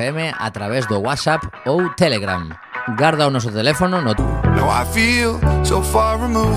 FM 0.00 0.32
a 0.38 0.50
través 0.50 0.86
do 0.86 0.98
WhatsApp 0.98 1.44
ou 1.66 1.90
Telegram. 1.94 2.48
Garda 2.96 3.26
o 3.26 3.30
noso 3.30 3.50
teléfono 3.50 4.00
no 4.00 4.14
No, 4.14 4.70
I 4.70 4.84
feel 4.92 5.38
so 5.62 5.82
far 5.82 6.18
removed. 6.18 6.56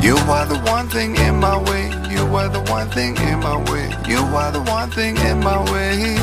You 0.00 0.16
are 0.30 0.46
the 0.46 0.58
one 0.70 0.88
thing 0.88 1.16
in 1.16 1.40
my 1.40 1.56
way. 1.56 1.90
You 2.10 2.24
are 2.36 2.48
the 2.48 2.60
one 2.70 2.88
thing 2.90 3.16
in 3.16 3.40
my 3.40 3.56
way. 3.70 3.90
You 4.06 4.20
are 4.36 4.52
the 4.52 4.60
one 4.70 4.90
thing 4.90 5.16
in 5.16 5.40
my 5.40 5.58
way. 5.72 6.16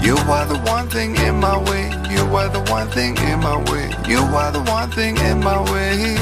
You 0.00 0.16
are 0.30 0.46
the 0.46 0.58
one 0.70 0.88
thing 0.88 1.16
in 1.16 1.40
my 1.40 1.56
way. 1.58 1.90
You 2.10 2.22
are 2.36 2.48
the 2.48 2.60
one 2.70 2.88
thing 2.90 3.16
in 3.16 3.40
my 3.40 3.56
way. 3.70 3.90
You 4.06 4.18
are 4.18 4.52
the 4.52 4.62
one 4.70 4.90
thing 4.90 5.16
in 5.16 5.40
my 5.42 5.58
way. 5.72 6.16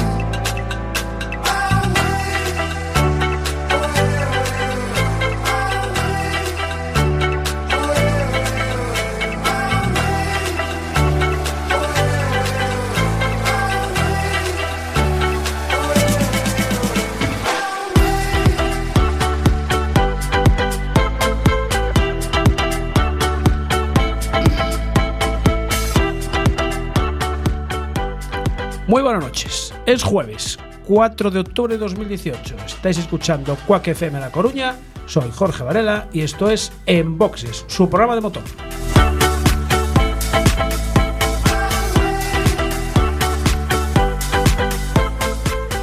Muy 28.93 29.01
buenas 29.01 29.23
noches. 29.23 29.73
Es 29.87 30.03
jueves, 30.03 30.59
4 30.85 31.31
de 31.31 31.39
octubre 31.39 31.73
de 31.73 31.79
2018. 31.79 32.55
Estáis 32.63 32.99
escuchando 32.99 33.57
Quack 33.65 33.87
FM 33.87 34.19
La 34.19 34.31
Coruña. 34.31 34.75
Soy 35.07 35.31
Jorge 35.31 35.63
Varela 35.63 36.09
y 36.13 36.21
esto 36.21 36.47
es 36.47 36.71
En 36.85 37.17
Boxes, 37.17 37.65
su 37.67 37.89
programa 37.89 38.13
de 38.13 38.21
motor. 38.21 38.43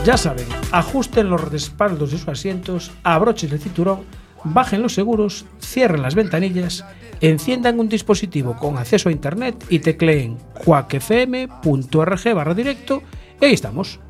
Ya 0.04 0.16
saben, 0.16 0.46
ajusten 0.70 1.30
los 1.30 1.40
respaldos 1.50 2.12
de 2.12 2.18
sus 2.18 2.28
asientos, 2.28 2.92
abrochen 3.02 3.50
el 3.50 3.58
cinturón, 3.58 4.04
bajen 4.44 4.82
los 4.82 4.94
seguros, 4.94 5.44
cierren 5.60 6.02
las 6.02 6.14
ventanillas, 6.14 6.84
enciendan 7.20 7.78
un 7.80 7.88
dispositivo 7.88 8.56
con 8.56 8.78
acceso 8.78 9.08
a 9.08 9.12
internet 9.12 9.64
y 9.68 9.80
tecleen 9.80 10.38
quackfm.org 10.64 12.34
barra 12.34 12.54
directo 12.54 13.02
y 13.40 13.44
ahí 13.44 13.52
estamos. 13.52 14.00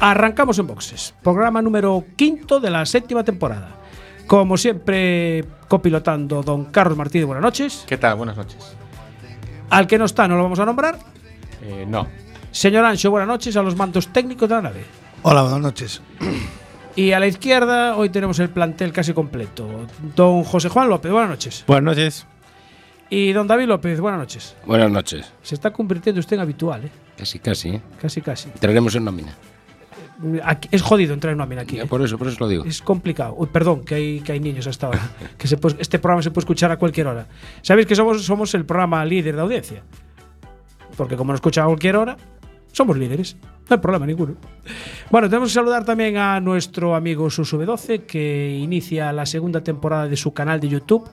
Arrancamos 0.00 0.58
en 0.58 0.66
boxes, 0.66 1.14
programa 1.22 1.60
número 1.60 2.04
quinto 2.16 2.60
de 2.60 2.70
la 2.70 2.86
séptima 2.86 3.24
temporada. 3.24 3.76
Como 4.26 4.56
siempre, 4.56 5.44
copilotando 5.66 6.42
don 6.42 6.66
Carlos 6.66 6.96
Martínez, 6.96 7.26
buenas 7.26 7.42
noches. 7.42 7.84
¿Qué 7.86 7.98
tal? 7.98 8.16
Buenas 8.16 8.36
noches. 8.36 8.76
Al 9.70 9.86
que 9.86 9.98
no 9.98 10.04
está, 10.04 10.28
no 10.28 10.36
lo 10.36 10.44
vamos 10.44 10.58
a 10.60 10.64
nombrar. 10.64 10.98
Eh, 11.62 11.84
no. 11.86 12.06
Señor 12.50 12.84
Ancho, 12.84 13.10
buenas 13.10 13.28
noches 13.28 13.56
a 13.56 13.62
los 13.62 13.76
mandos 13.76 14.08
técnicos 14.08 14.48
de 14.48 14.54
la 14.56 14.62
nave. 14.62 14.84
Hola, 15.22 15.42
buenas 15.42 15.60
noches. 15.60 16.02
Y 16.96 17.12
a 17.12 17.20
la 17.20 17.26
izquierda, 17.28 17.96
hoy 17.96 18.10
tenemos 18.10 18.38
el 18.40 18.50
plantel 18.50 18.92
casi 18.92 19.12
completo. 19.12 19.86
Don 20.16 20.42
José 20.44 20.68
Juan 20.68 20.88
López, 20.88 21.12
buenas 21.12 21.30
noches. 21.30 21.64
Buenas 21.66 21.84
noches. 21.96 22.26
Y 23.08 23.32
don 23.32 23.46
David 23.46 23.66
López, 23.66 24.00
buenas 24.00 24.20
noches. 24.20 24.56
Buenas 24.66 24.90
noches. 24.90 25.32
Se 25.42 25.54
está 25.54 25.72
convirtiendo 25.72 26.18
usted 26.20 26.36
en 26.36 26.40
habitual, 26.42 26.84
¿eh? 26.84 26.90
Casi, 27.16 27.38
casi. 27.38 27.68
¿eh? 27.70 27.82
Casi, 28.00 28.20
casi. 28.20 28.48
Entraremos 28.48 28.94
en 28.94 29.04
nómina. 29.04 29.32
Aquí- 30.44 30.68
es 30.70 30.82
jodido 30.82 31.14
entrar 31.14 31.32
en 31.32 31.38
nómina 31.38 31.62
aquí. 31.62 31.76
Ya, 31.76 31.84
¿eh? 31.84 31.86
por 31.86 32.02
eso, 32.02 32.18
por 32.18 32.28
eso 32.28 32.36
lo 32.40 32.48
digo. 32.48 32.64
Es 32.64 32.82
complicado. 32.82 33.34
Uy, 33.36 33.48
perdón, 33.52 33.84
que 33.84 33.94
hay, 33.94 34.20
que 34.20 34.32
hay 34.32 34.40
niños 34.40 34.66
hasta 34.66 34.86
ahora. 34.86 35.00
que 35.38 35.46
se 35.48 35.56
puede- 35.56 35.76
este 35.80 35.98
programa 35.98 36.22
se 36.22 36.30
puede 36.30 36.42
escuchar 36.42 36.70
a 36.72 36.76
cualquier 36.78 37.06
hora. 37.06 37.26
Sabéis 37.62 37.86
que 37.86 37.94
somos, 37.94 38.24
somos 38.24 38.52
el 38.54 38.64
programa 38.64 39.04
líder 39.04 39.36
de 39.36 39.42
audiencia. 39.42 39.82
Porque 40.96 41.16
como 41.16 41.32
nos 41.32 41.38
escuchan 41.38 41.64
a 41.64 41.66
cualquier 41.68 41.96
hora, 41.96 42.16
somos 42.72 42.96
líderes. 42.96 43.36
No 43.68 43.76
hay 43.76 43.78
problema 43.78 44.06
ninguno. 44.06 44.36
Bueno, 45.10 45.28
tenemos 45.28 45.50
que 45.50 45.54
saludar 45.54 45.84
también 45.84 46.16
a 46.16 46.40
nuestro 46.40 46.94
amigo 46.94 47.26
Susube12, 47.26 48.06
que 48.06 48.58
inicia 48.60 49.12
la 49.12 49.26
segunda 49.26 49.62
temporada 49.62 50.08
de 50.08 50.16
su 50.16 50.32
canal 50.32 50.60
de 50.60 50.68
YouTube. 50.68 51.08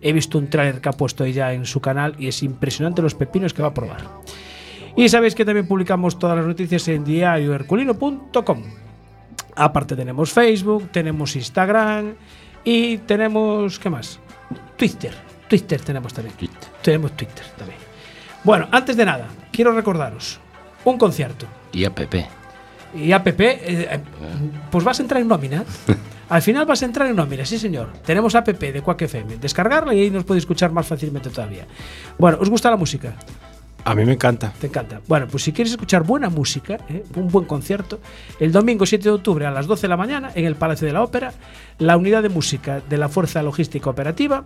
He 0.00 0.12
visto 0.12 0.38
un 0.38 0.48
tráiler 0.48 0.80
que 0.80 0.88
ha 0.88 0.92
puesto 0.92 1.26
ya 1.26 1.52
en 1.52 1.64
su 1.64 1.80
canal 1.80 2.14
y 2.18 2.28
es 2.28 2.42
impresionante 2.42 3.02
los 3.02 3.14
pepinos 3.14 3.54
que 3.54 3.62
va 3.62 3.68
a 3.68 3.74
probar. 3.74 4.02
Y 4.94 5.08
sabéis 5.08 5.34
que 5.34 5.44
también 5.44 5.66
publicamos 5.66 6.18
todas 6.18 6.36
las 6.36 6.46
noticias 6.46 6.86
en 6.88 7.04
diarioherculino.com. 7.04 8.62
Aparte 9.56 9.96
tenemos 9.96 10.32
Facebook, 10.32 10.90
tenemos 10.92 11.34
Instagram 11.34 12.14
y 12.62 12.98
tenemos 12.98 13.78
¿qué 13.78 13.90
más? 13.90 14.20
Twitter. 14.76 15.12
Twitter 15.48 15.80
tenemos 15.80 16.12
también. 16.12 16.36
Twitter. 16.36 16.68
Tenemos 16.82 17.16
Twitter 17.16 17.44
también. 17.56 17.78
Bueno, 18.44 18.68
antes 18.70 18.96
de 18.96 19.04
nada, 19.04 19.28
quiero 19.50 19.72
recordaros 19.72 20.40
un 20.90 20.98
concierto. 20.98 21.46
Y 21.72 21.84
APP. 21.84 22.14
Y 22.94 23.12
APP, 23.12 23.40
eh, 23.40 23.58
eh, 23.66 24.00
pues 24.70 24.84
vas 24.84 24.98
a 24.98 25.02
entrar 25.02 25.20
en 25.20 25.28
nómina. 25.28 25.64
Al 26.28 26.42
final 26.42 26.66
vas 26.66 26.82
a 26.82 26.86
entrar 26.86 27.08
en 27.08 27.16
nómina, 27.16 27.44
sí 27.44 27.58
señor. 27.58 27.92
Tenemos 28.04 28.34
APP 28.34 28.60
de 28.72 28.82
Quack 28.82 29.02
FM. 29.02 29.36
Descargarla 29.36 29.94
y 29.94 30.02
ahí 30.02 30.10
nos 30.10 30.24
puede 30.24 30.38
escuchar 30.38 30.72
más 30.72 30.86
fácilmente 30.86 31.30
todavía. 31.30 31.66
Bueno, 32.18 32.38
¿os 32.40 32.50
gusta 32.50 32.70
la 32.70 32.76
música? 32.76 33.14
A 33.84 33.94
mí 33.94 34.04
me 34.04 34.14
encanta. 34.14 34.52
Te 34.60 34.66
encanta. 34.66 35.00
Bueno, 35.06 35.28
pues 35.30 35.44
si 35.44 35.52
quieres 35.52 35.70
escuchar 35.70 36.02
buena 36.02 36.28
música, 36.28 36.78
¿eh? 36.88 37.04
un 37.14 37.28
buen 37.28 37.44
concierto, 37.44 38.00
el 38.40 38.50
domingo 38.50 38.84
7 38.84 39.04
de 39.04 39.10
octubre 39.10 39.46
a 39.46 39.52
las 39.52 39.68
12 39.68 39.82
de 39.82 39.88
la 39.88 39.96
mañana 39.96 40.32
en 40.34 40.44
el 40.44 40.56
Palacio 40.56 40.88
de 40.88 40.92
la 40.92 41.04
Ópera, 41.04 41.32
la 41.78 41.96
unidad 41.96 42.24
de 42.24 42.28
música 42.28 42.80
de 42.80 42.98
la 42.98 43.08
Fuerza 43.08 43.44
Logística 43.44 43.88
Operativa 43.88 44.44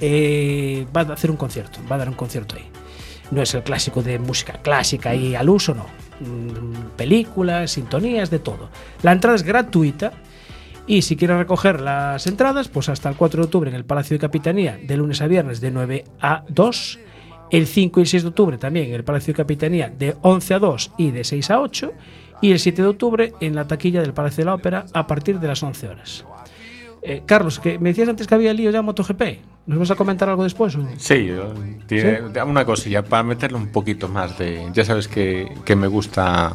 eh, 0.00 0.86
va 0.96 1.02
a 1.02 1.12
hacer 1.12 1.30
un 1.30 1.36
concierto, 1.36 1.80
va 1.90 1.96
a 1.96 1.98
dar 1.98 2.08
un 2.08 2.14
concierto 2.14 2.56
ahí. 2.56 2.75
No 3.30 3.42
es 3.42 3.54
el 3.54 3.62
clásico 3.62 4.02
de 4.02 4.18
música 4.18 4.54
clásica 4.62 5.14
y 5.14 5.34
al 5.34 5.48
uso, 5.48 5.74
no. 5.74 5.86
Mm, 6.20 6.96
Películas, 6.96 7.72
sintonías, 7.72 8.30
de 8.30 8.38
todo. 8.38 8.70
La 9.02 9.12
entrada 9.12 9.36
es 9.36 9.42
gratuita 9.42 10.12
y 10.86 11.02
si 11.02 11.16
quieres 11.16 11.36
recoger 11.36 11.80
las 11.80 12.26
entradas, 12.26 12.68
pues 12.68 12.88
hasta 12.88 13.08
el 13.08 13.16
4 13.16 13.42
de 13.42 13.44
octubre 13.46 13.70
en 13.70 13.76
el 13.76 13.84
Palacio 13.84 14.14
de 14.14 14.20
Capitanía, 14.20 14.78
de 14.80 14.96
lunes 14.96 15.20
a 15.20 15.26
viernes 15.26 15.60
de 15.60 15.70
9 15.70 16.04
a 16.20 16.44
2. 16.48 16.98
El 17.50 17.66
5 17.66 18.00
y 18.00 18.02
el 18.02 18.08
6 18.08 18.22
de 18.22 18.28
octubre 18.28 18.58
también 18.58 18.86
en 18.86 18.94
el 18.94 19.04
Palacio 19.04 19.32
de 19.32 19.36
Capitanía 19.36 19.92
de 19.96 20.16
11 20.22 20.54
a 20.54 20.58
2 20.58 20.92
y 20.98 21.10
de 21.10 21.24
6 21.24 21.50
a 21.50 21.60
8. 21.60 21.92
Y 22.42 22.52
el 22.52 22.60
7 22.60 22.82
de 22.82 22.88
octubre 22.88 23.32
en 23.40 23.54
la 23.54 23.66
taquilla 23.66 24.00
del 24.00 24.12
Palacio 24.12 24.42
de 24.42 24.46
la 24.46 24.54
Ópera 24.54 24.86
a 24.92 25.06
partir 25.06 25.40
de 25.40 25.48
las 25.48 25.62
11 25.62 25.88
horas. 25.88 26.24
Eh, 27.08 27.22
Carlos, 27.24 27.60
que 27.60 27.78
me 27.78 27.90
decías 27.90 28.08
antes 28.08 28.26
que 28.26 28.34
había 28.34 28.52
lío 28.52 28.70
ya 28.72 28.80
en 28.80 28.84
MotoGP. 28.84 29.22
¿Nos 29.66 29.78
vas 29.78 29.90
a 29.92 29.94
comentar 29.94 30.28
algo 30.28 30.42
después? 30.42 30.74
o? 30.74 30.84
Sí, 30.96 31.30
una 32.44 32.64
cosilla 32.64 33.04
para 33.04 33.22
meterle 33.22 33.58
un 33.58 33.68
poquito 33.68 34.08
más 34.08 34.36
de. 34.38 34.68
Ya 34.72 34.84
sabes 34.84 35.06
que, 35.06 35.48
que 35.64 35.76
me 35.76 35.86
gusta 35.86 36.52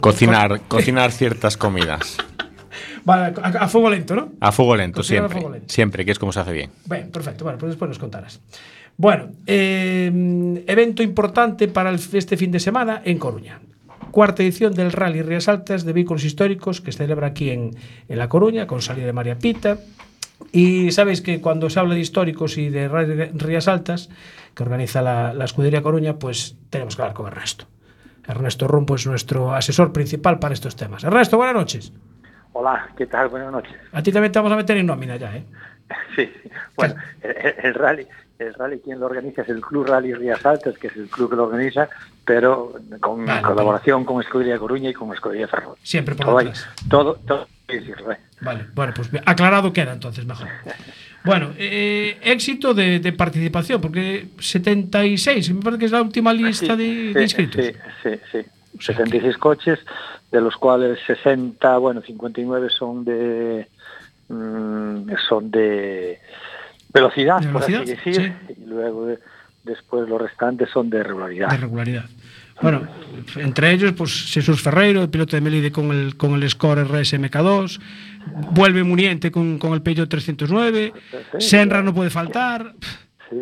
cocinar, 0.00 0.60
cocinar 0.68 1.10
ciertas 1.10 1.56
comidas. 1.56 2.16
Vale, 3.04 3.34
a, 3.42 3.48
a 3.48 3.68
fuego 3.68 3.90
lento, 3.90 4.14
¿no? 4.14 4.28
A 4.40 4.52
fuego 4.52 4.76
lento, 4.76 4.98
Cocinar 5.00 5.22
siempre. 5.22 5.40
fuego 5.40 5.54
lento. 5.54 5.72
Siempre, 5.74 6.04
que 6.04 6.12
es 6.12 6.18
como 6.20 6.30
se 6.32 6.40
hace 6.40 6.52
bien. 6.52 6.70
Bueno, 6.86 7.08
perfecto. 7.10 7.42
Bueno, 7.44 7.58
pues 7.58 7.70
después 7.70 7.88
nos 7.88 7.98
contarás. 7.98 8.40
Bueno, 8.96 9.30
eh, 9.46 10.62
evento 10.66 11.02
importante 11.02 11.66
para 11.68 11.90
el- 11.90 12.00
este 12.12 12.36
fin 12.36 12.50
de 12.52 12.60
semana 12.60 13.02
en 13.04 13.18
Coruña. 13.18 13.60
Cuarta 14.10 14.42
edición 14.42 14.74
del 14.74 14.92
Rally 14.92 15.22
Rías 15.22 15.48
Altas 15.48 15.84
de 15.84 15.92
Vehículos 15.92 16.24
Históricos 16.24 16.80
que 16.80 16.92
se 16.92 16.98
celebra 16.98 17.28
aquí 17.28 17.50
en, 17.50 17.70
en 18.08 18.18
La 18.18 18.28
Coruña 18.28 18.66
con 18.66 18.82
salida 18.82 19.06
de 19.06 19.12
María 19.12 19.38
Pita. 19.38 19.78
Y 20.52 20.92
sabéis 20.92 21.20
que 21.20 21.40
cuando 21.40 21.68
se 21.68 21.80
habla 21.80 21.94
de 21.94 22.00
históricos 22.00 22.58
y 22.58 22.70
de 22.70 22.88
Rally 22.88 23.30
Rías 23.34 23.68
Altas, 23.68 24.08
que 24.54 24.62
organiza 24.62 25.02
la, 25.02 25.34
la 25.34 25.44
Escudería 25.44 25.82
Coruña, 25.82 26.18
pues 26.18 26.56
tenemos 26.70 26.96
que 26.96 27.02
hablar 27.02 27.14
con 27.14 27.26
Ernesto. 27.26 27.66
Ernesto 28.26 28.68
Rumpo 28.68 28.94
es 28.94 29.06
nuestro 29.06 29.54
asesor 29.54 29.92
principal 29.92 30.38
para 30.38 30.54
estos 30.54 30.76
temas. 30.76 31.02
Ernesto, 31.02 31.36
buenas 31.36 31.54
noches. 31.54 31.92
Hola, 32.52 32.88
¿qué 32.96 33.06
tal? 33.06 33.28
Buenas 33.28 33.52
noches. 33.52 33.74
A 33.92 34.02
ti 34.02 34.12
también 34.12 34.32
te 34.32 34.38
vamos 34.38 34.52
a 34.52 34.56
meter 34.56 34.76
en 34.76 34.86
nómina 34.86 35.16
ya, 35.16 35.36
¿eh? 35.36 35.44
Sí, 36.14 36.26
sí. 36.42 36.50
bueno, 36.76 36.94
el, 37.22 37.54
el 37.62 37.74
rally, 37.74 38.06
el 38.38 38.54
rally 38.54 38.78
quien 38.78 39.00
lo 39.00 39.06
organiza 39.06 39.42
es 39.42 39.48
el 39.48 39.60
Club 39.60 39.86
Rally 39.86 40.14
Rías 40.14 40.44
Altas, 40.46 40.78
que 40.78 40.86
es 40.88 40.96
el 40.96 41.08
club 41.08 41.30
que 41.30 41.36
lo 41.36 41.44
organiza, 41.44 41.88
pero 42.24 42.72
con 43.00 43.26
Vale, 43.26 43.42
colaboración 43.42 44.04
con 44.04 44.20
Escudería 44.22 44.58
Coruña 44.58 44.90
y 44.90 44.94
con 44.94 45.12
Escudería 45.12 45.48
Ferrol. 45.48 45.76
Siempre 45.82 46.14
por 46.14 46.26
todo, 46.26 46.38
ahí- 46.38 46.46
detrás. 46.46 46.68
todo, 46.88 47.14
todo, 47.26 47.46
¿eh? 47.68 47.80
Vale, 48.40 48.66
bueno, 48.74 48.92
pues 48.94 49.10
aclarado 49.26 49.72
queda 49.72 49.92
entonces 49.92 50.24
mejor. 50.24 50.46
Bueno, 51.24 51.50
eh, 51.58 52.16
éxito 52.22 52.72
de, 52.74 53.00
de 53.00 53.12
participación, 53.12 53.80
porque 53.80 54.28
76, 54.38 55.52
me 55.54 55.60
parece 55.62 55.80
que 55.80 55.84
es 55.86 55.92
la 55.92 56.00
última 56.02 56.32
lista 56.32 56.76
Sí, 56.76 57.12
de 57.12 57.22
inscritos. 57.22 57.64
Sí, 57.64 57.72
sí, 58.02 58.10
sí. 58.30 58.38
O 58.78 58.80
sea 58.80 58.96
76 58.96 59.36
coches, 59.38 59.80
de 60.30 60.40
los 60.40 60.56
cuales 60.56 60.98
60, 61.06 61.76
bueno, 61.78 62.00
59 62.02 62.70
son 62.70 63.04
de 63.04 63.66
mm, 64.28 65.10
son 65.28 65.50
de 65.50 66.20
velocidad, 66.92 67.40
De 67.40 67.48
por 67.48 67.62
así 67.62 67.72
velocidad, 67.72 67.96
decir, 68.04 68.32
y 68.56 68.64
luego 68.66 69.06
de- 69.06 69.18
después 69.64 70.08
los 70.08 70.20
restantes 70.20 70.70
son 70.70 70.88
de 70.90 71.02
regularidad. 71.02 71.50
De 71.50 71.56
regularidad. 71.58 72.04
Bueno, 72.60 72.88
entre 73.36 73.70
ellos, 73.72 73.92
pues 73.92 74.32
Jesús 74.32 74.60
Ferreiro, 74.60 75.02
el 75.02 75.10
piloto 75.10 75.36
de 75.36 75.40
Melide 75.42 75.70
con 75.70 75.92
el, 75.92 76.16
con 76.16 76.34
el 76.34 76.48
Score 76.50 76.84
RSMK2, 76.88 77.80
vuelve 78.50 78.82
Muniente 78.82 79.30
con, 79.30 79.58
con 79.58 79.74
el 79.74 79.82
Peugeot 79.82 80.08
309, 80.08 80.92
Senra 81.38 81.82
no 81.82 81.94
puede 81.94 82.10
faltar. 82.10 82.74
Sí, 83.30 83.36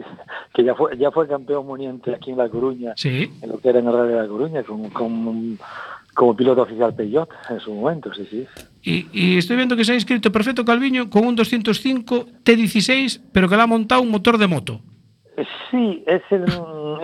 que 0.52 0.64
ya 0.64 0.75
fue, 0.75 0.99
ya 0.99 1.10
fue 1.12 1.26
campeón 1.28 1.64
muniente 1.66 2.14
aquí 2.14 2.32
en 2.32 2.38
La 2.38 2.49
Coruña, 2.49 2.92
Sí, 2.96 3.32
en 3.40 3.49
lo 3.49 3.58
que 3.58 3.69
era 3.70 3.78
en 3.78 3.87
el 3.87 3.92
Rally 3.94 4.12
de 4.12 4.20
La 4.20 4.26
Coruña, 4.28 4.62
con, 4.64 4.90
con- 4.90 5.58
como 6.12 6.37
piloto 6.37 6.62
oficial 6.62 6.94
Peugeot 6.94 7.28
en 7.50 7.60
su 7.60 7.72
momento, 7.72 8.12
sí, 8.12 8.26
sí. 8.31 8.46
Y, 8.86 9.06
y 9.12 9.36
estoy 9.38 9.56
viendo 9.56 9.76
que 9.76 9.84
se 9.84 9.92
ha 9.92 9.94
inscrito 9.96 10.30
Perfecto 10.32 10.64
Calviño 10.64 11.10
con 11.10 11.26
un 11.26 11.34
205 11.36 12.26
T16, 12.44 13.20
pero 13.32 13.48
que 13.48 13.56
le 13.56 13.62
ha 13.62 13.66
montado 13.66 14.02
un 14.02 14.10
motor 14.10 14.38
de 14.38 14.46
moto. 14.46 14.80
Sí, 15.70 16.02
ese, 16.06 16.42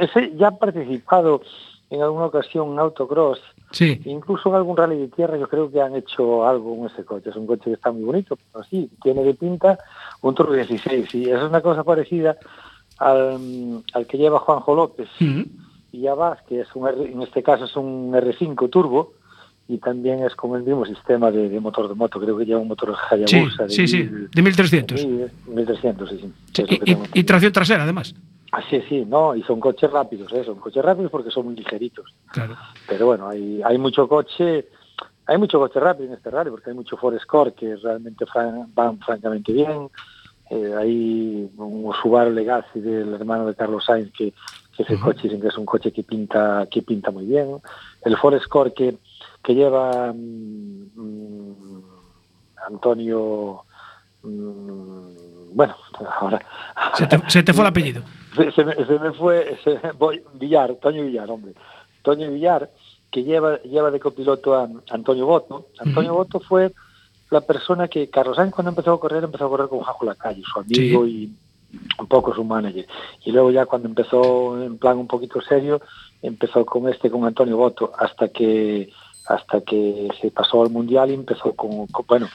ese 0.00 0.32
ya 0.36 0.48
ha 0.48 0.56
participado 0.58 1.42
en 1.90 2.00
alguna 2.00 2.26
ocasión 2.26 2.72
en 2.72 2.78
autocross, 2.78 3.40
Sí, 3.72 4.00
incluso 4.04 4.50
en 4.50 4.54
algún 4.56 4.76
rally 4.76 4.96
de 4.98 5.08
tierra, 5.08 5.38
yo 5.38 5.48
creo 5.48 5.70
que 5.70 5.80
han 5.80 5.94
hecho 5.96 6.46
algo 6.46 6.76
con 6.78 6.90
ese 6.90 7.04
coche. 7.06 7.30
Es 7.30 7.36
un 7.36 7.46
coche 7.46 7.64
que 7.64 7.72
está 7.72 7.90
muy 7.90 8.04
bonito, 8.04 8.36
pero 8.52 8.64
sí, 8.64 8.90
tiene 9.02 9.22
de 9.24 9.32
pinta 9.34 9.78
un 10.20 10.34
Turbo 10.34 10.52
16. 10.52 11.14
Y 11.14 11.24
eso 11.30 11.38
es 11.38 11.42
una 11.48 11.62
cosa 11.62 11.82
parecida 11.82 12.36
al, 12.98 13.82
al 13.94 14.06
que 14.06 14.18
lleva 14.18 14.38
Juanjo 14.40 14.74
López 14.74 15.08
y 15.90 16.06
Abbas, 16.06 16.42
que 16.48 16.60
es 16.60 16.68
un 16.74 16.86
R- 16.88 17.12
en 17.12 17.22
este 17.22 17.42
caso 17.42 17.64
es 17.64 17.74
un 17.76 18.12
R5 18.12 18.68
turbo 18.70 19.14
y 19.68 19.78
también 19.78 20.22
es 20.24 20.34
con 20.34 20.54
el 20.56 20.62
mismo 20.64 20.84
sistema 20.84 21.30
de, 21.30 21.48
de 21.48 21.60
motor 21.60 21.88
de 21.88 21.94
moto. 21.94 22.20
Creo 22.20 22.36
que 22.36 22.44
lleva 22.44 22.60
un 22.60 22.68
motor 22.68 22.94
sí, 23.08 23.14
Hayabusa 23.24 23.62
de 23.64 23.70
sí, 23.70 23.86
sí, 23.88 23.96
mil- 23.98 24.30
de 24.30 24.42
1300. 24.42 25.06
mil- 25.06 25.30
1300, 25.46 26.10
sí, 26.10 26.18
sí. 26.20 26.32
Sí, 26.52 26.62
y, 26.68 26.78
tengo 26.78 27.04
y- 27.14 27.20
y 27.20 27.24
tracción 27.24 27.52
trasera, 27.52 27.82
además. 27.84 28.14
Ah, 28.52 28.60
sí, 28.68 28.82
sí, 28.88 29.04
no, 29.06 29.34
y 29.34 29.42
son 29.44 29.60
coches 29.60 29.90
rápidos, 29.90 30.30
¿eh? 30.34 30.44
son 30.44 30.56
coches 30.60 30.84
rápidos 30.84 31.10
porque 31.10 31.30
son 31.30 31.46
muy 31.46 31.56
ligeritos. 31.56 32.12
Claro. 32.32 32.54
Pero 32.86 33.06
bueno, 33.06 33.28
hay, 33.28 33.62
hay 33.64 33.78
mucho 33.78 34.06
coche, 34.06 34.66
hay 35.26 35.38
mucho 35.38 35.58
coche 35.58 35.80
rápido 35.80 36.08
en 36.08 36.14
este 36.14 36.28
rally 36.30 36.50
porque 36.50 36.68
hay 36.68 36.76
mucho 36.76 36.96
Ford 36.98 37.16
Score 37.20 37.54
que 37.54 37.76
realmente 37.76 38.26
fran- 38.26 38.66
van 38.74 38.98
francamente 38.98 39.52
bien. 39.54 39.88
Eh, 40.50 40.74
hay 40.78 41.48
un 41.56 41.90
Subaru 42.02 42.30
Legacy 42.32 42.80
del 42.80 43.14
hermano 43.14 43.46
de 43.46 43.54
Carlos 43.54 43.84
Sainz 43.86 44.12
que, 44.12 44.34
que 44.76 44.82
ese 44.82 45.00
coche 45.00 45.20
dicen 45.22 45.40
que 45.40 45.48
es 45.48 45.56
un 45.56 45.64
coche 45.64 45.90
que 45.92 46.02
pinta 46.02 46.66
que 46.70 46.82
pinta 46.82 47.10
muy 47.10 47.24
bien. 47.24 47.56
El 48.04 48.18
Ford 48.18 48.38
Score 48.40 48.74
que, 48.74 48.98
que 49.42 49.54
lleva 49.54 50.12
mm, 50.12 50.90
mm, 50.94 51.82
Antonio 52.68 53.62
mm, 54.22 55.54
bueno, 55.54 55.74
ahora 56.20 56.40
Se 56.94 57.06
te, 57.06 57.18
se 57.30 57.42
te 57.42 57.52
fue 57.52 57.62
el 57.64 57.68
apellido. 57.68 58.02
se, 58.36 58.50
se 58.52 58.64
me, 58.64 58.74
se 58.74 58.98
me 58.98 59.12
fue 59.12 59.58
se- 59.64 59.80
voy, 59.98 60.22
Villar, 60.34 60.74
Toño 60.76 61.04
Villar, 61.04 61.30
hombre. 61.30 61.52
Toño 62.02 62.30
Villar, 62.30 62.70
que 63.10 63.22
lleva, 63.22 63.58
lleva 63.62 63.90
de 63.90 64.00
copiloto 64.00 64.54
a 64.54 64.68
Antonio 64.90 65.26
Boto. 65.26 65.66
Antonio 65.78 66.14
Boto 66.14 66.40
fue 66.40 66.72
la 67.30 67.40
persona 67.42 67.88
que 67.88 68.08
Carlos 68.10 68.36
Sainz 68.36 68.52
cuando 68.54 68.70
empezó 68.70 68.92
a 68.94 69.00
correr, 69.00 69.24
empezó 69.24 69.46
a 69.46 69.48
correr 69.50 69.68
con 69.68 69.80
Jajo 69.80 70.04
Lacalle, 70.04 70.42
su 70.42 70.58
amigo 70.60 71.06
y 71.06 71.32
un 71.98 72.06
poco 72.06 72.34
su 72.34 72.44
manager. 72.44 72.86
Y 73.24 73.32
luego 73.32 73.50
ya 73.50 73.66
cuando 73.66 73.88
empezó 73.88 74.60
en 74.62 74.78
plan 74.78 74.98
un 74.98 75.06
poquito 75.06 75.40
serio, 75.42 75.80
empezó 76.22 76.64
con 76.66 76.88
este, 76.88 77.10
con 77.10 77.24
Antonio 77.24 77.56
Boto, 77.56 77.92
hasta 77.98 78.28
que 78.28 78.90
hasta 79.26 79.60
que 79.60 80.08
se 80.20 80.30
pasó 80.30 80.62
al 80.62 80.70
Mundial 80.70 81.10
y 81.10 81.14
empezó 81.14 81.52
con, 81.54 81.86
con- 81.88 82.06
bueno, 82.06 82.28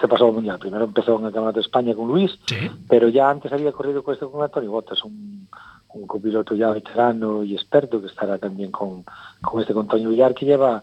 se 0.00 0.08
pasó 0.08 0.26
al 0.26 0.32
Mundial. 0.32 0.58
Primero 0.58 0.84
empezó 0.84 1.12
en 1.18 1.26
el 1.26 1.32
Campeonato 1.32 1.56
de 1.56 1.60
España 1.62 1.94
con 1.94 2.08
Luis, 2.08 2.38
Sí. 2.46 2.56
pero 2.88 3.08
ya 3.08 3.30
antes 3.30 3.52
había 3.52 3.72
corrido 3.72 4.02
con 4.02 4.14
este 4.14 4.26
con 4.26 4.42
Antonio 4.42 4.70
Botas, 4.70 5.02
un, 5.04 5.48
un 5.94 6.06
copiloto 6.06 6.54
ya 6.54 6.70
veterano 6.70 7.42
y 7.44 7.54
experto 7.54 8.00
que 8.00 8.06
estará 8.06 8.38
también 8.38 8.70
con, 8.70 9.04
con 9.42 9.60
este 9.60 9.72
con 9.74 9.82
Antonio 9.82 10.08
Villar 10.08 10.34
que 10.34 10.46
lleva 10.46 10.82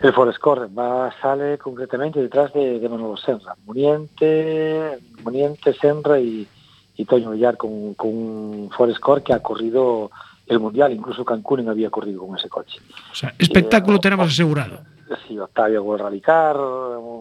el 0.00 0.12
Forest 0.12 0.38
Core, 0.38 0.66
va, 0.66 1.12
sale 1.20 1.58
concretamente 1.58 2.20
detrás 2.22 2.52
de, 2.52 2.78
de 2.78 2.88
Manolo 2.88 3.16
Senra, 3.16 3.56
Muniente, 3.66 4.98
Muniente, 5.24 5.72
Senra 5.74 6.20
y, 6.20 6.46
y 6.96 7.04
Toño 7.04 7.30
Villar 7.30 7.56
con, 7.56 7.94
con 7.94 8.10
un 8.10 8.70
Forest 8.76 9.00
Core 9.00 9.22
que 9.22 9.32
ha 9.32 9.42
corrido 9.42 10.10
el 10.48 10.60
Mundial, 10.60 10.92
incluso 10.92 11.24
Cancún 11.24 11.68
había 11.68 11.90
corrido 11.90 12.26
con 12.26 12.36
ese 12.36 12.48
coche. 12.48 12.78
O 13.12 13.14
sea, 13.14 13.34
espectáculo 13.38 13.96
Eh, 13.96 14.00
tenemos 14.00 14.28
asegurado. 14.28 14.78
Sí, 15.26 15.38
Octavio 15.38 15.82
World 15.82 16.02
Rally 16.04 16.20
Car, 16.20 16.56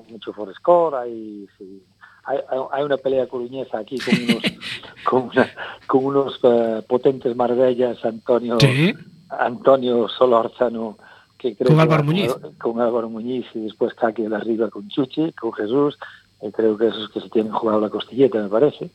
mucho 0.09 0.33
Forest 0.33 0.59
Core, 0.61 0.97
hay, 0.97 1.47
sí, 1.57 1.83
hay, 2.25 2.83
una 2.83 2.97
pelea 2.97 3.27
coruñesa 3.27 3.79
aquí 3.79 3.97
con 3.99 4.13
unos, 4.23 4.43
con 5.05 5.23
una- 5.29 5.51
con 5.87 6.05
unos 6.05 6.39
eh, 6.43 6.81
potentes 6.87 7.35
maravillas, 7.35 8.03
Antonio, 8.03 8.57
Sí. 8.59 8.93
Antonio 9.29 10.07
Solórzano, 10.09 10.97
que 11.37 11.55
creo 11.55 11.67
Con 11.67 11.77
que 11.77 11.81
Álvaro 11.83 12.01
va 12.03 12.05
Muñiz. 12.05 12.33
Con 12.59 12.81
Álvaro 12.81 13.09
Muñiz 13.09 13.45
y 13.53 13.59
después 13.59 13.93
Caqui 13.93 14.23
de 14.23 14.29
la 14.29 14.39
Riva 14.39 14.69
con 14.69 14.87
Chuchi, 14.89 15.31
con 15.33 15.53
Jesús, 15.53 15.97
y 16.41 16.51
creo 16.51 16.77
que 16.77 16.87
esos 16.87 17.09
que 17.09 17.19
se 17.21 17.29
tienen 17.29 17.51
jugado 17.51 17.81
la 17.81 17.89
costilleta, 17.89 18.39
me 18.41 18.49
parece. 18.49 18.89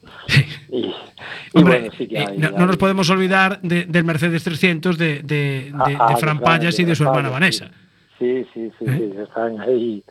Y, 0.71 0.77
y 0.79 0.95
Hombre, 1.55 1.81
bueno, 1.81 1.95
sí 1.99 2.07
que 2.07 2.17
eh, 2.19 2.27
hay- 2.29 2.39
no, 2.39 2.67
nos 2.67 2.77
podemos 2.77 3.09
olvidar 3.11 3.61
de- 3.63 3.85
del 3.87 4.05
Mercedes 4.05 4.45
300 4.45 4.97
de, 4.97 5.23
de, 5.23 5.73
Ah, 5.75 5.89
de 5.89 5.97
ah, 5.99 6.17
Fran 6.17 6.39
claro, 6.39 6.45
Payas 6.59 6.79
y 6.79 6.85
de 6.85 6.95
su 6.95 7.03
hermana 7.05 7.31
Vanessa. 7.31 7.71
Sí, 8.19 8.47
sí, 8.55 8.71
sí, 8.79 8.85
¿Eh? 8.87 9.11
sí, 9.15 9.21
están 9.21 9.61
ahí, 9.61 10.05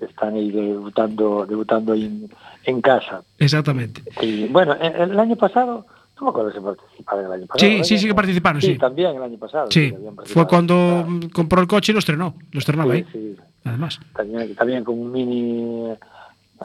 están 0.00 0.34
ahí 0.34 0.50
debutando, 0.50 1.44
debutando 1.46 1.92
en, 1.92 2.30
en 2.64 2.80
casa. 2.80 3.22
Exactamente. 3.38 4.02
Y 4.22 4.46
bueno, 4.46 4.74
el, 4.80 5.10
el 5.10 5.20
año 5.20 5.36
pasado, 5.36 5.84
no 6.18 6.24
me 6.24 6.30
acuerdo 6.30 6.52
si 6.52 6.60
participaron 6.60 7.26
el 7.26 7.32
año 7.32 7.46
pasado. 7.46 7.70
Sí, 7.70 7.84
sí, 7.84 7.98
sí 7.98 8.06
que 8.06 8.14
participaron, 8.14 8.62
sí. 8.62 8.78
también 8.78 9.14
el 9.14 9.22
año 9.22 9.36
pasado. 9.36 9.70
Sí, 9.70 9.92
fue 10.24 10.46
cuando 10.46 11.04
Ah, 11.06 11.26
compró 11.34 11.60
el 11.60 11.66
coche 11.66 11.92
y 11.92 11.94
lo 11.94 11.98
estrenó. 11.98 12.34
Lo 12.52 12.58
estrenaba 12.58 12.94
sí, 12.94 12.98
ahí, 13.00 13.06
sí, 13.12 13.36
además. 13.64 14.00
también, 14.16 14.54
también 14.54 14.82
con 14.84 14.98
un 14.98 15.12
mini 15.12 15.92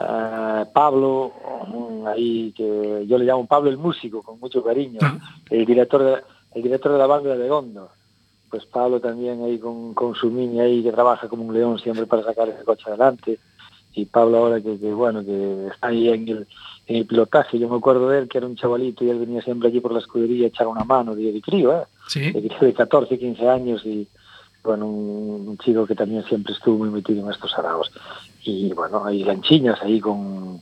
eh, 0.00 0.64
Pablo, 0.72 1.32
ahí 2.06 2.52
que 2.56 3.04
yo 3.06 3.18
le 3.18 3.24
llamo 3.24 3.46
Pablo 3.46 3.70
el 3.70 3.78
músico, 3.78 4.22
con 4.22 4.40
mucho 4.40 4.62
cariño, 4.62 4.98
Ah. 5.02 5.18
el 5.50 5.64
director 5.64 6.02
de, 6.02 6.22
el 6.54 6.62
director 6.62 6.92
de 6.92 6.98
la 6.98 7.06
banda 7.06 7.36
de 7.36 7.48
Gondo. 7.48 7.90
Pues 8.50 8.66
Pablo 8.66 9.00
también 9.00 9.42
ahí 9.42 9.58
con, 9.58 9.94
con 9.94 10.14
su 10.14 10.30
mini 10.30 10.60
ahí 10.60 10.82
que 10.82 10.92
trabaja 10.92 11.28
como 11.28 11.44
un 11.44 11.52
león 11.54 11.78
siempre 11.78 12.06
para 12.06 12.22
sacar 12.22 12.48
ese 12.48 12.62
coche 12.64 12.84
adelante. 12.86 13.38
Y 13.96 14.04
Pablo 14.06 14.38
ahora 14.38 14.60
que, 14.60 14.78
que, 14.78 14.92
bueno, 14.92 15.24
que 15.24 15.68
está 15.72 15.88
ahí 15.88 16.08
en 16.08 16.28
el, 16.28 16.46
en 16.86 16.96
el 16.96 17.06
pilotaje. 17.06 17.58
Yo 17.58 17.68
me 17.68 17.76
acuerdo 17.76 18.08
de 18.08 18.18
él 18.18 18.28
que 18.28 18.38
era 18.38 18.46
un 18.46 18.56
chavalito 18.56 19.04
y 19.04 19.10
él 19.10 19.18
venía 19.20 19.40
siempre 19.42 19.68
allí 19.68 19.80
por 19.80 19.92
la 19.92 20.00
escudería 20.00 20.46
a 20.46 20.48
echar 20.48 20.66
una 20.66 20.84
mano 20.84 21.14
de, 21.14 21.32
de 21.32 21.40
crío, 21.40 21.72
¿eh? 21.76 21.84
Sí. 22.08 22.32
de, 22.32 22.40
de 22.60 22.74
14, 22.74 23.18
15 23.18 23.48
años 23.48 23.84
y 23.86 24.06
bueno, 24.64 24.86
un, 24.86 25.48
un 25.48 25.58
chico 25.58 25.86
que 25.86 25.94
también 25.94 26.24
siempre 26.24 26.54
estuvo 26.54 26.78
muy 26.78 26.90
metido 26.90 27.24
en 27.24 27.30
estos 27.32 27.56
araos. 27.58 27.90
Y 28.44 28.72
bueno, 28.74 29.04
hay 29.04 29.24
lanchiñas 29.24 29.80
ahí 29.82 30.00
con, 30.00 30.60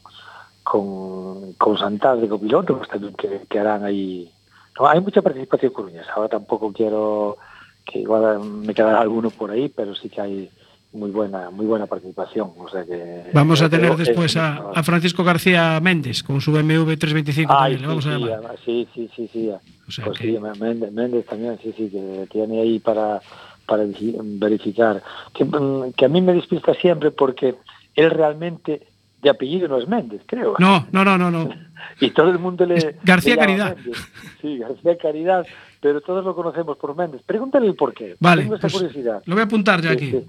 con, 0.63 1.53
con 1.55 1.77
Santal 1.79 2.21
de 2.21 2.29
copiloto, 2.29 2.77
pues 2.79 2.89
también 2.89 3.15
que, 3.15 3.43
que 3.49 3.59
harán 3.59 3.85
ahí. 3.85 4.31
No, 4.79 4.87
hay 4.89 5.01
mucha 5.01 5.21
participación 5.23 5.73
coruñesa. 5.73 6.13
Ahora 6.15 6.29
tampoco 6.29 6.73
quiero 6.73 7.37
que 7.85 7.99
igual 8.01 8.41
me 8.41 8.73
quedará 8.75 9.01
alguno 9.01 9.31
por 9.31 9.51
ahí, 9.51 9.69
pero 9.69 9.95
sí 9.95 10.09
que 10.09 10.21
hay 10.21 10.51
muy 10.95 11.11
buena 11.11 11.51
muy 11.51 11.67
buena 11.67 11.87
participación. 11.87 12.53
O 12.59 12.69
sea 12.69 12.85
que 12.85 13.25
Vamos 13.35 13.61
a 13.63 13.69
tener 13.69 13.97
después 13.97 14.33
es- 14.33 14.37
a, 14.37 14.71
a 14.75 14.83
Francisco 14.83 15.25
García 15.25 15.81
Méndez 15.81 16.23
con 16.23 16.41
su 16.41 16.53
BMW 16.53 16.95
325 16.97 17.53
Ay, 17.53 17.73
también, 17.77 17.81
le 17.83 17.87
vamos 17.89 18.05
sí, 18.05 18.11
a 18.11 18.13
sí, 18.15 18.19
llamar. 18.21 18.39
además, 18.39 18.57
sí, 18.65 18.89
sí, 18.95 19.11
sí, 19.17 19.29
sí. 19.33 19.51
O 19.89 19.91
sea 19.91 20.05
pues 20.07 20.19
que- 20.19 20.25
sí, 20.33 20.39
Méndez, 20.61 20.93
Méndez 20.93 21.27
también, 21.27 21.59
sí, 21.63 21.75
sí, 21.77 21.91
que 21.91 22.27
tiene 22.31 22.61
ahí 22.61 22.79
para, 22.79 23.21
para 23.67 23.85
verificar. 23.85 25.03
Que, 25.35 25.45
mm, 25.45 25.93
que 25.97 26.05
a 26.05 26.09
mí 26.09 26.21
me 26.23 26.35
despista 26.35 26.73
siempre 26.75 27.11
porque 27.11 27.57
él 27.95 28.11
realmente 28.11 28.87
de 29.23 29.31
apellido 29.31 29.69
no 29.69 29.79
es 29.79 29.87
Méndez, 29.89 30.23
creo. 30.27 30.55
No, 30.59 30.87
no, 30.93 31.05
no, 31.05 31.17
no, 31.19 31.31
no. 31.31 31.49
Y 32.01 32.11
todo 32.11 32.31
el 32.31 32.39
mundo 32.39 32.65
le... 32.65 32.97
García 33.03 33.35
le 33.35 33.41
Caridad. 33.41 33.77
Méndez. 33.77 33.97
Sí, 34.41 34.59
García 34.59 34.97
Caridad, 34.99 35.47
pero 35.81 36.01
todos 36.01 36.25
lo 36.25 36.35
conocemos 36.35 36.77
por 36.79 36.95
Méndez. 36.97 37.23
Pregúntale 37.27 37.67
el 37.67 37.75
por 37.75 37.93
qué. 37.93 38.17
Vale, 38.21 38.43
Tengo 38.43 38.55
esa 38.57 38.63
pues 38.63 38.73
curiosidad. 38.75 39.23
lo 39.27 39.35
voy 39.35 39.43
a 39.43 39.45
apuntar 39.47 39.81
ya 39.81 39.91
Sí, 39.91 39.95
aquí. 39.97 40.11
sí. 40.13 40.25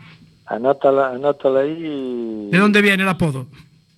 Anótala, 0.48 1.10
anótala 1.12 1.62
ahí. 1.62 2.50
¿De 2.51 2.58
dónde 2.58 2.82
viene 2.82 3.03
el 3.03 3.10
apodo? 3.10 3.46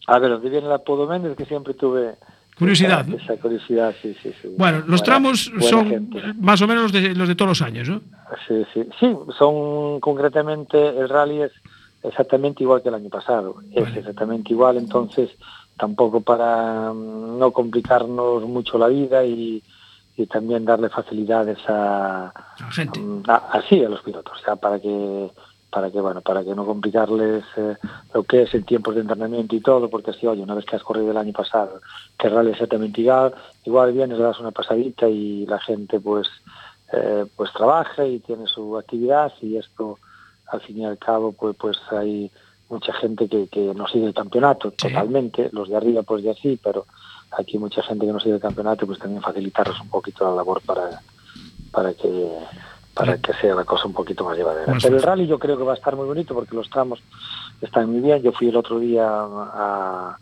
A 0.08 0.20
ver, 0.20 0.30
¿dónde 0.32 0.50
viene 0.50 0.68
el 0.68 0.72
apodo 0.74 1.08
Méndez? 1.08 1.36
Que 1.36 1.46
siempre 1.46 1.74
tuve... 1.74 2.16
Curiosidad, 2.58 3.06
Esa, 3.10 3.36
curiosidad, 3.36 3.94
sí, 4.02 4.16
sí, 4.24 4.32
sí. 4.42 4.48
Bueno, 4.58 4.78
los 4.80 4.88
Buena- 4.88 5.04
tramos 5.04 5.50
buena 5.52 5.68
son 5.70 5.90
gente. 5.90 6.22
más 6.40 6.62
o 6.62 6.68
menos 6.68 6.84
los 6.84 6.92
de, 6.94 7.14
los 7.14 7.28
de 7.28 7.36
todos 7.36 7.50
los 7.50 7.62
años, 7.62 7.90
¿no? 7.90 8.00
Sí, 8.48 8.64
sí, 8.74 8.84
sí, 8.98 9.08
son 9.38 10.00
concretamente 10.00 10.78
el 10.88 11.10
rally 11.10 11.42
es 11.42 11.52
exactamente 12.08 12.64
igual 12.64 12.82
que 12.82 12.90
el 12.90 12.96
año 12.96 13.10
pasado, 13.10 13.56
es 13.72 13.96
exactamente 13.96 14.54
igual, 14.54 14.78
entonces 14.78 15.30
tampoco 15.78 16.22
para 16.22 16.92
mm, 16.94 17.38
no 17.40 17.52
complicarnos 17.52 18.44
mucho 18.44 18.78
la 18.78 18.88
vida 18.88 19.24
y, 19.26 19.62
y 20.18 20.26
también 20.28 20.64
darle 20.66 20.90
facilidades 20.90 21.58
a, 21.68 22.32
La 22.60 22.72
gente. 22.72 23.00
mm, 23.00 23.24
a- 23.28 23.50
así 23.52 23.84
a 23.84 23.90
los 23.90 24.02
pilotos, 24.02 24.38
ya 24.46 24.56
para 24.56 24.80
que 24.80 25.30
para 25.72 25.92
que 25.92 26.00
bueno, 26.00 26.22
para 26.22 26.42
que 26.42 26.56
no 26.56 26.66
complicarles 26.66 27.44
eh, 27.58 27.76
lo 28.14 28.24
que 28.24 28.44
es 28.44 28.54
en 28.56 28.64
tiempos 28.64 28.96
de 28.96 29.02
entrenamiento 29.02 29.58
y 29.58 29.60
todo, 29.60 29.90
porque 29.90 30.12
así, 30.12 30.26
oye, 30.26 30.42
una 30.42 30.56
vez 30.56 30.64
que 30.64 30.78
has 30.78 30.84
corrido 30.84 31.12
el 31.12 31.18
año 31.18 31.34
pasado, 31.34 31.82
que 32.18 32.30
rally 32.30 32.52
exactamente 32.52 33.02
igual, 33.02 33.34
igual 33.66 33.92
vienes, 33.92 34.18
le 34.18 34.24
das 34.24 34.40
una 34.40 34.52
pasadita 34.52 35.10
y 35.10 35.46
la 35.46 35.60
gente 35.60 36.00
pues 36.00 36.30
eh, 36.94 37.26
pues 37.36 37.52
trabaja 37.52 38.06
y 38.06 38.20
tiene 38.20 38.48
su 38.48 38.78
actividad 38.78 39.34
y 39.42 39.58
esto 39.58 40.00
al 40.48 40.62
fin 40.62 40.80
y 40.80 40.86
al 40.86 40.98
cabo 40.98 41.32
pues 41.32 41.56
pues 41.58 41.78
hay 41.92 42.32
mucha 42.70 42.94
gente 42.94 43.28
que, 43.28 43.48
que 43.48 43.74
no 43.76 43.88
sigue 43.88 44.06
el 44.08 44.14
campeonato 44.14 44.72
Sí. 44.72 44.88
totalmente, 44.88 45.50
los 45.52 45.70
de 45.70 45.78
arriba 45.78 46.04
pues 46.04 46.24
ya 46.24 46.34
sí, 46.34 46.60
pero 46.64 46.86
aquí 47.38 47.58
mucha 47.58 47.82
gente 47.84 48.06
que 48.06 48.12
no 48.14 48.20
sigue 48.20 48.36
el 48.36 48.42
campeonato 48.42 48.86
pues 48.86 49.00
también 49.00 49.22
facilitarles 49.22 49.80
un 49.82 49.90
poquito 49.90 50.24
la 50.30 50.36
labor 50.36 50.62
para, 50.66 51.02
para 51.72 51.94
que 51.94 52.32
para 52.94 53.18
que 53.18 53.34
sea 53.34 53.54
la 53.56 53.66
cosa 53.66 53.88
un 53.88 53.94
poquito 53.94 54.24
más 54.24 54.38
llevadera. 54.38 54.74
Pero 54.82 54.96
el 54.96 55.04
rally 55.04 55.28
yo 55.28 55.38
creo 55.38 55.58
que 55.58 55.64
va 55.66 55.74
a 55.74 55.76
estar 55.76 55.98
muy 55.98 56.06
bonito 56.08 56.34
porque 56.34 56.56
los 56.56 56.70
tramos 56.70 57.00
están 57.62 57.92
muy 57.92 58.00
bien. 58.00 58.22
Yo 58.22 58.32
fui 58.32 58.48
el 58.48 58.56
otro 58.56 58.80
día 58.80 59.06
a, 59.06 60.18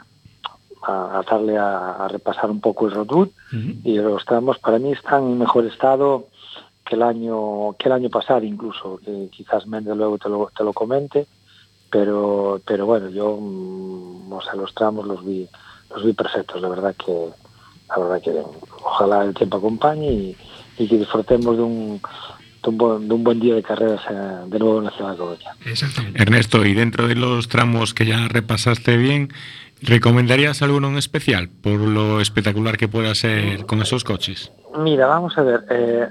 a, 0.87 1.19
a 1.19 1.21
darle 1.29 1.55
a, 1.55 1.91
a 2.03 2.07
repasar 2.07 2.49
un 2.49 2.59
poco 2.59 2.87
el 2.87 2.93
road 2.95 3.27
y 3.83 3.95
los 3.97 4.25
tramos 4.25 4.57
para 4.57 4.79
mí 4.79 4.91
están 4.91 5.23
en 5.23 5.37
mejor 5.37 5.65
estado 5.67 6.25
que 6.83 6.95
el 6.95 7.03
año 7.03 7.75
que 7.77 7.87
el 7.87 7.93
año 7.93 8.09
pasado 8.09 8.43
incluso 8.43 8.99
que 9.03 9.29
quizás 9.31 9.67
Méndez 9.67 9.95
luego 9.95 10.17
te 10.17 10.29
lo, 10.29 10.51
te 10.55 10.63
lo 10.63 10.73
comente 10.73 11.27
pero 11.89 12.61
pero 12.65 12.85
bueno 12.85 13.09
yo 13.09 13.37
mm, 13.39 14.29
los 14.55 14.73
tramos 14.73 15.07
los 15.07 15.23
vi 15.25 15.47
los 15.91 16.03
vi 16.03 16.13
perfectos 16.13 16.61
la 16.61 16.69
verdad 16.69 16.95
que 16.95 17.29
la 17.89 17.97
verdad 17.97 18.21
que 18.21 18.41
ojalá 18.83 19.23
el 19.23 19.33
tiempo 19.33 19.57
acompañe 19.57 20.11
y, 20.11 20.37
y 20.77 20.87
que 20.87 20.97
disfrutemos 20.97 21.57
de 21.57 21.63
un 21.63 22.01
de 22.63 22.69
un, 22.69 22.77
buen, 22.77 23.07
de 23.07 23.13
un 23.13 23.23
buen 23.23 23.39
día 23.39 23.55
de 23.55 23.63
carreras 23.63 24.01
eh, 24.09 24.13
de 24.47 24.59
nuevo 24.59 24.79
en 24.79 24.85
la 24.85 24.91
ciudad 24.91 25.11
de 25.11 25.17
Coruña. 25.17 25.51
Exactamente. 25.65 26.21
Ernesto, 26.21 26.65
y 26.65 26.73
dentro 26.73 27.07
de 27.07 27.15
los 27.15 27.49
tramos 27.49 27.93
que 27.93 28.05
ya 28.05 28.27
repasaste 28.29 28.95
bien, 28.97 29.33
¿recomendarías 29.83 30.61
alguno 30.61 30.87
en 30.87 30.97
especial 30.97 31.49
por 31.49 31.79
lo 31.79 32.19
espectacular 32.19 32.77
que 32.77 32.87
pueda 32.87 33.13
ser 33.15 33.65
con 33.65 33.81
esos 33.81 34.03
coches? 34.03 34.51
Mira, 34.77 35.05
vamos 35.05 35.37
a 35.37 35.43
ver, 35.43 35.65
eh, 35.69 36.07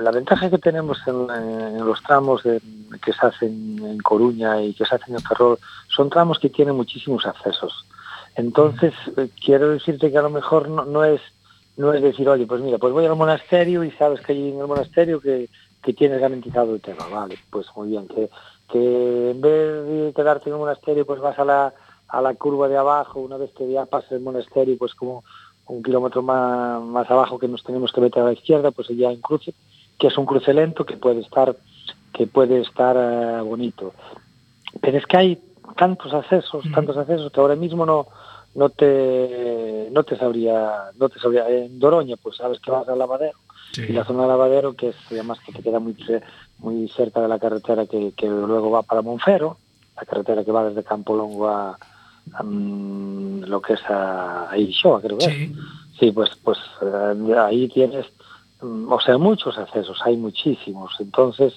la 0.00 0.10
ventaja 0.10 0.48
que 0.48 0.58
tenemos 0.58 0.98
en, 1.06 1.84
los 1.84 2.02
tramos 2.02 2.42
que 2.42 3.12
se 3.12 3.26
hacen 3.26 3.78
en 3.84 3.98
Coruña 3.98 4.62
y 4.62 4.72
que 4.72 4.86
se 4.86 4.94
hacen 4.94 5.14
en 5.14 5.20
Ferrol 5.20 5.58
son 5.88 6.08
tramos 6.08 6.38
que 6.38 6.48
tienen 6.48 6.74
muchísimos 6.74 7.26
accesos. 7.26 7.86
Entonces, 8.34 8.94
eh, 9.16 9.28
quiero 9.44 9.70
decirte 9.70 10.10
que 10.10 10.18
a 10.18 10.22
lo 10.22 10.30
mejor 10.30 10.68
no, 10.68 11.04
es 11.04 11.20
no 11.76 11.92
es 11.92 12.02
decir, 12.02 12.28
oye, 12.28 12.46
pues 12.46 12.60
mira, 12.62 12.78
pues 12.78 12.92
voy 12.92 13.04
al 13.04 13.16
monasterio 13.16 13.84
y 13.84 13.90
sabes 13.92 14.20
que 14.20 14.32
allí 14.32 14.50
en 14.50 14.60
el 14.60 14.66
monasterio 14.66 15.20
que, 15.20 15.48
que 15.82 15.92
tienes 15.92 16.20
garantizado 16.20 16.74
el 16.74 16.80
tema, 16.80 17.06
vale, 17.08 17.38
pues 17.50 17.66
muy 17.76 17.88
bien, 17.88 18.08
que, 18.08 18.30
en 19.30 19.40
vez 19.40 19.86
de 19.86 20.12
quedarte 20.14 20.48
en 20.48 20.54
el 20.54 20.60
monasterio, 20.60 21.04
pues 21.04 21.20
vas 21.20 21.38
a 21.38 21.44
la, 21.44 21.74
a 22.12 22.20
la 22.20 22.34
curva 22.34 22.68
de 22.68 22.76
abajo, 22.76 23.20
una 23.20 23.38
vez 23.38 23.50
que 23.52 23.70
ya 23.72 23.86
pasas 23.86 24.12
el 24.12 24.20
monasterio, 24.20 24.76
pues 24.76 24.94
como 24.94 25.24
un 25.66 25.82
kilómetro 25.82 26.20
más, 26.22 26.82
más 26.82 27.10
abajo 27.10 27.38
que 27.38 27.48
nos 27.48 27.64
tenemos 27.64 27.90
que 27.90 28.02
meter 28.02 28.22
a 28.22 28.26
la 28.26 28.32
izquierda, 28.34 28.70
pues 28.70 28.88
ya 28.88 29.10
en 29.10 29.22
cruce, 29.22 29.54
que 29.98 30.08
es 30.08 30.18
un 30.18 30.26
cruce 30.26 30.52
lento 30.52 30.84
que 30.84 30.98
puede 30.98 31.20
estar, 31.20 31.56
que 32.12 32.26
puede 32.26 32.60
estar 32.60 32.96
eh, 32.98 33.40
bonito. 33.40 33.94
Pero 34.82 34.98
es 34.98 35.06
que 35.06 35.16
hay 35.16 35.42
tantos 35.78 36.12
accesos, 36.12 36.64
tantos 36.74 36.98
accesos 36.98 37.32
que 37.32 37.40
ahora 37.40 37.56
mismo 37.56 37.86
no 37.86 38.06
no 38.54 38.68
te 38.68 39.88
no 39.90 40.02
te 40.04 40.18
sabría 40.18 40.90
no 40.98 41.08
te 41.08 41.18
sabría 41.18 41.48
en 41.48 41.78
Doroña 41.78 42.16
pues 42.22 42.36
sabes 42.36 42.60
que 42.60 42.70
vas 42.70 42.86
al 42.86 42.98
lavadero 42.98 43.38
Sí. 43.72 43.84
y 43.88 43.92
la 43.92 44.04
zona 44.04 44.24
de 44.24 44.28
lavadero 44.28 44.74
que 44.74 44.88
es 44.90 44.96
además 45.10 45.38
que 45.46 45.52
te 45.52 45.62
queda 45.62 45.78
muy 45.78 45.96
muy 46.58 46.86
cerca 46.90 47.22
de 47.22 47.28
la 47.28 47.38
carretera 47.38 47.86
que, 47.86 48.12
que 48.14 48.26
luego 48.28 48.70
va 48.70 48.82
para 48.82 49.00
Monfero 49.00 49.56
la 49.96 50.04
carretera 50.04 50.44
que 50.44 50.52
va 50.52 50.68
desde 50.68 50.84
Campo 50.84 51.16
Longo 51.16 51.48
a, 51.48 51.78
mm, 52.42 53.44
lo 53.44 53.60
que 53.60 53.74
es 53.74 53.82
a, 53.88 54.50
a 54.50 54.58
Irixoa, 54.58 55.00
creo 55.00 55.18
que 55.18 55.26
es. 55.26 55.32
Sí. 55.32 55.52
Sí, 55.98 56.10
pues, 56.10 56.30
pues 56.42 56.58
eh, 56.80 57.34
ahí 57.38 57.68
tienes, 57.68 58.06
mm, 58.60 58.92
o 58.92 59.00
sea, 59.00 59.18
muchos 59.18 59.56
accesos, 59.58 60.00
hay 60.04 60.16
muchísimos. 60.16 60.92
Entonces, 60.98 61.54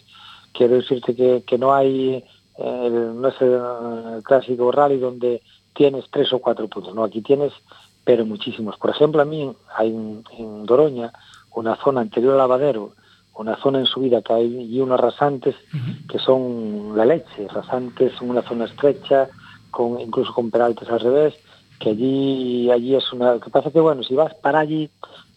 quiero 0.53 0.75
decirte 0.75 1.15
que, 1.15 1.43
que 1.47 1.57
no 1.57 1.73
hay, 1.73 2.23
eh, 2.57 3.11
no 3.15 3.27
es 3.27 3.41
el, 3.41 4.23
clásico 4.23 4.71
rally 4.71 4.97
donde 4.97 5.41
tienes 5.73 6.05
tres 6.11 6.31
o 6.33 6.39
cuatro 6.39 6.67
puntos, 6.67 6.93
no, 6.93 7.03
aquí 7.03 7.21
tienes, 7.21 7.53
pero 8.03 8.25
muchísimos. 8.25 8.77
Por 8.77 8.91
ejemplo, 8.91 9.21
a 9.21 9.25
mí 9.25 9.51
hay 9.75 9.87
en, 9.89 10.23
en 10.37 10.65
Doroña 10.65 11.11
una 11.55 11.75
zona 11.77 12.01
anterior 12.01 12.33
al 12.33 12.37
lavadero, 12.37 12.93
una 13.33 13.57
zona 13.57 13.79
en 13.79 13.85
subida 13.85 14.21
que 14.21 14.33
hay 14.33 14.75
y 14.75 14.79
unos 14.79 14.99
rasantes 14.99 15.55
que 16.07 16.19
son 16.19 16.95
la 16.95 17.03
leche, 17.03 17.47
rasantes, 17.49 18.13
una 18.21 18.41
zona 18.43 18.65
estrecha, 18.65 19.27
incluso 19.99 20.33
con 20.33 20.51
peraltes 20.51 20.89
al 20.89 20.99
revés, 20.99 21.33
que 21.79 21.89
allí 21.91 22.71
allí 22.71 22.95
es 22.95 23.11
una... 23.13 23.33
Lo 23.33 23.39
que 23.39 23.49
pasa 23.49 23.71
que, 23.71 23.79
bueno, 23.79 24.03
si 24.03 24.15
vas 24.15 24.33
para 24.35 24.59
allí, 24.59 24.89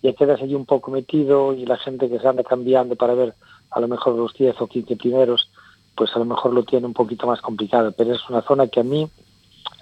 ya 0.02 0.12
quedas 0.12 0.40
allí 0.40 0.54
un 0.54 0.66
poco 0.66 0.90
metido 0.90 1.52
y 1.52 1.66
la 1.66 1.76
gente 1.76 2.08
que 2.08 2.18
se 2.18 2.28
anda 2.28 2.44
cambiando 2.44 2.96
para 2.96 3.14
ver 3.14 3.34
a 3.70 3.80
lo 3.80 3.88
mejor 3.88 4.14
los 4.14 4.34
10 4.34 4.60
o 4.60 4.66
15 4.66 4.96
primeros, 4.96 5.50
pues 5.94 6.14
a 6.14 6.18
lo 6.18 6.24
mejor 6.24 6.54
lo 6.54 6.62
tiene 6.62 6.86
un 6.86 6.94
poquito 6.94 7.26
más 7.26 7.40
complicado, 7.40 7.92
pero 7.92 8.14
es 8.14 8.28
una 8.30 8.42
zona 8.42 8.68
que 8.68 8.80
a 8.80 8.84
mí, 8.84 9.08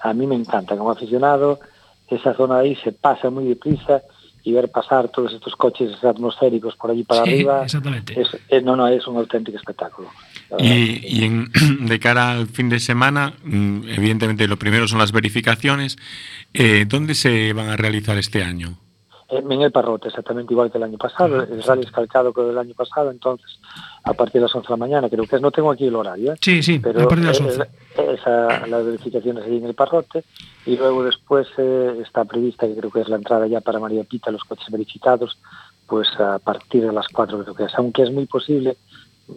a 0.01 0.13
mí 0.15 0.27
me 0.27 0.35
encanta 0.35 0.77
como 0.77 0.91
aficionado, 0.91 1.61
esa 2.09 2.35
zona 2.35 2.59
ahí 2.59 2.75
se 2.77 2.93
pasa 2.93 3.31
muy 3.31 3.45
deprisa 3.45 4.03
y 4.47 4.53
ver 4.53 4.71
pasar 4.71 5.09
todos 5.09 5.33
estos 5.33 5.57
coches 5.57 6.03
atmosféricos 6.05 6.77
por 6.77 6.93
allí 6.93 7.03
para 7.03 7.25
Sí, 7.25 7.31
arriba, 7.31 7.65
exactamente. 7.65 8.21
es, 8.21 8.29
eh, 8.49 8.61
no, 8.63 8.77
no, 8.77 8.87
es 8.87 9.05
un 9.09 9.17
auténtico 9.17 9.59
espectáculo. 9.59 10.09
y 10.61 11.25
en- 11.25 11.51
de 11.89 11.99
cara 11.99 12.31
al 12.31 12.47
fin 12.47 12.69
de 12.69 12.79
semana, 12.79 13.35
mm, 13.43 13.89
evidentemente 13.89 14.47
lo 14.47 14.57
primero 14.57 14.87
son 14.87 15.01
las 15.01 15.11
verificaciones. 15.11 15.97
Eh, 16.55 16.85
¿Dónde 16.89 17.17
se 17.17 17.53
van 17.55 17.71
a 17.71 17.77
realizar 17.77 18.17
este 18.19 18.45
año? 18.45 18.79
En 19.29 19.51
el 19.61 19.73
Parrote, 19.73 20.09
exactamente 20.09 20.55
igual 20.55 20.71
que 20.71 20.79
el 20.79 20.85
año 20.85 20.99
pasado. 20.99 21.43
El 21.43 21.63
rally 21.63 21.83
es 21.83 21.91
calcado 21.91 22.33
con 22.33 22.49
el 22.49 22.57
año 22.57 22.75
pasado, 22.75 23.11
entonces 23.11 23.59
a 24.05 24.13
partir 24.13 24.35
de 24.35 24.43
las 24.43 24.55
11 24.55 24.69
de 24.69 24.73
la 24.73 24.77
mañana, 24.77 25.09
creo 25.09 25.27
que 25.27 25.35
es, 25.35 25.43
no 25.43 25.51
tengo 25.51 25.73
aquí 25.73 25.87
el 25.87 25.97
horario, 25.97 26.33
¿eh? 26.33 26.37
Sí, 26.41 26.63
sí, 26.63 26.79
pero 26.79 27.03
a 27.03 27.09
partir 27.09 27.27
de 27.27 27.33
las 27.33 27.41
eh, 27.41 27.45
11. 27.45 27.63
eh, 27.63 28.17
esa, 28.21 28.47
allí 28.63 29.31
en 29.57 29.65
el 29.67 29.75
Parrote 29.75 30.23
y 30.65 30.77
luego 30.77 31.03
después 31.03 31.49
eh, 31.59 32.03
está 32.05 32.25
prevista, 32.25 32.69
que 32.69 32.77
creo 32.77 32.91
que 32.91 33.01
es 33.01 33.09
la 33.09 33.17
entrada 33.17 33.49
ya 33.49 33.61
para 33.61 33.81
María 33.81 34.05
Pita, 34.05 34.31
los 34.31 34.45
coches 34.45 34.71
verificados, 34.71 35.37
pues 35.89 36.09
a 36.21 36.39
partir 36.39 36.87
de 36.87 36.93
las 36.93 37.09
4 37.09 37.43
creo 37.43 37.55
que 37.55 37.65
es, 37.65 37.75
aunque 37.75 38.03
es 38.03 38.13
muy 38.13 38.27
posible, 38.27 38.77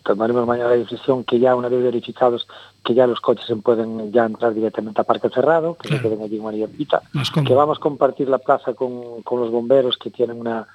tomaremos 0.04 0.46
mañana 0.46 0.70
la 0.70 0.76
decisión 0.76 1.24
que 1.24 1.40
ya 1.40 1.56
una 1.56 1.68
vez 1.68 1.82
verificados, 1.82 2.48
que 2.84 2.94
ya 2.94 3.06
los 3.08 3.20
coches 3.20 3.46
se 3.46 3.56
pueden 3.58 4.12
ya 4.12 4.26
entrar 4.26 4.54
directamente 4.54 5.02
a 5.02 5.04
parque 5.04 5.30
cerrado, 5.30 5.76
que 5.76 5.90
se 5.90 6.02
queden 6.02 6.22
allí 6.22 6.38
en 6.38 6.44
María 6.44 6.68
Pita, 6.68 7.02
Más 7.14 7.30
que 7.30 7.54
vamos 7.54 7.78
a 7.78 7.82
compartir 7.82 8.30
la 8.30 8.38
plaza 8.40 8.74
con, 8.74 9.22
con 9.24 9.42
los 9.42 9.52
bomberos 9.52 9.98
que 9.98 10.10
tienen 10.10 10.40
una, 10.40 10.66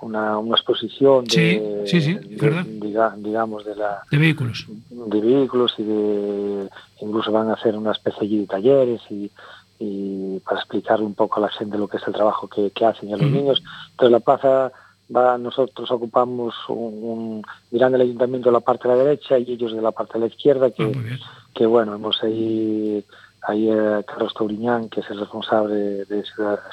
una, 0.00 0.38
una 0.38 0.56
exposición 0.56 1.24
de, 1.26 1.84
Sí, 1.86 2.00
sí, 2.00 2.00
sí, 2.00 2.14
de- 2.14 2.64
diga- 2.80 3.14
digamos 3.16 3.64
de 3.64 3.76
la 3.76 4.02
De 4.10 4.16
vehículos. 4.18 4.66
de 4.88 5.20
vehículos 5.20 5.74
y 5.78 5.82
de 5.84 6.68
incluso 7.00 7.30
van 7.30 7.50
a 7.50 7.54
hacer 7.54 7.76
una 7.76 7.92
especie 7.92 8.22
allí 8.22 8.38
de 8.40 8.46
talleres 8.46 9.00
y, 9.10 9.30
y 9.78 10.38
para 10.40 10.60
explicarle 10.60 11.04
un 11.04 11.14
poco 11.14 11.38
a 11.38 11.42
la 11.42 11.48
gente 11.50 11.76
lo 11.78 11.88
que 11.88 11.98
es 11.98 12.06
el 12.06 12.12
trabajo 12.14 12.48
que, 12.48 12.70
que 12.70 12.84
hacen 12.86 13.10
y 13.10 13.12
a 13.12 13.16
los 13.16 13.30
niños. 13.30 13.62
Entonces 13.92 14.12
la 14.12 14.20
plaza 14.20 14.72
va, 15.14 15.36
nosotros 15.38 15.90
ocupamos 15.90 16.54
un, 16.68 16.76
un 17.02 17.42
mirando 17.70 17.96
el 17.96 18.02
ayuntamiento 18.02 18.48
de 18.48 18.52
la 18.54 18.60
parte 18.60 18.88
de 18.88 18.96
la 18.96 19.04
derecha 19.04 19.38
y 19.38 19.52
ellos 19.52 19.72
de 19.72 19.82
la 19.82 19.90
parte 19.92 20.14
de 20.14 20.20
la 20.20 20.26
izquierda 20.26 20.70
que, 20.70 20.84
Ah, 20.84 21.46
que 21.54 21.66
bueno, 21.66 21.94
hemos 21.94 22.22
ahí, 22.22 23.04
ahí 23.42 23.68
eh, 23.70 24.04
Carlos 24.06 24.32
Tauriñán, 24.34 24.88
que 24.88 25.00
es 25.00 25.10
el 25.10 25.18
responsable 25.20 25.74
de 26.04 26.24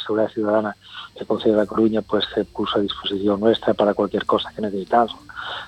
Seguridad 0.05 0.29
Ciudadana 0.31 0.75
del 1.15 1.25
Consejo 1.27 1.51
de 1.51 1.57
La 1.57 1.65
Coruña, 1.65 2.01
pues 2.01 2.25
se 2.33 2.45
puso 2.45 2.77
a 2.77 2.81
disposición 2.81 3.39
nuestra 3.39 3.73
para 3.73 3.93
cualquier 3.93 4.25
cosa 4.25 4.51
que 4.55 4.61
necesitamos, 4.61 5.15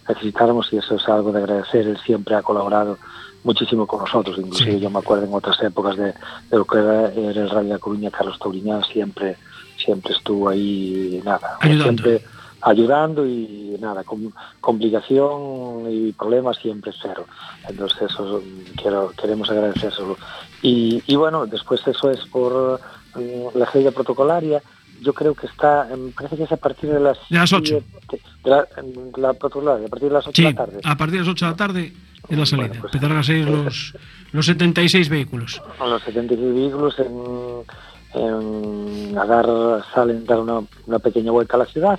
necesitáramos 0.08 0.72
y 0.74 0.78
eso 0.78 0.96
es 0.96 1.08
algo 1.10 1.32
de 1.32 1.40
agradecer, 1.40 1.88
él 1.88 1.98
siempre 2.06 2.36
ha 2.36 2.42
colaborado 2.44 2.98
muchísimo 3.44 3.88
con 3.88 4.02
nosotros, 4.02 4.38
inclusive 4.38 4.74
Sí. 4.74 4.80
yo 4.80 4.90
me 4.90 5.00
acuerdo 5.00 5.24
en 5.26 5.34
otras 5.34 5.62
épocas 5.64 5.96
de, 5.98 6.14
de 6.52 6.58
lo 6.58 6.66
que 6.66 6.78
era, 6.78 7.12
era 7.14 7.42
el 7.42 7.50
Rally 7.50 7.68
de 7.68 7.74
La 7.74 7.80
Coruña, 7.80 8.12
Carlos 8.12 8.38
Tauriñán 8.38 8.84
siempre, 8.84 9.38
siempre 9.78 10.14
estuvo 10.14 10.50
ahí, 10.50 11.22
nada, 11.24 11.58
Ayudando. 11.62 12.04
siempre 12.04 12.22
ayudando 12.62 13.26
y 13.26 13.78
nada, 13.80 14.04
con 14.04 14.34
complicación 14.62 15.86
y 15.90 16.12
problemas 16.14 16.58
siempre 16.58 16.92
cero. 17.02 17.26
Entonces 17.68 18.02
eso 18.12 18.42
quiero, 18.76 19.12
queremos 19.20 19.50
agradecérselo. 19.50 20.18
Y, 20.62 21.02
y 21.08 21.16
bueno, 21.16 21.46
después 21.46 21.86
eso 21.88 22.12
es 22.12 22.20
por 22.26 22.80
mm, 23.16 23.58
la 23.58 23.66
gira 23.68 23.92
protocolaria. 23.92 24.62
Yo 25.02 25.14
creo 25.14 25.34
que 25.34 25.48
está, 25.48 25.88
me 25.98 26.12
parece 26.12 26.36
que 26.36 26.44
es 26.44 26.52
a 26.52 26.58
partir 26.58 26.90
de 26.92 27.00
las... 27.00 27.18
De 27.30 27.38
las 27.38 27.54
ocho. 27.54 27.80
siete- 28.10 28.22
De 28.44 28.50
la, 28.50 28.64
de 28.64 29.22
la 29.22 29.34
protocolaria, 29.34 29.86
a 29.88 29.90
partir 29.90 30.10
de 30.10 30.14
las 30.16 30.28
8 30.28 30.36
Sí, 30.36 30.44
de 30.44 30.50
la 30.52 30.56
tarde. 30.58 30.80
a 30.84 30.98
partir 30.98 31.14
de 31.14 31.20
las 31.20 31.28
8 31.30 31.46
de 31.46 31.52
la 31.52 31.58
tarde 31.58 31.94
es 32.28 32.38
la 32.38 32.46
salida. 32.46 32.68
Bueno, 32.68 32.82
pues- 32.82 32.94
Empezarán 32.96 33.18
a 33.20 33.24
salir 33.24 33.48
los, 33.50 33.94
los 34.34 34.46
76 34.46 35.08
vehículos. 35.08 35.62
Los 35.80 36.02
76 36.04 36.54
vehículos 36.54 37.00
en, 37.00 38.22
en 38.22 39.18
a 39.18 39.26
dar, 39.26 39.46
salen 39.94 40.26
dar 40.26 40.40
una, 40.40 40.60
una 40.88 41.00
pequeña 41.00 41.32
vuelta 41.32 41.56
a 41.56 41.60
la 41.60 41.66
ciudad 41.66 41.98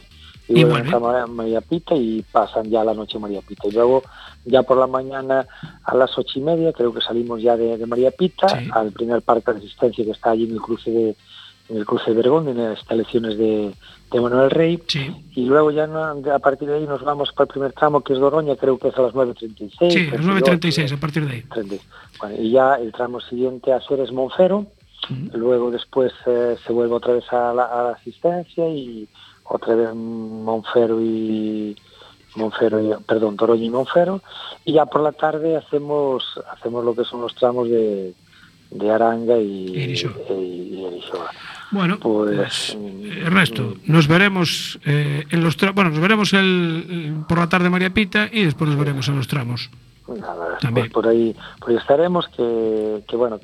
y, 0.50 0.60
Y 0.60 0.64
vuelven 0.64 0.94
a 0.94 1.26
María, 1.26 1.60
Pita 1.60 1.94
y 1.94 2.22
pasan 2.30 2.68
ya 2.70 2.84
la 2.84 2.94
noche 2.94 3.18
María 3.18 3.40
Pita. 3.40 3.68
Y 3.68 3.72
luego 3.72 4.02
ya 4.44 4.62
por 4.62 4.78
la 4.78 4.86
mañana 4.86 5.46
a 5.84 5.94
las 5.94 6.16
ocho 6.18 6.38
y 6.38 6.42
media 6.42 6.72
creo 6.72 6.92
que 6.92 7.00
salimos 7.00 7.40
ya 7.40 7.56
de, 7.56 7.78
de 7.78 7.86
María 7.86 8.10
Pita 8.10 8.48
Sí. 8.48 8.68
al 8.72 8.90
primer 8.92 9.22
parque 9.22 9.52
de 9.52 9.58
asistencia 9.58 10.04
que 10.04 10.10
está 10.10 10.30
allí 10.30 10.44
en 10.44 10.52
el 10.52 10.60
cruce 10.60 10.90
de, 10.90 11.16
en 11.68 11.76
el 11.76 11.86
cruce 11.86 12.10
de 12.10 12.16
Vergón, 12.16 12.48
en 12.48 12.58
las 12.58 12.78
instalaciones 12.78 13.38
de, 13.38 13.72
de 14.10 14.20
Manuel 14.20 14.50
Rey. 14.50 14.82
Sí. 14.88 15.10
Y 15.36 15.44
luego 15.44 15.70
ya 15.70 15.84
a 15.84 16.38
partir 16.40 16.68
de 16.68 16.76
ahí 16.78 16.86
nos 16.86 17.02
vamos 17.04 17.30
para 17.32 17.44
el 17.44 17.48
primer 17.52 17.72
tramo, 17.72 18.00
que 18.02 18.12
es 18.14 18.18
Doroña, 18.18 18.56
creo 18.56 18.76
que 18.78 18.88
es 18.88 18.96
a 18.98 19.02
las 19.02 19.12
9.36. 19.12 19.90
Sí, 19.90 20.06
las 20.10 20.20
9.36 20.20 20.92
a 20.92 20.96
partir 20.96 21.26
de 21.26 21.32
ahí. 21.34 21.42
30. 21.42 21.76
Bueno, 22.20 22.34
y 22.42 22.50
ya 22.50 22.74
el 22.74 22.90
tramo 22.92 23.20
siguiente 23.20 23.72
a 23.72 23.80
ser 23.82 24.00
es 24.00 24.10
Monfero, 24.12 24.66
luego 25.32 25.70
después 25.70 26.12
eh, 26.26 26.56
se 26.66 26.72
vuelve 26.72 26.94
otra 26.94 27.14
vez 27.14 27.24
a 27.32 27.52
la, 27.54 27.64
a 27.64 27.82
la 27.84 27.90
asistencia 27.92 28.68
y 28.68 29.08
otra 29.52 29.74
vez 29.74 29.92
Monfero 29.94 31.00
y 31.00 31.76
Monfero 32.36 32.80
y, 32.80 32.94
perdón, 33.04 33.36
Toroño 33.36 33.64
y 33.64 33.70
Monfero 33.70 34.22
y 34.64 34.74
ya 34.74 34.86
por 34.86 35.02
la 35.02 35.10
tarde 35.12 35.56
hacemos 35.56 36.22
hacemos 36.52 36.84
lo 36.84 36.94
que 36.94 37.04
son 37.04 37.20
los 37.22 37.34
tramos 37.34 37.68
de, 37.68 38.14
de 38.70 38.90
Aranga 38.90 39.36
y, 39.38 39.76
Erixoa. 39.82 41.30
Bueno, 41.72 41.98
Pues, 42.00 42.36
pues, 42.36 42.76
mm, 42.78 43.26
Ernesto, 43.26 43.74
nos 43.86 44.06
veremos 44.08 44.78
eh, 44.84 45.24
en 45.30 45.42
los 45.44 45.56
tra- 45.58 45.72
bueno, 45.74 45.90
nos 45.90 46.00
veremos 46.00 46.32
el, 46.32 47.24
por 47.28 47.38
la 47.38 47.48
tarde 47.48 47.70
María 47.70 47.90
Pita 47.90 48.28
y 48.32 48.44
después 48.44 48.70
nos 48.70 48.78
veremos 48.78 49.08
en 49.08 49.16
los 49.16 49.28
tramos. 49.28 49.70
Nada, 50.08 50.58
También. 50.60 50.86
pues 50.86 50.92
por 50.92 51.06
ahí, 51.06 51.36
por 51.60 51.70
ahí 51.70 51.76
estaremos, 51.76 52.26
que, 52.36 53.04
que 53.08 53.14
bueno, 53.14 53.38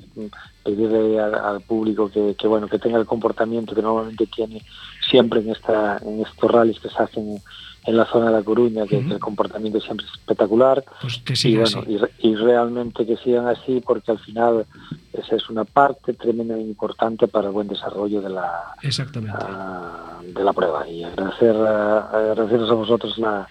pedirle 0.65 1.21
al, 1.21 1.35
al 1.37 1.61
público 1.61 2.11
que, 2.11 2.35
que 2.37 2.49
bueno, 2.49 2.67
que 2.67 2.81
tenga 2.81 2.99
el 2.99 3.07
comportamiento 3.07 3.73
que 3.77 3.83
normalmente 3.83 4.27
tiene 4.27 4.61
siempre 5.11 5.41
en 5.41 5.51
esta, 5.51 5.99
en 5.99 6.21
estos 6.21 6.51
rallies 6.51 6.81
que 6.81 6.89
se 6.89 7.03
hacen 7.03 7.41
en 7.87 7.97
la 7.97 8.05
zona 8.07 8.27
de 8.27 8.33
La 8.33 8.43
Coruña, 8.43 8.85
que, 8.87 8.99
el 8.99 9.19
comportamiento 9.21 9.81
siempre 9.81 10.07
es 10.07 10.13
espectacular. 10.13 10.85
Pues 11.01 11.19
que 11.19 11.35
y 11.49 11.57
bueno, 11.57 11.81
así. 11.81 11.99
y, 12.21 12.29
y 12.31 12.35
realmente 12.35 13.07
que 13.07 13.17
sigan 13.17 13.47
así, 13.47 13.81
porque 13.81 14.11
al 14.11 14.19
final 14.19 14.67
esa 15.13 15.37
es 15.37 15.49
una 15.49 15.65
parte 15.65 16.13
tremendamente 16.15 16.69
importante 16.69 17.29
para 17.29 17.47
el 17.47 17.53
buen 17.53 17.69
desarrollo 17.69 18.21
de 18.21 18.31
la, 18.31 18.75
Exactamente. 18.83 19.39
ah, 19.41 20.19
de 20.23 20.45
la 20.45 20.53
prueba. 20.53 20.89
Y 20.89 21.05
agradecer, 21.05 21.55
agradeceros 21.57 22.71
a 22.71 22.75
vosotros 22.75 23.17
la, 23.19 23.49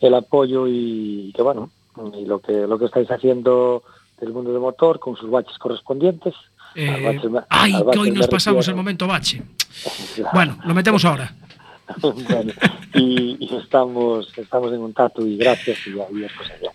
el 0.00 0.14
apoyo 0.14 0.66
y 0.66 1.32
que 1.34 1.42
bueno, 1.42 1.70
y 2.14 2.24
lo 2.24 2.40
que 2.40 2.66
lo 2.66 2.78
que 2.78 2.86
estáis 2.86 3.10
haciendo 3.10 3.82
del 4.20 4.32
mundo 4.32 4.52
del 4.52 4.60
motor 4.60 4.98
con 4.98 5.16
sus 5.16 5.30
baches 5.30 5.56
correspondientes. 5.58 6.34
Eh, 6.74 7.20
ay, 7.48 7.74
que 7.92 7.98
hoy 7.98 8.10
nos 8.10 8.28
pasamos 8.28 8.66
el 8.68 8.74
momento 8.74 9.06
bache. 9.06 9.42
Bueno, 10.32 10.58
lo 10.64 10.74
metemos 10.74 11.04
ahora. 11.04 11.32
Bueno, 12.02 12.52
y, 12.94 13.36
y 13.40 13.56
estamos 13.56 14.30
estamos 14.36 14.70
en 14.72 14.80
contacto 14.80 15.24
y 15.26 15.38
gracias 15.38 15.78
y, 15.86 15.90
y. 15.90 16.26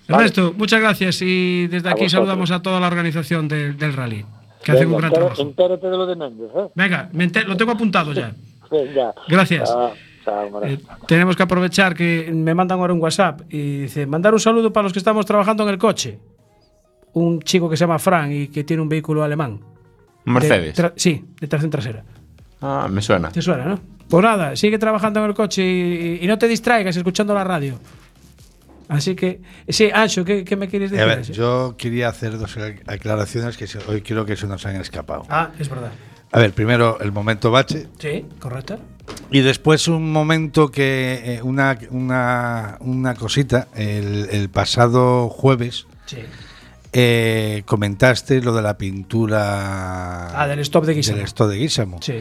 Ernesto, 0.08 0.54
muchas 0.58 0.80
gracias 0.82 1.22
y 1.22 1.68
desde 1.68 1.90
aquí 1.90 2.10
saludamos 2.10 2.50
a 2.50 2.62
toda 2.64 2.80
la 2.80 2.88
organización 2.88 3.48
de- 3.48 3.74
del 3.74 3.94
rally, 3.94 4.26
que 4.64 4.72
hacen 4.72 4.88
un 4.88 4.94
Venga, 4.96 5.10
gran 5.10 5.12
entero- 5.12 5.26
trabajo. 5.36 5.42
entérate 5.42 5.88
de 5.88 5.98
lo 5.98 6.06
de 6.08 6.16
Méndez, 6.16 6.50
¿eh? 6.56 6.68
Venga, 6.74 7.10
me 7.14 7.26
enter- 7.26 7.46
lo 7.48 7.56
tengo 7.56 7.74
apuntado 7.74 8.12
ya. 8.14 8.34
Venga. 8.72 9.14
Gracias. 9.28 9.70
Chao, 9.70 9.94
chao, 10.26 10.50
Mara. 10.50 10.70
Eh, 10.72 10.80
tenemos 11.08 11.36
que 11.36 11.44
aprovechar 11.44 11.94
que 11.96 12.32
me 12.34 12.56
mandan 12.56 12.80
ahora 12.80 12.94
un 12.94 13.00
WhatsApp 13.02 13.42
y 13.54 13.82
dice, 13.82 14.08
mandar 14.08 14.34
un 14.34 14.40
saludo 14.40 14.74
para 14.74 14.84
los 14.86 14.94
que 14.94 15.00
estamos 15.00 15.26
trabajando 15.28 15.62
en 15.64 15.70
el 15.70 15.78
coche. 15.78 16.18
Un 17.14 17.40
chico 17.44 17.70
que 17.70 17.78
se 17.78 17.82
llama 17.84 18.00
Fran 18.00 18.32
y 18.32 18.48
que 18.48 18.64
tiene 18.64 18.82
un 18.82 18.90
vehículo 18.90 19.24
alemán. 19.24 19.60
Mercedes. 20.26 20.76
De 20.76 20.84
tra- 20.84 20.94
sí, 20.96 21.26
de 21.40 21.48
tracción 21.48 21.70
trasera. 21.72 22.04
Ah, 22.62 22.88
me 22.90 23.02
suena. 23.02 23.30
Te 23.30 23.42
suena, 23.42 23.66
¿no? 23.66 23.80
Pues 24.10 24.24
nada, 24.24 24.56
sigue 24.56 24.78
trabajando 24.78 25.20
en 25.22 25.26
el 25.28 25.34
coche 25.34 25.64
y, 25.64 26.20
y 26.22 26.28
no 26.28 26.38
te 26.38 26.48
distraigas 26.48 26.96
escuchando 26.96 27.34
la 27.34 27.44
radio. 27.44 27.80
Así 28.90 29.16
que, 29.16 29.42
sí, 29.70 29.90
Ancho, 29.94 30.24
¿qué, 30.26 30.44
qué 30.44 30.56
me 30.56 30.68
quieres 30.68 30.92
A 30.92 30.96
decir? 30.96 31.08
ver, 31.08 31.18
Ancho? 31.20 31.34
yo 31.34 31.76
quería 31.78 32.10
hacer 32.10 32.38
dos 32.38 32.56
aclaraciones 32.86 33.58
que 33.58 33.66
hoy 33.88 34.02
creo 34.02 34.26
que 34.26 34.36
se 34.36 34.46
nos 34.46 34.66
han 34.66 34.76
escapado. 34.76 35.24
Ah, 35.30 35.52
es 35.58 35.70
verdad. 35.70 35.92
A 36.32 36.40
ver, 36.40 36.52
primero 36.52 37.00
el 37.00 37.12
momento 37.12 37.52
bache 37.52 37.88
Sí, 38.00 38.26
correcto. 38.40 38.80
y 39.32 39.42
después 39.42 39.88
un 39.88 40.12
momento 40.12 40.70
que 40.70 41.22
eh, 41.36 41.42
una, 41.44 41.78
una, 41.92 42.78
una 42.82 43.16
cosita. 43.16 43.68
El, 43.76 44.28
el 44.32 44.50
pasado 44.50 45.30
jueves 45.30 45.86
Sí. 46.06 46.18
Eh, 46.94 47.64
comentaste 47.66 48.42
lo 48.42 48.54
de 48.54 48.62
la 48.62 48.78
pintura 48.78 50.40
Ah, 50.42 50.48
del 50.48 50.60
stop 50.60 50.86
de 50.86 50.94
Guisamo. 50.94 51.18
del 51.18 51.26
stop 51.26 51.50
de 51.50 51.58
Guisamo. 51.58 52.02
Sí, 52.02 52.16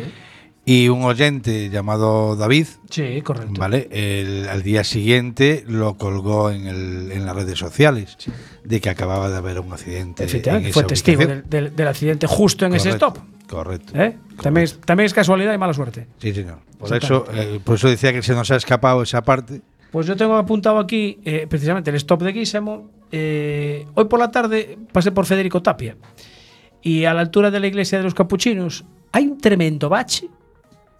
Y 0.64 0.88
un 0.88 1.02
oyente 1.02 1.70
llamado 1.70 2.36
David, 2.36 2.66
sí, 2.88 3.20
correcto. 3.22 3.52
¿vale? 3.58 3.88
El- 3.90 4.48
al 4.48 4.62
día 4.62 4.84
siguiente 4.84 5.64
lo 5.66 5.94
colgó 5.96 6.50
en, 6.52 6.68
el- 6.68 7.10
en 7.10 7.26
las 7.26 7.34
redes 7.34 7.58
sociales 7.58 8.16
de 8.62 8.80
que 8.80 8.88
acababa 8.88 9.28
de 9.28 9.36
haber 9.38 9.58
un 9.58 9.72
accidente. 9.72 10.22
Efectivamente, 10.22 10.72
fue 10.72 10.84
testigo 10.84 11.18
del, 11.18 11.28
ubicación. 11.30 11.50
del- 11.50 11.74
del 11.76 11.88
accidente 11.88 12.26
justo 12.28 12.64
en 12.64 12.74
ese 12.76 12.90
stop. 12.90 13.18
Correcto. 13.48 13.92
¿eh? 14.00 14.16
También, 14.40 14.64
es, 14.64 14.78
también 14.80 15.06
es 15.06 15.12
casualidad 15.14 15.52
y 15.52 15.58
mala 15.58 15.74
suerte. 15.74 16.06
Sí, 16.18 16.32
señor. 16.32 16.58
Por 16.78 16.96
eso, 16.96 17.24
eh, 17.34 17.58
por 17.62 17.74
eso 17.74 17.88
decía 17.88 18.12
que 18.12 18.22
se 18.22 18.32
nos 18.32 18.48
ha 18.52 18.56
escapado 18.56 19.02
esa 19.02 19.20
parte. 19.22 19.60
Pues 19.90 20.06
yo 20.06 20.16
tengo 20.16 20.36
apuntado 20.36 20.78
aquí 20.78 21.18
eh, 21.24 21.46
precisamente 21.50 21.90
el 21.90 21.96
stop 21.96 22.22
de 22.22 22.32
Guisamo. 22.32 22.88
Eh, 23.14 23.86
hoy 23.94 24.06
por 24.06 24.18
la 24.18 24.30
tarde 24.30 24.78
pasé 24.90 25.12
por 25.12 25.26
Federico 25.26 25.60
Tapia 25.60 25.96
y 26.80 27.04
a 27.04 27.12
la 27.12 27.20
altura 27.20 27.50
de 27.50 27.60
la 27.60 27.66
iglesia 27.66 27.98
de 27.98 28.04
los 28.04 28.14
capuchinos 28.14 28.84
hay 29.12 29.26
un 29.26 29.38
tremendo 29.38 29.90
bache 29.90 30.28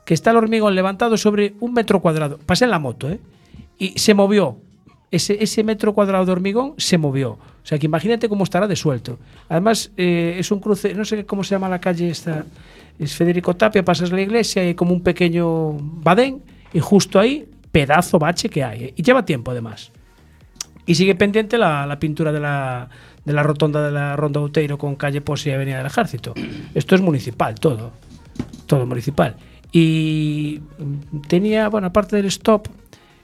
que 0.05 0.15
está 0.15 0.31
el 0.31 0.37
hormigón 0.37 0.75
levantado 0.75 1.17
sobre 1.17 1.55
un 1.61 1.73
metro 1.73 2.01
cuadrado. 2.01 2.39
Pasé 2.39 2.65
en 2.65 2.71
la 2.71 2.79
moto, 2.79 3.09
¿eh? 3.11 3.19
Y 3.79 3.99
se 3.99 4.15
movió. 4.15 4.59
Ese, 5.11 5.63
metro 5.63 5.93
cuadrado 5.95 6.25
de 6.25 6.33
hormigón 6.33 6.75
se 6.79 6.99
movió. 6.99 7.33
O 7.33 7.65
sea 7.65 7.79
que 7.79 7.87
imagínate 7.87 8.29
cómo 8.29 8.45
estará 8.45 8.67
de 8.67 8.77
suelto. 8.77 9.19
Además, 9.49 9.93
eh, 9.97 10.37
es 10.39 10.51
un 10.51 10.61
cruce, 10.61 10.95
no 10.95 11.05
sé 11.05 11.25
cómo 11.27 11.45
se 11.45 11.55
llama 11.55 11.69
la 11.69 11.81
calle 11.81 12.09
esta. 12.11 12.45
Es 12.99 13.15
Federico 13.15 13.55
Tapia, 13.55 13.85
pasas 13.85 14.11
la 14.11 14.21
iglesia 14.21 14.65
y 14.65 14.69
hay 14.69 14.75
como 14.75 14.93
un 14.93 15.03
pequeño 15.03 15.73
badén 15.79 16.43
y 16.73 16.81
justo 16.81 17.19
ahí, 17.19 17.49
pedazo 17.71 18.19
bache 18.19 18.49
que 18.49 18.65
hay. 18.65 18.95
Y 18.97 19.03
lleva 19.03 19.25
tiempo 19.25 19.51
además. 19.51 19.93
Y 20.87 20.95
sigue 20.95 21.15
pendiente 21.15 21.59
la, 21.59 21.87
la 21.87 21.99
pintura 21.99 22.33
de 22.33 22.41
la, 22.41 22.89
de 23.25 23.33
la 23.33 23.43
rotonda 23.43 23.85
de 23.85 23.93
la 23.93 24.17
Ronda 24.17 24.41
Outeiro 24.41 24.79
con 24.79 24.97
calle 24.97 25.21
Posi 25.21 25.51
y 25.51 25.53
Avenida 25.53 25.79
del 25.79 25.87
Ejército. 25.87 26.35
Esto 26.75 26.95
es 26.95 27.01
municipal, 27.01 27.55
todo. 27.55 27.93
Todo 28.67 28.87
municipal. 28.87 29.37
Y 29.71 30.61
tenía, 31.29 31.69
bueno, 31.69 31.89
aparte 31.89 32.17
del 32.17 32.27
stop, 32.27 32.69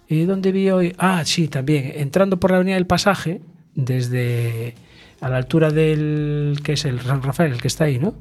¿y 0.08 0.24
dónde 0.24 0.52
vi 0.52 0.70
hoy? 0.70 0.94
Ah, 0.98 1.22
sí, 1.24 1.48
también. 1.48 1.92
Entrando 1.96 2.40
por 2.40 2.50
la 2.50 2.56
Avenida 2.56 2.76
del 2.76 2.86
Pasaje, 2.86 3.42
desde 3.74 4.74
a 5.20 5.28
la 5.28 5.36
altura 5.36 5.70
del, 5.70 6.60
que 6.62 6.74
es 6.74 6.84
el 6.84 7.00
San 7.00 7.22
Rafael, 7.22 7.52
el 7.52 7.60
que 7.60 7.68
está 7.68 7.84
ahí, 7.84 7.98
¿no? 7.98 8.14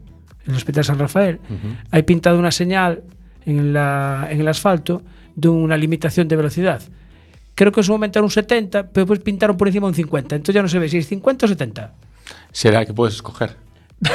El 0.45 0.55
Hospital 0.55 0.83
San 0.83 0.99
Rafael. 0.99 1.39
Hay 1.91 2.03
pintado 2.03 2.39
una 2.39 2.51
señal 2.51 3.03
en, 3.45 3.73
la, 3.73 4.27
en 4.29 4.41
el 4.41 4.47
asfalto 4.47 5.03
de 5.35 5.49
una 5.49 5.77
limitación 5.77 6.27
de 6.27 6.35
velocidad. 6.35 6.81
Creo 7.57 7.71
que 7.71 7.79
en 7.79 7.83
su 7.85 7.91
momento 7.91 8.19
era 8.19 8.23
un 8.23 8.29
70, 8.29 8.83
pero 8.89 9.05
después 9.05 9.19
pintaron 9.19 9.57
por 9.57 9.67
encima 9.67 9.87
un 9.87 9.95
50. 9.95 10.35
Entonces 10.35 10.53
ya 10.53 10.61
no 10.61 10.67
se 10.67 10.77
ve 10.77 10.87
si 10.89 10.99
es 10.99 11.07
50 11.07 11.47
o 11.47 11.49
70. 11.49 11.91
¿Será 12.51 12.85
que 12.85 12.93
puedes 12.93 13.15
escoger? 13.15 13.55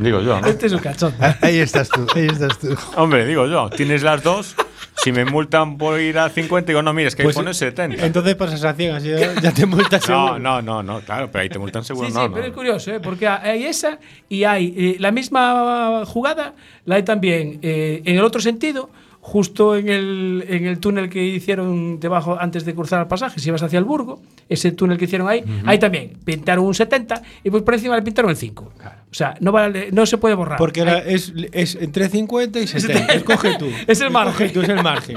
digo 0.00 0.20
yo, 0.20 0.40
¿no? 0.40 0.46
Este 0.48 0.66
es 0.66 0.72
un 0.72 0.80
cachón. 0.80 1.14
Ah, 1.20 1.36
Ahí 1.42 1.58
estás 1.58 1.88
tú, 1.88 2.04
ahí 2.16 2.26
estás 2.26 2.58
tú. 2.58 2.74
Hombre, 2.96 3.24
digo 3.24 3.46
yo, 3.46 3.70
tienes 3.70 4.02
las 4.02 4.22
dos. 4.24 4.56
Si 4.96 5.12
me 5.12 5.24
multan 5.24 5.78
por 5.78 6.00
ir 6.00 6.18
a 6.18 6.28
50, 6.28 6.66
digo, 6.66 6.82
no, 6.82 6.92
mira, 6.92 7.06
es 7.08 7.14
que 7.14 7.22
Pues, 7.22 7.36
ahí 7.36 7.42
pone 7.42 7.54
70. 7.54 8.04
Entonces 8.04 8.34
pasas 8.34 8.62
a 8.64 8.74
ciegas, 8.74 9.02
ya, 9.04 9.40
ya 9.40 9.52
te 9.52 9.64
multas 9.64 10.08
No, 10.08 10.26
seguro. 10.26 10.38
no, 10.40 10.60
no, 10.60 10.82
no, 10.82 11.00
claro, 11.00 11.30
pero 11.30 11.42
ahí 11.42 11.48
te 11.48 11.58
multan 11.58 11.84
seguro. 11.84 12.08
Sí, 12.08 12.14
no, 12.14 12.22
sí, 12.22 12.28
no. 12.28 12.34
pero 12.34 12.46
es 12.46 12.52
curioso, 12.52 12.90
¿eh? 12.92 13.00
porque 13.00 13.26
hay 13.28 13.64
esa 13.64 13.98
y 14.28 14.44
hay 14.44 14.74
eh, 14.76 14.96
la 14.98 15.10
misma 15.12 16.02
jugada, 16.04 16.54
la 16.84 16.96
hay 16.96 17.04
también 17.04 17.58
eh, 17.62 18.02
en 18.04 18.16
el 18.16 18.22
otro 18.24 18.40
sentido, 18.40 18.90
justo 19.24 19.76
en 19.76 19.88
el, 19.88 20.44
en 20.48 20.66
el 20.66 20.78
túnel 20.80 21.08
que 21.08 21.24
hicieron 21.24 22.00
debajo 22.00 22.36
antes 22.40 22.64
de 22.64 22.74
cruzar 22.74 23.00
el 23.02 23.06
pasaje, 23.06 23.38
si 23.38 23.52
vas 23.52 23.62
hacia 23.62 23.78
el 23.78 23.84
Burgo, 23.84 24.20
ese 24.48 24.72
túnel 24.72 24.98
que 24.98 25.04
hicieron 25.04 25.28
ahí, 25.28 25.44
ahí 25.64 25.78
también 25.78 26.14
pintaron 26.24 26.64
un 26.66 26.74
70 26.74 27.22
y 27.44 27.50
pues 27.50 27.62
por 27.62 27.74
encima 27.74 27.94
le 27.94 28.02
pintaron 28.02 28.32
el 28.32 28.36
5. 28.36 28.72
O 29.10 29.14
sea, 29.14 29.34
no, 29.40 29.52
vale, 29.52 29.90
no 29.92 30.06
se 30.06 30.18
puede 30.18 30.34
borrar. 30.34 30.58
Porque 30.58 30.80
era- 30.80 30.98
es, 30.98 31.32
es 31.52 31.76
entre 31.76 32.08
50 32.08 32.58
y 32.60 32.66
70. 32.66 33.12
Escoge 33.14 33.54
tú. 33.58 33.68
Es 33.86 34.00
el 34.00 34.10
margen. 34.10 34.46
Escoge 34.48 34.48
tú, 34.52 34.60
es 34.62 34.68
el 34.76 34.82
margen. 34.82 35.16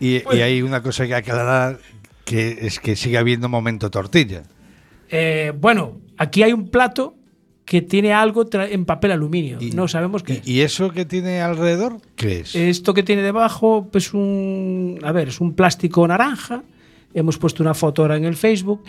Y, 0.00 0.18
Pues 0.20 0.38
y 0.38 0.42
hay 0.42 0.60
una 0.62 0.82
cosa 0.82 1.06
que 1.06 1.14
aclarar, 1.14 1.78
que 2.24 2.58
es 2.62 2.80
que 2.80 2.96
sigue 2.96 3.16
habiendo 3.16 3.48
momento 3.48 3.90
tortilla. 3.92 4.42
Eh, 5.08 5.52
bueno, 5.60 6.00
aquí 6.18 6.42
hay 6.42 6.52
un 6.52 6.68
plato 6.68 7.14
que 7.66 7.82
tiene 7.82 8.14
algo 8.14 8.46
en 8.52 8.84
papel 8.86 9.10
aluminio. 9.10 9.58
Y- 9.60 9.72
no 9.72 9.88
sabemos 9.88 10.22
qué 10.22 10.34
es. 10.34 10.48
¿Y, 10.48 10.52
y 10.52 10.60
eso 10.62 10.90
que 10.92 11.04
tiene 11.04 11.42
alrededor? 11.42 11.98
¿Qué 12.14 12.40
es? 12.40 12.54
Esto 12.54 12.94
que 12.94 13.02
tiene 13.02 13.20
debajo, 13.22 13.88
pues 13.92 14.14
un. 14.14 14.98
A 15.02 15.12
ver, 15.12 15.28
es 15.28 15.40
un 15.40 15.52
plástico 15.52 16.06
naranja. 16.08 16.62
Hemos 17.12 17.36
puesto 17.38 17.62
una 17.62 17.74
foto 17.74 18.02
ahora 18.02 18.16
en 18.16 18.24
el 18.24 18.36
Facebook. 18.36 18.82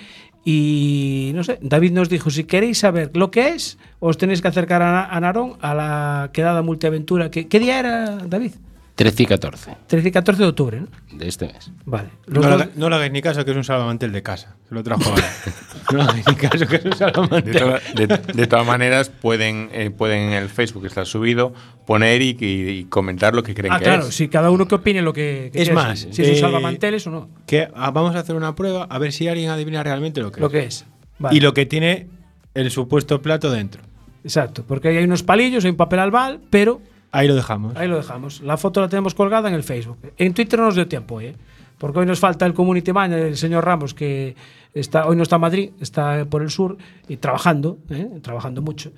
Y 0.46 1.32
no 1.36 1.44
sé, 1.44 1.60
David 1.62 1.92
nos 1.92 2.08
dijo: 2.08 2.30
si 2.30 2.46
queréis 2.46 2.78
saber 2.78 3.12
lo 3.18 3.32
que 3.32 3.50
es, 3.50 3.78
os 4.00 4.18
tenéis 4.18 4.42
que 4.42 4.48
acercar 4.48 4.82
a, 4.82 5.06
a 5.06 5.20
Narón 5.20 5.54
a 5.60 5.74
la 5.74 6.30
quedada 6.32 6.62
multiaventura. 6.62 7.30
que 7.32 7.48
¿Qué 7.48 7.60
día 7.60 7.80
era, 7.80 8.18
David? 8.28 8.52
13 8.98 9.24
y 9.24 9.26
14 9.28 9.78
13 9.86 10.08
y 10.08 10.12
14 10.12 10.42
de 10.42 10.50
octubre, 10.50 10.82
¿no? 10.82 10.88
de 11.18 11.28
este 11.28 11.46
mes. 11.46 11.72
Vale. 11.86 12.10
No, 12.26 12.42
dos- 12.42 12.68
no 12.76 12.90
le 12.90 12.96
hagáis 12.96 13.12
ni 13.12 13.22
caso 13.22 13.46
que 13.46 13.52
es 13.52 13.58
un 13.58 13.64
salvamantel 13.64 14.12
de 14.12 14.24
casa. 14.24 14.56
Se 14.68 14.74
lo 14.74 14.82
trajo 14.84 15.04
ahora. 15.08 15.24
no 15.92 15.98
le 16.00 16.04
hagáis 16.04 16.28
ni 16.28 16.36
caso 16.36 16.66
que 16.68 16.76
es 16.78 16.84
un 16.84 16.90
De, 16.90 16.96
salvamantel. 16.98 17.56
toda- 17.58 17.80
de- 17.96 18.08
de 18.34 18.48
todas 18.48 18.66
maneras, 18.66 19.10
pueden, 19.10 19.70
eh, 19.72 19.92
pueden 19.92 20.30
en 20.30 20.34
el 20.34 20.50
Facebook 20.50 20.82
que 20.82 20.88
está 20.88 21.06
subido 21.06 21.54
poner 21.86 22.24
y, 22.24 22.36
y- 22.40 22.70
y 22.70 22.84
comentar 22.86 23.36
lo 23.36 23.44
que 23.44 23.54
creen 23.54 23.72
ah, 23.74 23.78
que 23.78 23.84
claro, 23.86 24.08
es. 24.08 24.16
sí, 24.16 24.30
cada 24.30 24.50
uno 24.50 24.68
que 24.68 24.74
opine 24.76 25.04
lo 25.04 25.14
que, 25.14 25.52
que 25.54 25.62
Es 25.62 25.72
más, 25.72 26.00
si, 26.00 26.14
si 26.14 26.22
es 26.24 26.30
un 26.30 26.34
eh, 26.36 26.40
salvamanteles 26.40 27.06
o 27.06 27.12
no. 27.12 27.30
Que 27.46 27.70
ah, 27.76 27.92
vamos 27.92 28.16
a 28.16 28.20
hacer 28.20 28.36
una 28.36 28.56
prueba 28.56 28.86
a 28.90 28.98
ver 28.98 29.14
si 29.14 29.28
alguien 29.28 29.52
adivina 29.52 29.84
realmente 29.84 30.22
lo 30.22 30.32
que 30.32 30.42
Lo 30.42 30.48
es. 30.48 30.52
que 30.54 30.64
es. 30.64 30.86
Vale. 31.20 31.38
Y 31.38 31.40
lo 31.40 31.54
que 31.54 31.68
tiene 31.68 32.08
el 32.56 32.72
supuesto 32.72 33.22
plato 33.22 33.52
dentro. 33.52 33.84
Exacto, 34.24 34.66
porque 34.68 34.88
ahí 34.88 34.98
hay 34.98 35.04
unos 35.04 35.22
palillos, 35.22 35.64
hay 35.66 35.70
un 35.72 35.78
papel 35.78 36.00
albal, 36.00 36.40
pero 36.50 36.82
Ahí 37.12 37.28
lo 37.28 37.36
dejamos. 37.36 37.76
ahí 37.76 37.88
lo 37.88 37.98
dejamos. 37.98 38.42
La 38.42 38.58
foto 38.58 38.82
la 38.82 38.90
tenemos 38.90 39.16
colgada 39.16 39.50
en 39.50 39.56
el 39.56 39.64
Facebook. 39.64 39.98
En 40.18 40.34
Twitter 40.34 40.60
no 40.60 40.66
nos 40.66 40.76
dio 40.76 40.88
tiempo, 40.88 41.22
¿eh? 41.22 41.36
Porque 41.78 42.00
hoy 42.00 42.06
nos 42.06 42.20
falta 42.20 42.46
el 42.46 42.54
community 42.54 42.92
manager, 42.92 43.26
el 43.28 43.38
señor 43.38 43.64
Ramos, 43.64 43.94
que 43.94 44.36
está 44.74 45.06
hoy 45.06 45.16
no 45.16 45.24
está 45.24 45.36
en 45.36 45.42
Madrid, 45.42 45.70
está 45.80 46.26
por 46.26 46.42
el 46.42 46.50
sur 46.50 46.78
y 47.08 47.18
trabajando, 47.18 47.78
¿eh? 47.90 48.10
trabajando 48.22 48.62
mucho. 48.62 48.92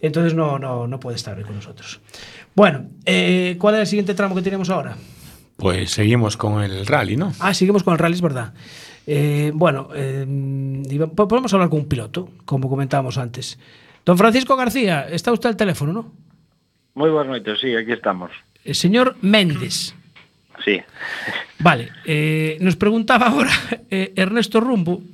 Entonces 0.00 0.34
no, 0.34 0.58
no, 0.58 0.86
no 0.86 1.00
puede 1.00 1.16
estar 1.16 1.36
hoy 1.36 1.44
con 1.44 1.56
nosotros. 1.56 2.00
Bueno, 2.54 2.86
eh, 3.06 3.56
¿cuál 3.58 3.76
es 3.76 3.80
el 3.82 3.86
siguiente 3.86 4.14
tramo 4.14 4.34
que 4.34 4.42
tenemos 4.42 4.68
ahora? 4.68 4.96
Pues 5.56 5.90
seguimos 5.90 6.36
con 6.36 6.62
el 6.62 6.86
rally, 6.86 7.16
¿no? 7.16 7.32
Ah, 7.40 7.54
seguimos 7.54 7.82
con 7.82 7.94
el 7.94 7.98
rally, 7.98 8.14
es 8.14 8.20
verdad. 8.20 8.52
Eh, 9.06 9.52
bueno, 9.54 9.88
eh, 9.94 10.26
podemos 11.14 11.52
hablar 11.54 11.70
con 11.70 11.80
un 11.80 11.86
piloto, 11.86 12.28
como 12.44 12.68
comentábamos 12.68 13.16
antes. 13.16 13.58
Don 14.04 14.18
Francisco 14.18 14.56
García, 14.56 15.08
está 15.08 15.32
usted 15.32 15.48
al 15.48 15.56
teléfono, 15.56 15.92
¿no? 15.92 16.12
Moi 16.96 17.12
boas 17.12 17.28
noites, 17.28 17.60
sí, 17.60 17.76
aquí 17.76 17.92
estamos. 17.92 18.32
Eh, 18.64 18.72
señor 18.72 19.20
Méndez. 19.20 19.92
Sí. 20.64 20.80
Vale, 21.60 21.92
eh, 22.08 22.56
nos 22.64 22.80
preguntaba 22.80 23.28
agora 23.28 23.52
eh, 23.92 24.16
Ernesto 24.16 24.64
Rumbo, 24.64 25.04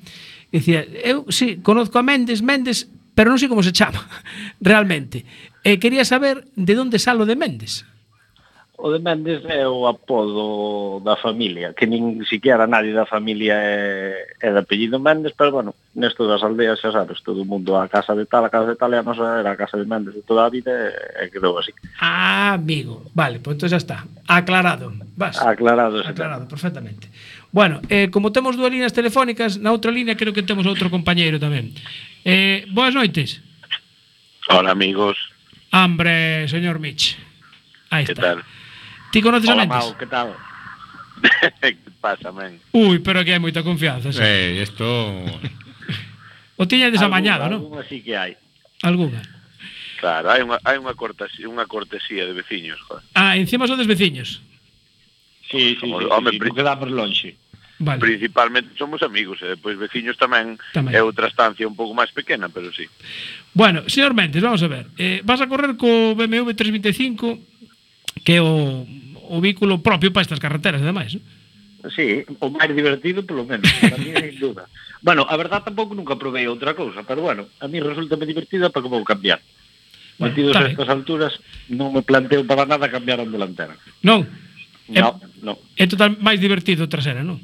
dicía, 0.55 0.87
eu 1.03 1.27
sí, 1.35 1.59
conozco 1.59 1.99
a 1.99 2.07
Méndez, 2.07 2.39
Méndez, 2.39 2.87
pero 3.19 3.35
non 3.35 3.43
sei 3.43 3.51
como 3.51 3.67
se 3.67 3.75
chama 3.75 3.99
realmente. 4.63 5.27
Eh, 5.67 5.83
quería 5.83 6.07
saber 6.07 6.47
de 6.55 6.79
onde 6.79 7.03
salo 7.03 7.27
de 7.27 7.35
Méndez 7.35 7.83
o 8.83 8.91
de 8.91 8.99
Méndez 8.99 9.47
é 9.47 9.63
o 9.63 9.87
apodo 9.87 10.99
da 11.07 11.15
familia, 11.15 11.71
que 11.71 11.87
nin 11.87 12.27
siquiera 12.27 12.67
nadie 12.67 12.91
da 12.91 13.07
familia 13.07 13.55
é, 13.55 14.35
é 14.43 14.51
de 14.51 14.59
apellido 14.59 14.99
Méndez, 14.99 15.39
pero 15.39 15.55
bueno, 15.55 15.79
nesto 15.95 16.27
das 16.27 16.43
aldeas 16.43 16.83
xa 16.83 16.91
sabes, 16.91 17.23
todo 17.23 17.47
o 17.47 17.47
mundo 17.47 17.79
a 17.79 17.87
casa 17.87 18.19
de 18.19 18.27
tal, 18.27 18.43
a 18.43 18.51
casa 18.51 18.75
de 18.75 18.79
tal, 18.79 18.91
e 18.91 18.99
a 18.99 19.07
nosa 19.07 19.39
era 19.39 19.55
a 19.55 19.61
casa 19.61 19.79
de 19.79 19.87
Méndez 19.87 20.19
de 20.19 20.27
toda 20.27 20.43
a 20.43 20.51
vida 20.51 20.91
e 21.15 21.31
quedou 21.31 21.55
así. 21.63 21.71
Ah, 22.03 22.59
amigo, 22.59 23.07
vale, 23.15 23.39
pois 23.39 23.55
pues, 23.55 23.71
entón 23.71 23.71
xa 23.71 23.79
está, 23.79 23.99
aclarado, 24.27 24.91
vas. 25.15 25.39
Aclarado, 25.39 26.03
sí, 26.03 26.11
Aclarado, 26.11 26.51
perfectamente. 26.51 27.07
Bueno, 27.55 27.79
eh, 27.87 28.11
como 28.11 28.35
temos 28.35 28.59
dúas 28.59 28.75
líneas 28.75 28.91
telefónicas, 28.91 29.63
na 29.63 29.71
outra 29.71 29.95
línea 29.95 30.19
creo 30.19 30.35
que 30.35 30.43
temos 30.43 30.67
outro 30.67 30.91
compañeiro 30.91 31.39
tamén. 31.39 31.71
Eh, 32.27 32.67
boas 32.75 32.91
noites. 32.91 33.39
Hola, 34.51 34.75
amigos. 34.75 35.15
Hombre, 35.71 36.51
señor 36.51 36.83
Mitch. 36.83 37.15
Ahí 37.95 38.11
¿Qué 38.11 38.19
está. 38.19 38.43
Tal? 38.43 38.62
Ti 39.13 39.21
conoces 39.21 39.51
Hola, 39.51 39.63
a 39.63 39.67
Mentes? 39.67 39.85
Mau, 39.85 39.99
que 39.99 40.07
tal? 40.07 40.35
¿Qué 41.61 41.77
pasa, 42.01 42.33
men? 42.33 42.59
Ui, 42.73 42.99
pero 42.99 43.21
que 43.23 43.37
hai 43.37 43.39
moita 43.39 43.61
confianza. 43.61 44.09
Sí. 44.09 44.25
Eh, 44.25 44.65
isto... 44.65 44.85
o 46.57 46.65
tiñedes 46.65 47.05
amañado, 47.05 47.45
non? 47.53 47.61
Alguna 47.61 47.85
sí 47.85 48.01
que 48.01 48.17
hai. 48.17 48.33
Alguna. 48.81 49.21
Claro, 50.01 50.33
hai 50.33 50.41
unha, 50.41 50.59
hai 50.65 50.81
unha, 50.81 50.97
cortesía, 50.97 51.47
unha 51.47 51.69
cortesía 51.69 52.25
de 52.25 52.33
veciños. 52.33 52.81
Joder. 52.89 53.05
Ah, 53.13 53.37
encima 53.37 53.69
son 53.69 53.77
dos 53.77 53.87
veciños. 53.87 54.41
Sí, 55.47 55.77
sí, 55.77 55.79
somos, 55.79 56.03
sí, 56.03 56.09
home, 56.09 56.33
sí, 56.33 56.41
sí, 56.41 56.51
quedamos 56.57 56.89
lonxe. 56.89 57.31
Vale. 57.83 58.01
Principalmente 58.01 58.73
somos 58.79 59.03
amigos, 59.05 59.43
eh, 59.45 59.53
e 59.53 59.61
depois 59.61 59.77
veciños 59.77 60.17
tamén, 60.17 60.57
tamén 60.73 60.97
é 60.97 61.05
outra 61.05 61.29
estancia 61.29 61.69
un 61.69 61.77
pouco 61.77 61.93
máis 61.93 62.09
pequena, 62.17 62.49
pero 62.49 62.73
sí. 62.73 62.89
Bueno, 63.53 63.85
señor 63.93 64.17
Méndez, 64.17 64.41
vamos 64.41 64.65
a 64.65 64.71
ver. 64.73 64.89
Eh, 64.97 65.21
vas 65.21 65.45
a 65.45 65.51
correr 65.51 65.77
co 65.77 66.17
BMW 66.17 66.57
325 66.57 67.52
que 68.21 68.37
é 68.37 68.43
o, 68.45 68.85
o 69.33 69.41
vehículo 69.41 69.81
propio 69.81 70.13
para 70.13 70.23
estas 70.23 70.39
carreteras, 70.39 70.85
ademais. 70.85 71.17
Non? 71.17 71.25
Sí, 71.91 72.23
o 72.39 72.47
máis 72.47 72.71
divertido, 72.71 73.27
polo 73.27 73.43
menos, 73.43 73.67
para 73.83 73.99
mí, 73.99 74.15
sin 74.15 74.39
duda. 74.39 74.71
Bueno, 75.03 75.27
a 75.27 75.35
verdad 75.35 75.67
tampouco 75.67 75.99
nunca 75.99 76.15
provei 76.15 76.47
outra 76.47 76.79
cousa, 76.79 77.03
pero 77.03 77.27
bueno, 77.27 77.51
a 77.59 77.67
mí 77.67 77.83
resulta 77.83 78.15
me 78.15 78.23
divertida 78.23 78.71
para 78.71 78.87
como 78.87 79.03
cambiar. 79.03 79.43
Bueno, 80.19 80.31
Metidos 80.31 80.55
a 80.55 80.71
estas 80.71 80.87
alturas, 80.87 81.35
non 81.67 81.91
me 81.91 82.07
planteo 82.07 82.47
para 82.47 82.71
nada 82.71 82.87
cambiar 82.87 83.19
a 83.19 83.27
delantera. 83.27 83.75
Non? 84.07 84.23
No, 84.87 84.95
é, 84.95 85.43
no. 85.43 85.59
é 85.75 85.85
total 85.91 86.15
máis 86.23 86.39
divertido 86.39 86.87
trasera, 86.87 87.27
non? 87.27 87.43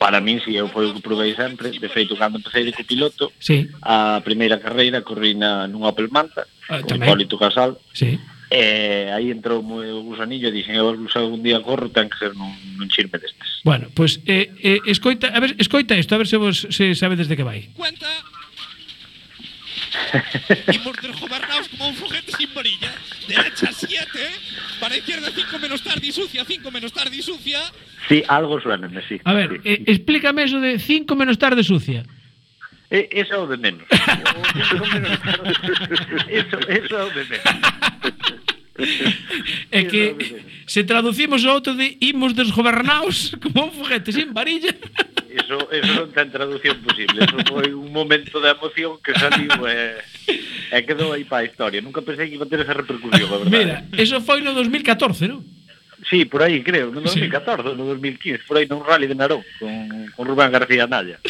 Para 0.00 0.24
min, 0.24 0.40
si, 0.40 0.56
sí, 0.56 0.60
eu 0.60 0.72
foi 0.72 0.88
o 0.88 0.96
que 0.96 1.04
provei 1.04 1.36
sempre. 1.36 1.68
De 1.68 1.88
feito, 1.92 2.16
cando 2.16 2.40
empecé 2.40 2.64
de 2.64 2.72
copiloto, 2.72 3.28
sí. 3.36 3.68
a 3.84 4.24
primeira 4.24 4.56
carreira 4.56 5.04
corri 5.04 5.36
na, 5.36 5.68
nun 5.68 5.84
Opel 5.84 6.08
Manta, 6.08 6.48
ah, 6.72 6.80
con 6.80 6.96
Hipólito 6.96 7.36
Casal. 7.36 7.76
Sí 7.92 8.16
e 8.50 9.06
aí 9.14 9.30
entrou 9.30 9.62
o 9.62 10.02
gusanillo 10.02 10.50
e 10.50 10.52
dixen, 10.52 10.74
eu 10.74 10.90
algún 10.90 11.42
día 11.42 11.62
corro, 11.62 11.86
ten 11.88 12.10
que 12.10 12.18
ser 12.18 12.34
nun, 12.34 12.50
nun 12.74 12.90
chirme 12.90 13.22
destes. 13.22 13.62
Bueno, 13.62 13.86
pois 13.94 14.18
pues, 14.18 14.26
eh, 14.26 14.50
eh, 14.58 14.80
escoita, 14.90 15.30
a 15.30 15.38
ver, 15.38 15.54
escoita 15.62 15.94
isto, 15.94 16.14
a 16.14 16.18
ver 16.18 16.26
se 16.26 16.36
vos 16.36 16.66
se 16.66 16.98
sabedes 16.98 17.30
de 17.30 17.38
que 17.38 17.46
vai. 17.46 17.70
cuenta 17.78 18.10
Imos 20.74 20.96
desgobernados 21.02 21.68
como 21.68 21.88
un 21.88 21.94
foguete 21.94 22.32
sin 22.32 22.52
varilla. 22.54 22.90
Derecha 23.26 23.72
7, 23.72 24.06
para 24.78 24.96
izquierda 24.96 25.30
5 25.34 25.58
menos 25.58 25.82
tarde 25.82 26.06
y 26.06 26.12
sucia, 26.12 26.44
5 26.44 26.70
menos 26.70 26.92
tarde 26.92 27.16
y 27.16 27.22
sucia. 27.22 27.60
Sí, 28.08 28.22
algo 28.28 28.60
suéname, 28.60 29.02
sí. 29.08 29.20
A 29.24 29.32
ver, 29.32 29.60
eh, 29.64 29.82
explícame 29.86 30.44
eso 30.44 30.60
de 30.60 30.78
5 30.78 31.14
menos 31.16 31.38
tarde 31.38 31.62
sucia. 31.62 32.04
E, 32.90 33.08
Ese 33.12 33.32
é 33.32 33.38
o 33.38 33.46
de 33.46 33.56
menos. 33.56 33.86
Eso, 36.28 36.56
é 36.96 37.02
o 37.04 37.10
de 37.10 37.24
menos. 37.24 37.46
É 39.70 39.84
que 39.84 40.16
se 40.66 40.82
traducimos 40.84 41.44
o 41.44 41.50
outro 41.50 41.74
de 41.74 41.96
imos 42.00 42.34
desgobernaos 42.34 43.36
como 43.42 43.66
un 43.66 43.72
foguete 43.72 44.12
sin 44.12 44.32
varilla. 44.32 44.74
Eso, 45.30 45.70
eso 45.70 45.92
non 45.94 46.10
ten 46.10 46.34
traducción 46.34 46.82
posible. 46.82 47.22
Eso 47.22 47.38
foi 47.46 47.70
un 47.70 47.94
momento 47.94 48.42
de 48.42 48.50
emoción 48.50 48.98
que 48.98 49.14
saliu 49.14 49.54
e, 49.70 50.02
e 50.74 50.78
quedou 50.82 51.14
aí 51.14 51.22
para 51.22 51.44
a 51.44 51.46
historia. 51.46 51.78
Nunca 51.78 52.02
pensei 52.02 52.26
que 52.26 52.34
iba 52.34 52.46
a 52.46 52.50
ter 52.50 52.66
esa 52.66 52.74
repercusión, 52.74 53.30
a 53.30 53.38
verdade. 53.38 53.54
Mira, 53.54 53.76
eso 53.94 54.18
foi 54.18 54.42
no 54.42 54.50
2014, 54.50 55.30
non? 55.30 55.46
Sí, 56.10 56.24
por 56.24 56.42
aí 56.42 56.64
creo, 56.66 56.90
no 56.90 57.04
2014, 57.04 57.70
sí. 57.70 57.76
no 57.78 57.84
2015, 57.94 58.42
por 58.48 58.58
aí 58.58 58.66
nun 58.66 58.82
rally 58.82 59.06
de 59.06 59.14
Narón 59.14 59.46
con, 59.62 60.10
con 60.16 60.26
Rubén 60.26 60.50
García 60.50 60.90
Nalla. 60.90 61.22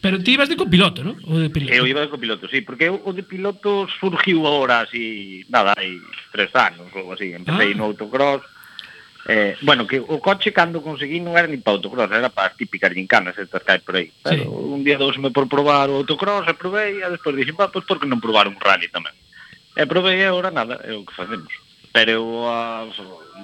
Pero 0.00 0.22
ti 0.22 0.36
ibas 0.36 0.48
de 0.48 0.56
copiloto, 0.56 1.02
non? 1.02 1.16
O 1.24 1.40
de 1.40 1.48
piloto. 1.48 1.72
Eu 1.72 1.88
iba 1.88 2.04
de 2.04 2.12
copiloto, 2.12 2.44
sí, 2.48 2.60
porque 2.60 2.92
o 2.92 3.10
de 3.16 3.24
piloto 3.24 3.88
surgiu 3.96 4.44
agora 4.44 4.84
así, 4.84 5.44
nada, 5.48 5.72
hai 5.72 5.98
tres 6.30 6.52
anos 6.52 6.92
ou 6.92 7.12
así. 7.16 7.32
Empecé 7.32 7.72
ah. 7.72 7.76
no 7.76 7.88
autocross. 7.90 8.44
Eh, 9.26 9.58
bueno, 9.66 9.90
que 9.90 9.98
o 9.98 10.22
coche 10.22 10.54
cando 10.54 10.84
conseguí 10.84 11.18
non 11.18 11.34
era 11.34 11.50
ni 11.50 11.58
para 11.58 11.80
autocross, 11.80 12.12
era 12.12 12.30
para 12.30 12.52
as 12.52 12.58
típicas 12.60 12.94
gincanas 12.94 13.34
estas 13.34 13.64
que 13.64 13.72
hai 13.72 13.82
por 13.82 13.96
aí. 13.98 14.12
Pero 14.22 14.46
sí. 14.46 14.50
un 14.50 14.84
día 14.86 15.00
dos 15.00 15.18
me 15.18 15.34
por 15.34 15.50
probar 15.50 15.90
o 15.90 15.98
autocross, 16.04 16.46
e 16.46 16.54
probei, 16.54 17.02
e 17.02 17.08
despois 17.10 17.34
dixen, 17.34 17.58
va, 17.58 17.72
pois 17.72 17.82
pues, 17.82 17.88
por 17.90 17.96
que 17.98 18.06
non 18.06 18.22
probar 18.22 18.46
un 18.46 18.60
rally 18.60 18.86
tamén? 18.92 19.16
E 19.74 19.82
probei 19.88 20.22
e 20.22 20.28
agora 20.28 20.54
nada, 20.54 20.78
é 20.84 20.94
o 20.94 21.02
que 21.02 21.16
facemos. 21.16 21.50
Pero 21.90 22.10
eu, 22.12 22.26
a, 22.46 22.86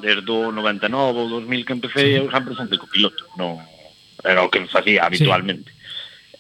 desde 0.05 0.29
o 0.29 0.53
99 0.53 0.87
ou 1.19 1.27
2000 1.43 1.67
que 1.67 1.75
empecé, 1.75 2.21
eu 2.21 2.31
sempre 2.31 2.55
fui 2.55 2.69
de 2.69 2.79
copiloto, 2.79 3.27
non 3.35 3.59
era 4.23 4.45
o 4.45 4.53
que 4.53 4.63
me 4.63 4.71
facía 4.71 5.09
habitualmente. 5.09 5.73
Sí 5.73 5.82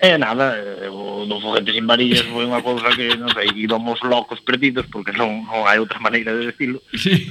E 0.02 0.18
nada, 0.18 0.58
eh, 0.58 0.90
o 0.90 1.22
do 1.30 1.38
vou 1.38 1.54
repetir 1.54 1.78
Varillas 1.86 2.26
foi 2.26 2.42
unha 2.42 2.58
cousa 2.58 2.90
que, 2.90 3.14
non 3.14 3.30
sei, 3.30 3.54
ídomos 3.54 4.02
locos 4.02 4.42
perdidos, 4.42 4.90
porque 4.90 5.14
non, 5.14 5.46
non 5.46 5.62
hai 5.62 5.78
outra 5.78 6.02
maneira 6.02 6.34
de 6.34 6.50
decirlo. 6.50 6.82
Sí. 6.90 7.30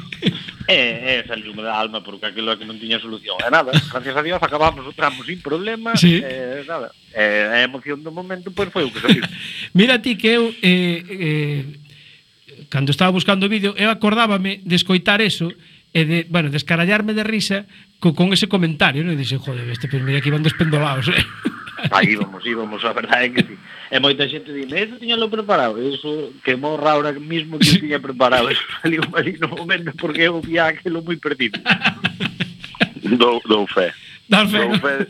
E, 0.71 1.19
e 1.19 1.27
saliu 1.27 1.51
da 1.59 1.75
alma, 1.75 1.99
porque 1.99 2.31
aquilo 2.31 2.55
que 2.55 2.63
non 2.63 2.79
tiña 2.79 3.03
solución. 3.03 3.35
E 3.43 3.51
nada, 3.51 3.75
gracias 3.75 4.15
a 4.15 4.23
Dios 4.23 4.39
acabamos 4.39 4.87
o 4.87 4.95
tramo 4.95 5.19
sin 5.27 5.43
problema. 5.43 5.99
Sí. 5.99 6.23
E 6.23 6.63
nada, 6.63 6.95
e, 7.11 7.59
a 7.59 7.59
emoción 7.59 7.99
do 8.07 8.15
momento 8.15 8.55
pois 8.55 8.71
foi 8.71 8.87
o 8.87 8.93
que 8.95 9.03
saliu. 9.03 9.27
Mira 9.75 9.99
ti 9.99 10.15
que 10.15 10.31
eu... 10.31 10.55
Eh, 10.63 11.03
eh, 11.11 11.61
cando 12.71 12.95
estaba 12.95 13.11
buscando 13.11 13.47
o 13.47 13.51
vídeo, 13.51 13.75
eu 13.75 13.91
acordábame 13.91 14.63
de 14.63 14.79
escoitar 14.79 15.19
eso 15.19 15.51
e 15.91 16.07
de, 16.07 16.23
bueno, 16.31 16.47
descarallarme 16.47 17.11
de 17.11 17.27
risa 17.27 17.67
co, 17.99 18.15
con 18.15 18.31
ese 18.31 18.47
comentario, 18.47 19.03
non? 19.03 19.11
E 19.11 19.19
dixen, 19.19 19.43
joder, 19.43 19.67
este, 19.67 19.91
pues 19.91 19.99
mira 19.99 20.23
que 20.23 20.31
iban 20.31 20.39
despendolados, 20.39 21.11
eh? 21.11 21.19
Aí 21.89 22.13
íbamos, 22.13 22.45
íbamos, 22.45 22.85
a 22.85 22.93
verdade 22.93 23.25
é 23.25 23.29
que 23.29 23.41
sí. 23.41 23.55
E 23.91 23.97
moita 23.99 24.29
xente 24.29 24.53
dime, 24.53 24.85
eso 24.85 25.01
tiñalo 25.01 25.29
preparado, 25.29 25.81
eso 25.81 26.31
que 26.45 26.55
morra 26.55 26.93
ahora 26.93 27.11
mismo 27.13 27.57
que 27.57 27.79
tiña 27.81 27.99
preparado, 27.99 28.49
eso 28.49 28.61
saliu 28.81 29.01
ali 29.17 29.33
no 29.41 29.49
momento 29.49 29.91
porque 29.97 30.29
eu 30.29 30.41
via 30.41 30.69
aquilo 30.69 31.01
moi 31.01 31.17
perdido. 31.17 31.57
Dou, 33.17 33.41
dou 33.47 33.65
fé. 33.67 33.89
Dou 34.29 34.45
fé. 34.47 34.61
Dou 34.61 34.77
fé. 34.77 35.07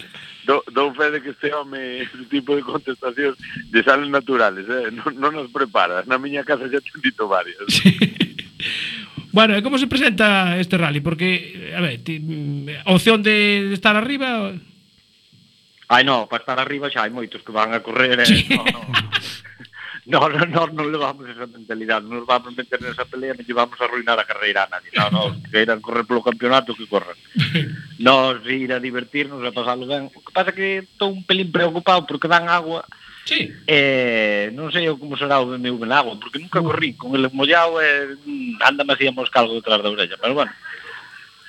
Dou, 0.48 0.64
dou 0.74 0.90
fe 0.96 1.12
de 1.12 1.20
que 1.22 1.30
este 1.30 1.54
home 1.54 2.02
ese 2.02 2.26
tipo 2.30 2.56
de 2.56 2.64
contestacións 2.64 3.38
lle 3.70 3.82
salen 3.84 4.10
naturales, 4.10 4.66
eh? 4.66 4.90
non, 4.90 5.14
non 5.20 5.32
nos 5.36 5.52
prepara. 5.52 6.02
Na 6.08 6.18
miña 6.18 6.48
casa 6.48 6.72
xa 6.72 6.82
te 6.82 6.98
dito 7.04 7.28
varias. 7.28 7.68
Sí. 7.70 7.94
Bueno, 9.32 9.56
e 9.56 9.64
como 9.64 9.80
se 9.80 9.88
presenta 9.88 10.60
este 10.60 10.76
rally? 10.76 11.00
Porque, 11.00 11.72
a 11.72 11.80
ver, 11.80 12.04
ti, 12.04 12.20
mm, 12.20 12.92
opción 12.92 13.24
de 13.24 13.72
estar 13.72 13.96
arriba 13.96 14.52
Ai, 15.92 16.08
non, 16.08 16.32
para 16.32 16.40
estar 16.40 16.56
arriba 16.56 16.88
xa 16.88 17.04
hai 17.04 17.12
moitos 17.12 17.44
que 17.44 17.52
van 17.52 17.76
a 17.76 17.84
correr. 17.84 18.24
Eh? 18.24 18.48
non, 18.56 18.64
non. 18.64 18.88
No, 20.06 20.28
no, 20.28 20.46
no, 20.46 20.66
non 20.74 20.90
levamos 20.90 21.30
esa 21.30 21.46
mentalidade, 21.46 22.10
non 22.10 22.26
nos 22.26 22.26
vamos 22.26 22.58
meter 22.58 22.82
nesa 22.82 23.06
pelea, 23.06 23.38
non 23.38 23.46
vamos 23.54 23.78
a 23.78 23.86
arruinar 23.86 24.18
a 24.18 24.26
carreira 24.26 24.66
a 24.66 24.72
nadie. 24.74 24.90
Non, 24.98 25.14
non, 25.14 25.38
que 25.46 25.54
queiran 25.54 25.78
correr 25.78 26.10
polo 26.10 26.26
campeonato, 26.26 26.74
que 26.74 26.90
corran. 26.90 27.14
Nos 28.02 28.42
ir 28.50 28.74
a 28.74 28.82
divertirnos, 28.82 29.46
a 29.46 29.54
pasarlo 29.54 29.86
ben. 29.86 30.10
O 30.10 30.26
que 30.26 30.34
pasa 30.34 30.58
que 30.58 30.90
estou 30.90 31.14
un 31.14 31.22
pelín 31.22 31.54
preocupado 31.54 32.10
porque 32.10 32.26
dan 32.26 32.50
agua. 32.50 32.82
Sí. 33.30 33.54
Eh, 33.70 34.50
non 34.58 34.74
sei 34.74 34.90
eu 34.90 34.98
como 34.98 35.14
será 35.22 35.38
o 35.38 35.54
meu 35.54 35.78
ben 35.78 35.94
agua, 35.94 36.18
porque 36.18 36.42
nunca 36.42 36.66
corrí 36.66 36.98
con 36.98 37.14
el 37.14 37.30
mollado 37.30 37.78
e 37.78 38.18
mm, 38.26 38.58
eh, 38.58 38.66
anda 38.66 38.82
me 38.82 38.98
hacíamos 38.98 39.30
calgo 39.30 39.54
detrás 39.54 39.86
da 39.86 39.94
orella, 39.94 40.18
pero 40.18 40.34
bueno. 40.34 40.52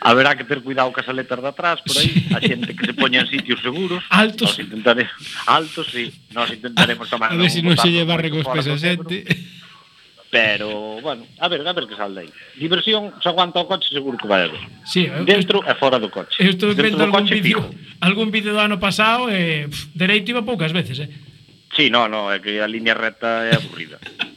Haberá 0.03 0.35
que 0.35 0.43
ter 0.43 0.63
cuidado 0.63 0.91
cas 0.91 1.07
aletas 1.07 1.39
de 1.39 1.49
atrás 1.49 1.79
por 1.87 1.95
aí, 1.95 2.27
a 2.35 2.43
xente 2.43 2.75
que 2.75 2.91
se 2.91 2.95
poña 2.95 3.23
en 3.23 3.31
sitios 3.31 3.63
seguros. 3.63 4.03
Altos. 4.11 4.59
Nos 4.59 4.67
intentare, 4.67 5.07
altos, 5.47 5.87
sí. 5.95 6.11
Nos 6.35 6.51
intentaremos 6.51 7.07
tomar 7.07 7.31
A 7.31 7.39
ver 7.39 7.47
se 7.47 7.63
si 7.63 7.63
non 7.63 7.79
se 7.79 7.95
lleva 7.95 8.19
recos 8.19 8.43
pesa 8.51 8.75
xente. 8.75 9.23
Pero, 10.33 10.99
bueno, 11.05 11.29
a 11.39 11.47
ver, 11.47 11.61
a 11.61 11.73
ver 11.77 11.87
que 11.87 11.95
sal 11.95 12.17
aí. 12.17 12.27
Diversión, 12.57 13.13
se 13.23 13.29
aguanta 13.29 13.61
o 13.61 13.69
coche, 13.69 13.93
seguro 13.93 14.17
que 14.19 14.27
vai 14.27 14.49
haber. 14.49 14.59
Sí, 14.83 15.07
eh. 15.07 15.23
Dentro 15.23 15.63
e 15.63 15.73
fora 15.77 16.01
do 16.01 16.11
coche. 16.11 16.41
Eu 16.41 16.57
estou 16.57 16.75
vendo 16.75 17.05
algún 17.05 17.29
coche, 17.29 17.37
vídeo, 17.37 17.61
fijo. 17.61 17.71
algún 18.01 18.33
vídeo 18.33 18.57
do 18.57 18.59
ano 18.59 18.81
pasado, 18.81 19.29
eh, 19.29 19.69
pff, 19.69 19.93
dereito 19.95 20.33
iba 20.33 20.43
poucas 20.43 20.73
veces, 20.73 21.05
eh? 21.05 21.09
Sí, 21.77 21.93
no, 21.93 22.09
no, 22.09 22.33
é 22.33 22.41
que 22.41 22.59
a 22.59 22.67
liña 22.67 22.97
recta 22.97 23.45
é 23.45 23.55
aburrida. 23.55 24.01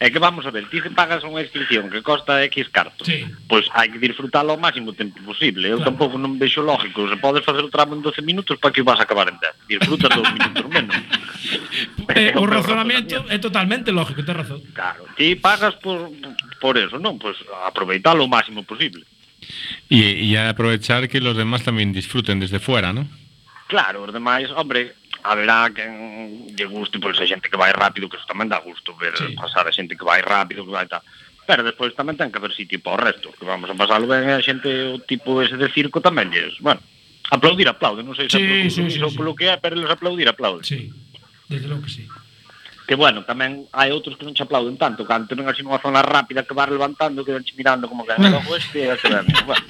É 0.00 0.08
que 0.08 0.18
vamos 0.18 0.46
a 0.46 0.50
ver, 0.50 0.64
ti 0.72 0.80
se 0.80 0.88
pagas 0.88 1.20
unha 1.28 1.44
inscripción 1.44 1.92
que 1.92 2.00
costa 2.00 2.40
X 2.48 2.72
cartos, 2.72 3.04
sí. 3.04 3.20
pois 3.44 3.68
hai 3.76 3.92
que 3.92 4.00
disfrutalo 4.00 4.56
ao 4.56 4.56
máximo 4.56 4.96
tempo 4.96 5.20
posible. 5.20 5.68
Eu 5.68 5.76
claro. 5.76 5.92
tampouco 5.92 6.16
non 6.16 6.40
vexo 6.40 6.64
lógico, 6.64 7.04
se 7.04 7.20
podes 7.20 7.44
facer 7.44 7.60
o 7.60 7.68
tramo 7.68 7.92
en 7.92 8.00
12 8.00 8.24
minutos, 8.24 8.56
para 8.56 8.72
que 8.72 8.80
vas 8.80 8.96
a 8.96 9.04
acabar 9.04 9.28
en 9.28 9.36
10? 9.68 9.76
Disfruta 9.76 10.08
dos 10.08 10.24
minutos 10.32 10.64
menos. 10.72 10.96
Eh, 12.16 12.32
o 12.32 12.48
razonamento 12.48 13.28
é 13.28 13.36
totalmente 13.36 13.92
lógico, 13.92 14.24
tens 14.24 14.40
razón. 14.40 14.64
Claro, 14.72 15.04
ti 15.20 15.36
pagas 15.36 15.76
por, 15.76 16.08
por 16.64 16.80
eso, 16.80 16.96
non? 16.96 17.20
Pois 17.20 17.36
aproveitalo 17.68 18.24
o 18.24 18.32
máximo 18.32 18.64
posible. 18.64 19.04
Y, 19.92 20.00
y 20.00 20.32
aprovechar 20.40 21.12
que 21.12 21.20
los 21.20 21.36
demás 21.36 21.60
también 21.60 21.92
disfruten 21.92 22.40
desde 22.40 22.56
fuera, 22.56 22.96
¿no? 22.96 23.04
Claro, 23.68 24.08
os 24.08 24.12
demais, 24.16 24.48
hombre, 24.56 24.96
haberá 25.22 25.68
quen 25.72 26.52
lle 26.56 26.66
guste 26.66 26.98
pois 26.98 27.18
a 27.20 27.26
xente 27.26 27.48
que 27.48 27.60
vai 27.60 27.72
rápido, 27.72 28.08
que 28.08 28.16
eso 28.16 28.28
tamén 28.28 28.48
dá 28.48 28.60
gusto 28.60 28.96
ver 28.96 29.16
sí. 29.16 29.36
pasar 29.36 29.68
a 29.68 29.72
xente 29.72 29.96
que 29.96 30.04
vai 30.04 30.20
rápido, 30.24 30.64
que 30.64 30.74
vai 30.74 30.86
tal. 30.86 31.04
Pero 31.48 31.64
despois 31.66 31.96
tamén 31.96 32.16
ten 32.16 32.30
que 32.30 32.38
haber 32.38 32.54
sitio 32.54 32.78
para 32.80 32.96
o 32.96 33.02
resto, 33.04 33.34
que 33.34 33.44
vamos 33.44 33.68
a 33.68 33.76
pasarlo 33.76 34.06
ben 34.06 34.28
a 34.30 34.44
xente 34.44 34.68
o 34.94 35.02
tipo 35.02 35.42
ese 35.42 35.58
de 35.58 35.68
circo 35.72 35.98
tamén 36.00 36.30
lles, 36.30 36.56
bueno, 36.60 36.80
aplaudir, 37.30 37.68
aplaude, 37.68 38.02
non 38.02 38.14
sei 38.16 38.26
se 38.26 38.38
sí, 38.38 38.42
aplaudir, 38.42 38.70
sí, 38.70 38.82
sí, 38.90 38.98
sí. 38.98 39.16
polo 39.16 39.34
que 39.34 39.46
é, 39.50 39.56
pero 39.56 39.76
eles 39.78 39.90
aplaudir, 39.90 40.26
aplaude. 40.28 40.66
Sí, 40.66 40.90
desde 41.48 41.66
logo 41.68 41.86
que 41.86 41.92
sí. 41.92 42.04
Que 42.90 42.98
bueno, 42.98 43.22
tamén 43.22 43.70
hai 43.70 43.94
outros 43.94 44.18
que 44.18 44.26
non 44.26 44.34
che 44.34 44.42
aplauden 44.42 44.74
tanto, 44.74 45.06
canto 45.06 45.38
non 45.38 45.46
así 45.46 45.62
nunha 45.62 45.78
zona 45.78 46.02
rápida 46.02 46.42
que 46.42 46.58
vas 46.58 46.66
levantando, 46.66 47.22
que 47.22 47.30
vanche 47.30 47.54
mirando 47.54 47.86
como 47.86 48.02
que, 48.02 48.18
logo 48.18 48.50
este, 48.58 48.90
este, 48.90 49.08
bueno. 49.46 49.62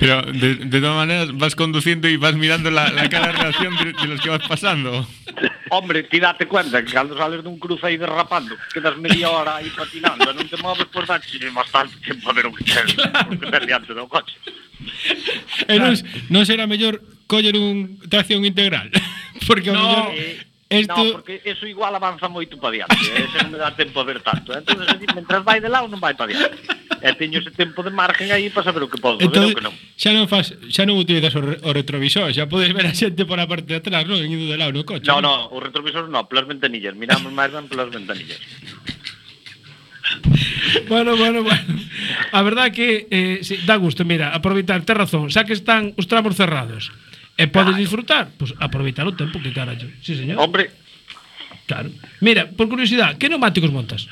Pero 0.00 0.22
de, 0.22 0.54
de, 0.56 0.80
todas 0.80 0.96
maneras 0.96 1.36
vas 1.36 1.54
conduciendo 1.54 2.08
y 2.08 2.16
vas 2.16 2.34
mirando 2.34 2.70
la, 2.70 2.90
la 2.90 3.08
cara 3.08 3.28
de 3.28 3.32
reacción 3.32 3.76
de, 3.76 3.92
de, 3.92 4.06
los 4.08 4.20
que 4.20 4.30
vas 4.30 4.46
pasando. 4.46 5.06
Hombre, 5.70 6.02
ti 6.04 6.20
date 6.20 6.46
cuenta 6.46 6.84
que 6.84 6.92
cando 6.92 7.16
sales 7.16 7.42
dun 7.42 7.58
cruce 7.58 7.86
aí 7.86 7.96
derrapando, 7.96 8.56
quedas 8.72 8.96
media 8.98 9.30
hora 9.30 9.56
aí 9.56 9.70
patinando 9.70 10.30
e 10.30 10.34
non 10.34 10.48
te 10.48 10.56
moves 10.60 10.86
por 10.92 11.06
dar 11.06 11.22
bastante 11.54 11.96
tempo 12.04 12.28
a 12.28 12.32
ver 12.32 12.46
o 12.46 12.52
que 12.52 12.64
tes, 12.64 12.92
o 12.92 13.38
que 13.38 13.46
tes 13.48 13.66
diante 13.66 13.94
do 13.94 14.06
coche. 14.08 14.36
E 15.68 15.72
eh, 15.72 15.78
non, 15.78 15.94
non 16.28 16.44
será 16.44 16.66
mellor 16.66 17.00
coller 17.24 17.56
un 17.56 17.96
tracción 18.10 18.44
integral, 18.44 18.90
porque 19.48 19.72
no. 19.72 19.80
mellor... 19.80 20.12
Eh, 20.12 20.52
Esto... 20.72 21.04
No, 21.04 21.12
porque 21.12 21.42
eso 21.44 21.66
igual 21.66 21.94
avanza 21.94 22.32
moito 22.32 22.56
para 22.56 22.72
diante, 22.72 22.96
eh? 22.96 23.28
se 23.28 23.44
non 23.44 23.52
me 23.52 23.60
dá 23.60 23.76
tempo 23.76 24.00
a 24.00 24.08
ver 24.08 24.24
tanto. 24.24 24.56
Entón, 24.56 24.80
mientras 25.12 25.44
vai 25.44 25.60
de 25.60 25.68
lado 25.68 25.84
non 25.84 26.00
vai 26.00 26.16
para 26.16 26.32
diante 26.32 26.64
e 27.02 27.10
teño 27.18 27.42
ese 27.42 27.50
tempo 27.50 27.82
de 27.82 27.90
margen 27.90 28.30
aí 28.30 28.46
para 28.46 28.70
saber 28.70 28.86
o 28.86 28.88
que 28.88 29.02
podo 29.02 29.18
entón, 29.18 29.50
ver 29.50 29.52
o 29.52 29.58
que 29.58 29.66
non. 29.66 29.74
Xa 29.98 30.14
non 30.14 30.30
faz, 30.30 30.54
xa 30.70 30.86
non 30.86 30.94
utilizas 30.94 31.34
o, 31.34 31.42
re, 31.42 31.58
o 31.66 31.74
retrovisor, 31.74 32.30
xa 32.30 32.46
podes 32.46 32.70
ver 32.70 32.86
a 32.86 32.94
xente 32.94 33.26
por 33.26 33.42
a 33.42 33.50
parte 33.50 33.66
de 33.66 33.82
atrás, 33.82 34.06
non? 34.06 34.22
Indo 34.22 34.46
de 34.46 34.54
lado 34.54 34.70
no 34.70 34.86
coche. 34.86 35.10
No, 35.10 35.18
no, 35.18 35.50
o 35.50 35.58
retrovisor 35.58 36.06
non, 36.06 36.30
pelas 36.30 36.46
ventanillas, 36.46 36.94
miramos 36.94 37.34
máis 37.34 37.50
ben 37.50 37.66
pelas 37.66 37.90
ventanillas. 37.90 38.38
bueno, 40.88 41.18
bueno, 41.18 41.42
bueno. 41.42 41.74
A 42.30 42.42
verdad 42.42 42.70
que 42.70 43.10
eh, 43.10 43.42
sí, 43.42 43.58
dá 43.66 43.76
gusto, 43.76 44.06
mira, 44.06 44.30
aproveitar, 44.30 44.86
tes 44.86 44.94
razón, 44.94 45.26
xa 45.26 45.42
que 45.42 45.58
están 45.58 45.90
os 45.98 46.06
tramos 46.06 46.38
cerrados 46.38 46.94
e 47.34 47.50
podes 47.50 47.74
claro. 47.74 47.82
disfrutar, 47.82 48.24
pois 48.38 48.54
pues, 48.54 48.62
aproveitar 48.62 49.08
o 49.08 49.16
tempo 49.18 49.42
que 49.42 49.50
carallo. 49.50 49.90
Sí, 50.04 50.14
señor. 50.14 50.38
Hombre. 50.38 50.70
Claro. 51.66 51.90
Mira, 52.20 52.52
por 52.52 52.68
curiosidade, 52.68 53.18
que 53.18 53.26
neumáticos 53.26 53.72
montas? 53.72 54.06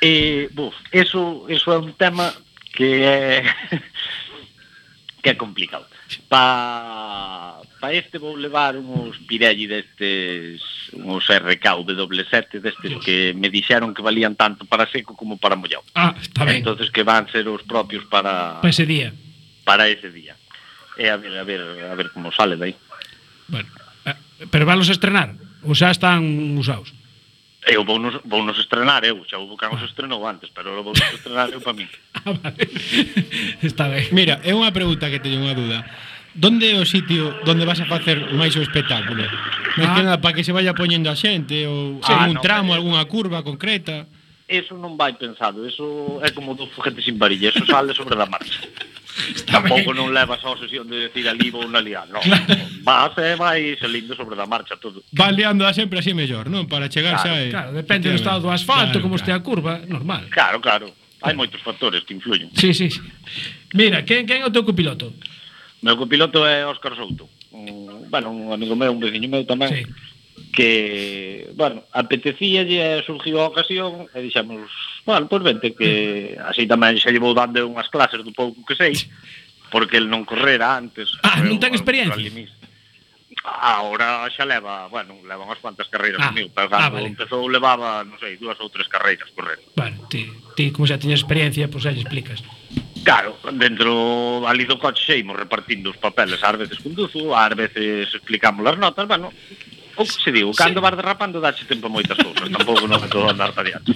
E, 0.00 0.48
buf, 0.52 0.74
eso, 0.92 1.44
eso 1.48 1.72
é 1.72 1.78
un 1.78 1.92
tema 1.92 2.32
que 2.72 3.04
é 3.04 3.44
que 5.22 5.30
é 5.30 5.34
complicado. 5.34 5.84
Pa, 6.28 7.60
pa 7.78 7.92
este 7.92 8.18
vou 8.18 8.34
levar 8.34 8.76
uns 8.76 9.20
pirelli 9.28 9.68
destes, 9.68 10.64
uns 10.96 11.28
RK 11.28 11.84
W7 11.84 12.58
destes 12.58 12.96
que 13.04 13.36
me 13.36 13.52
dixeron 13.52 13.92
que 13.92 14.02
valían 14.02 14.34
tanto 14.34 14.64
para 14.64 14.88
seco 14.88 15.14
como 15.14 15.36
para 15.36 15.54
mollado. 15.54 15.84
Ah, 15.94 16.16
está 16.16 16.44
ben. 16.44 16.64
Entonces 16.64 16.90
que 16.90 17.04
van 17.04 17.28
ser 17.28 17.46
os 17.46 17.62
propios 17.62 18.08
para... 18.08 18.58
Para 18.64 18.72
ese 18.72 18.86
día. 18.86 19.12
Para 19.64 19.88
ese 19.88 20.10
día. 20.10 20.34
E 20.96 21.08
a 21.08 21.16
ver, 21.16 21.36
a 21.36 21.44
ver, 21.44 21.60
a 21.60 21.94
ver 21.94 22.10
como 22.10 22.32
sale 22.32 22.56
dai. 22.56 22.74
Bueno, 23.48 23.68
eh, 24.08 24.16
pero 24.50 24.64
valos 24.64 24.88
a 24.88 24.96
estrenar? 24.96 25.36
Ou 25.62 25.76
xa 25.76 25.92
están 25.92 26.24
usados? 26.56 26.96
Eu 27.66 27.84
vou 27.84 27.98
nos, 27.98 28.16
vou 28.24 28.42
nos 28.42 28.58
estrenar 28.58 29.04
eu, 29.04 29.20
xa 29.28 29.36
o 29.36 29.46
Bucán 29.46 29.68
os 29.76 29.82
estrenou 29.84 30.24
antes, 30.24 30.48
pero 30.48 30.70
eu 30.72 30.82
vou 30.82 30.96
nos 30.96 31.12
estrenar 31.12 31.50
eu 31.52 31.60
para 31.60 31.76
min. 31.76 31.88
ah, 32.16 32.32
vale. 32.32 32.64
Está 33.62 33.88
ben. 33.88 34.08
Mira, 34.16 34.40
é 34.40 34.56
unha 34.56 34.72
pregunta 34.72 35.12
que 35.12 35.20
teño 35.20 35.44
unha 35.44 35.52
duda. 35.52 35.84
Donde 36.32 36.72
é 36.72 36.76
o 36.78 36.86
sitio 36.86 37.36
donde 37.44 37.68
vas 37.68 37.82
a 37.82 37.90
facer 37.90 38.32
máis 38.32 38.56
o 38.56 38.64
espectáculo? 38.64 39.28
Ah. 39.76 39.92
Queda, 39.92 40.16
para 40.22 40.32
que 40.32 40.46
se 40.46 40.56
vaya 40.56 40.72
poñendo 40.72 41.12
a 41.12 41.16
xente 41.18 41.68
ou 41.68 42.00
ah, 42.00 42.24
algún 42.24 42.40
no, 42.40 42.44
tramo, 42.44 42.72
pero... 42.72 42.80
algunha 42.80 43.04
curva 43.04 43.44
concreta? 43.44 44.08
Eso 44.48 44.74
non 44.80 44.96
vai 44.96 45.14
pensado, 45.20 45.62
eso 45.68 46.18
é 46.24 46.32
como 46.32 46.56
do 46.56 46.66
fujete 46.72 47.04
sin 47.04 47.20
varilla, 47.20 47.52
eso 47.52 47.62
sale 47.68 47.92
sobre 47.92 48.16
da 48.16 48.26
marcha. 48.26 48.66
Tampouco 49.50 49.92
non 49.92 50.14
levas 50.14 50.40
a 50.44 50.54
obsesión 50.54 50.86
de 50.88 51.10
decir 51.10 51.26
ali 51.28 51.50
vou 51.50 51.66
na 51.66 51.80
liar, 51.82 52.08
non. 52.08 52.22
Claro. 52.22 52.46
Vas 52.84 53.14
e 53.18 53.36
vai 53.36 53.60
salindo 53.76 54.14
sobre 54.14 54.36
da 54.36 54.46
marcha 54.46 54.76
todo. 54.76 55.02
Va 55.12 55.30
liando 55.30 55.66
sempre 55.74 56.00
así 56.00 56.14
mellor, 56.14 56.48
non? 56.48 56.66
Para 56.70 56.88
chegar 56.88 57.18
claro, 57.18 57.36
xa... 57.36 57.42
E... 57.42 57.50
Claro, 57.50 57.70
depende 57.74 58.08
do 58.08 58.18
estado 58.18 58.40
do 58.46 58.50
asfalto, 58.50 58.98
claro, 58.98 59.04
como 59.04 59.16
claro. 59.16 59.22
este 59.24 59.32
a 59.34 59.40
curva, 59.40 59.72
normal. 59.86 60.28
Claro, 60.30 60.58
claro. 60.60 60.86
Hai 61.20 61.36
moitos 61.36 61.60
factores 61.60 62.00
que 62.08 62.16
influyen. 62.16 62.48
Sí, 62.56 62.72
sí. 62.72 62.88
Mira, 63.76 64.06
quen, 64.08 64.24
quen 64.24 64.40
é 64.40 64.46
o 64.48 64.54
teu 64.54 64.64
copiloto? 64.64 65.12
O 65.12 65.82
meu 65.84 65.96
copiloto 66.00 66.48
é 66.48 66.64
Óscar 66.64 66.96
Souto. 66.96 67.28
Un, 67.52 68.08
bueno, 68.08 68.32
un 68.32 68.52
amigo 68.56 68.72
meu, 68.72 68.92
un 68.92 69.00
veciño 69.00 69.28
meu 69.28 69.44
tamén. 69.44 69.68
Sí 69.68 69.84
que, 70.52 71.50
bueno, 71.54 71.84
apetecíalle, 71.92 72.98
eh, 72.98 73.02
surgiu 73.06 73.40
a 73.40 73.48
ocasión 73.48 74.10
e 74.14 74.18
dixemos, 74.20 74.68
bueno, 75.06 75.28
pois 75.30 75.42
vente 75.42 75.74
que 75.74 76.34
así 76.42 76.66
tamén 76.66 76.98
xa 76.98 77.14
llevou 77.14 77.32
dando 77.32 77.62
unhas 77.64 77.88
clases 77.88 78.24
do 78.26 78.34
pouco 78.34 78.60
que 78.66 78.74
sei, 78.74 78.94
porque 79.70 79.96
el 79.96 80.10
non 80.10 80.26
correra 80.26 80.74
antes. 80.74 81.14
Ah, 81.22 81.40
non 81.40 81.62
ten 81.62 81.72
experiencia. 81.72 82.20
Ahora 83.40 84.28
xa 84.34 84.44
leva, 84.44 84.90
bueno, 84.90 85.16
leva 85.24 85.46
unhas 85.46 85.62
cuantas 85.62 85.88
carreiras 85.88 86.20
ah, 86.20 86.28
comigo, 86.34 86.50
pero 86.52 86.68
ah, 86.74 86.90
vale. 86.90 87.08
empezou 87.08 87.46
levaba, 87.46 88.02
non 88.02 88.18
sei, 88.18 88.36
dúas 88.36 88.58
ou 88.58 88.68
tres 88.68 88.90
carreiras 88.90 89.30
correndo. 89.32 89.64
Bueno, 89.78 89.96
ti, 90.10 90.28
ti 90.58 90.74
como 90.74 90.84
xa 90.84 91.00
tiñas 91.00 91.22
experiencia, 91.22 91.70
pois 91.70 91.86
pues, 91.86 91.88
xa 91.88 91.94
lle 91.94 92.04
explicas. 92.04 92.42
Claro, 93.00 93.38
dentro 93.56 94.44
ali 94.44 94.68
do 94.68 94.76
coche 94.76 95.00
xeimos 95.00 95.32
repartindo 95.38 95.88
os 95.88 95.96
papeles, 95.96 96.42
ás 96.44 96.58
veces 96.58 96.82
conduzo, 96.84 97.32
ás 97.32 97.56
veces 97.56 98.12
explicamos 98.12 98.66
as 98.68 98.76
notas, 98.76 99.08
bueno, 99.08 99.32
o 100.00 100.04
que 100.08 100.16
se 100.24 100.32
digo, 100.32 100.56
cando 100.56 100.80
sí. 100.80 100.84
vas 100.84 100.96
derrapando 100.96 101.44
dache 101.44 101.68
tempo 101.68 101.86
a 101.86 101.92
moitas 101.92 102.16
cousas, 102.16 102.48
tampouco 102.48 102.88
non 102.88 103.04
é 103.04 103.08
todo 103.12 103.28
andar 103.28 103.52
para 103.52 103.68
diante. 103.76 103.92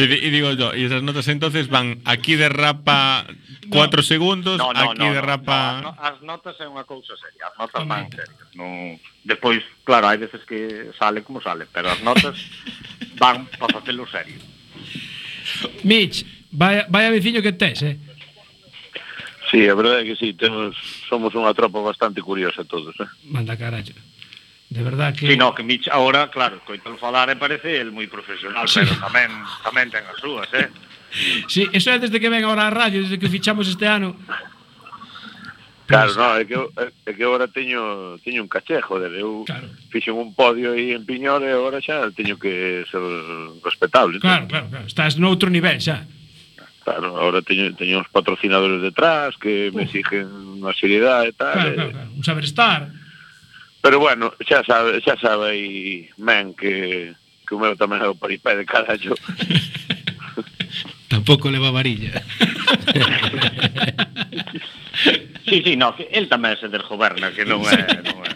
E, 0.00 0.32
digo 0.32 0.56
yo, 0.56 0.72
e 0.72 0.88
esas 0.88 1.04
notas 1.04 1.28
entonces 1.28 1.68
van 1.68 2.00
aquí 2.08 2.40
derrapa 2.40 3.28
4 3.68 4.00
no. 4.00 4.02
segundos, 4.02 4.56
no, 4.56 4.72
no, 4.72 4.90
aquí 4.90 5.04
no, 5.04 5.12
derrapa... 5.12 5.84
No, 5.84 5.92
no, 5.92 6.00
as 6.00 6.18
notas 6.24 6.56
é 6.56 6.64
unha 6.64 6.88
cousa 6.88 7.12
seria, 7.20 7.52
as 7.52 7.56
notas 7.60 7.84
van 7.84 8.08
serias. 8.08 8.48
Non... 8.56 8.96
Despois, 9.26 9.60
claro, 9.84 10.08
hai 10.08 10.16
veces 10.16 10.40
que 10.48 10.88
sale 10.96 11.20
como 11.20 11.44
sale, 11.44 11.68
pero 11.68 11.92
as 11.92 12.00
notas 12.00 12.40
van 13.20 13.44
para 13.60 13.76
facelo 13.76 14.08
serio. 14.08 14.40
Mitch, 15.84 16.24
vai, 16.48 16.88
vai 16.88 17.12
veciño 17.12 17.44
que 17.44 17.52
tes, 17.52 17.84
eh? 17.84 18.00
Sí, 19.50 19.68
a 19.68 19.74
verdade 19.74 20.02
é 20.02 20.06
que 20.10 20.16
sí, 20.16 20.34
temos, 20.34 20.74
somos 21.06 21.30
unha 21.38 21.54
tropa 21.54 21.78
bastante 21.78 22.18
curiosa 22.18 22.66
todos, 22.66 22.94
eh? 22.98 23.06
Manda 23.30 23.54
carallo. 23.54 23.94
De 24.68 24.82
verdad 24.82 25.14
que... 25.14 25.28
Sí, 25.28 25.36
no, 25.36 25.54
que 25.54 25.62
Mitch 25.62 25.88
ahora, 25.88 26.28
claro, 26.30 26.60
coitalo 26.66 26.98
falar 26.98 27.30
e 27.30 27.36
parece 27.38 27.78
el 27.78 27.94
moi 27.94 28.10
profesional, 28.10 28.66
sí. 28.66 28.82
pero 28.82 28.98
tamén 28.98 29.30
tamén 29.62 29.86
ten 29.94 30.02
as 30.02 30.18
súas, 30.18 30.50
eh? 30.58 30.66
sí, 31.46 31.70
eso 31.70 31.94
é 31.94 32.02
desde 32.02 32.18
que 32.18 32.26
ven 32.26 32.42
agora 32.42 32.66
a 32.66 32.74
radio, 32.74 32.98
desde 32.98 33.14
que 33.14 33.30
fichamos 33.30 33.70
este 33.70 33.86
ano. 33.86 34.18
Claro, 35.86 36.10
no, 36.18 36.34
é 36.34 36.44
que, 36.44 36.58
é 37.06 37.12
que 37.14 37.22
agora 37.22 37.46
teño 37.46 38.18
teño 38.26 38.42
un 38.42 38.50
caché, 38.50 38.82
joder, 38.82 39.14
eu 39.14 39.46
claro. 39.46 39.70
fixen 39.86 40.18
un 40.18 40.34
podio 40.34 40.74
aí 40.74 40.90
en 40.90 41.06
Piñor 41.06 41.46
e 41.46 41.54
agora 41.54 41.78
xa 41.78 42.10
teño 42.10 42.34
que 42.34 42.82
ser 42.90 42.98
respetable. 43.62 44.18
Claro, 44.18 44.50
entón. 44.50 44.50
claro, 44.50 44.66
claro, 44.66 44.86
estás 44.90 45.14
noutro 45.14 45.46
nivel 45.46 45.78
xa. 45.78 46.10
Claro, 46.82 47.14
ahora 47.14 47.38
teño, 47.38 47.70
teño 47.78 48.02
uns 48.02 48.10
patrocinadores 48.10 48.82
detrás 48.82 49.38
que 49.38 49.70
me 49.70 49.86
exigen 49.86 50.26
unha 50.58 50.74
seriedade 50.74 51.30
e 51.30 51.34
tal. 51.38 51.54
Claro, 51.54 51.70
e... 51.70 51.74
claro, 51.78 51.90
claro. 51.94 52.10
un 52.18 52.24
saber 52.26 52.42
estar. 52.50 52.90
Pero 53.82 54.00
bueno, 54.00 54.34
xa 54.42 54.64
sabe, 54.64 55.00
xa 55.02 55.16
sabe 55.20 55.50
aí 55.50 56.10
men 56.18 56.54
que, 56.54 57.14
que 57.46 57.54
o 57.54 57.60
meu 57.60 57.76
tamén 57.78 58.02
é 58.02 58.08
o 58.10 58.18
paripé 58.18 58.56
de 58.56 58.66
carallo. 58.66 59.14
Tampouco 61.08 61.50
leva 61.50 61.70
varilla. 61.70 62.22
sí, 65.46 65.62
sí, 65.62 65.76
no, 65.76 65.94
que 65.94 66.10
el 66.10 66.28
tamén 66.28 66.58
se 66.58 66.68
desgoberna, 66.68 67.30
que 67.30 67.46
non 67.46 67.62
é... 67.66 67.78
Non 68.02 68.18
é. 68.26 68.32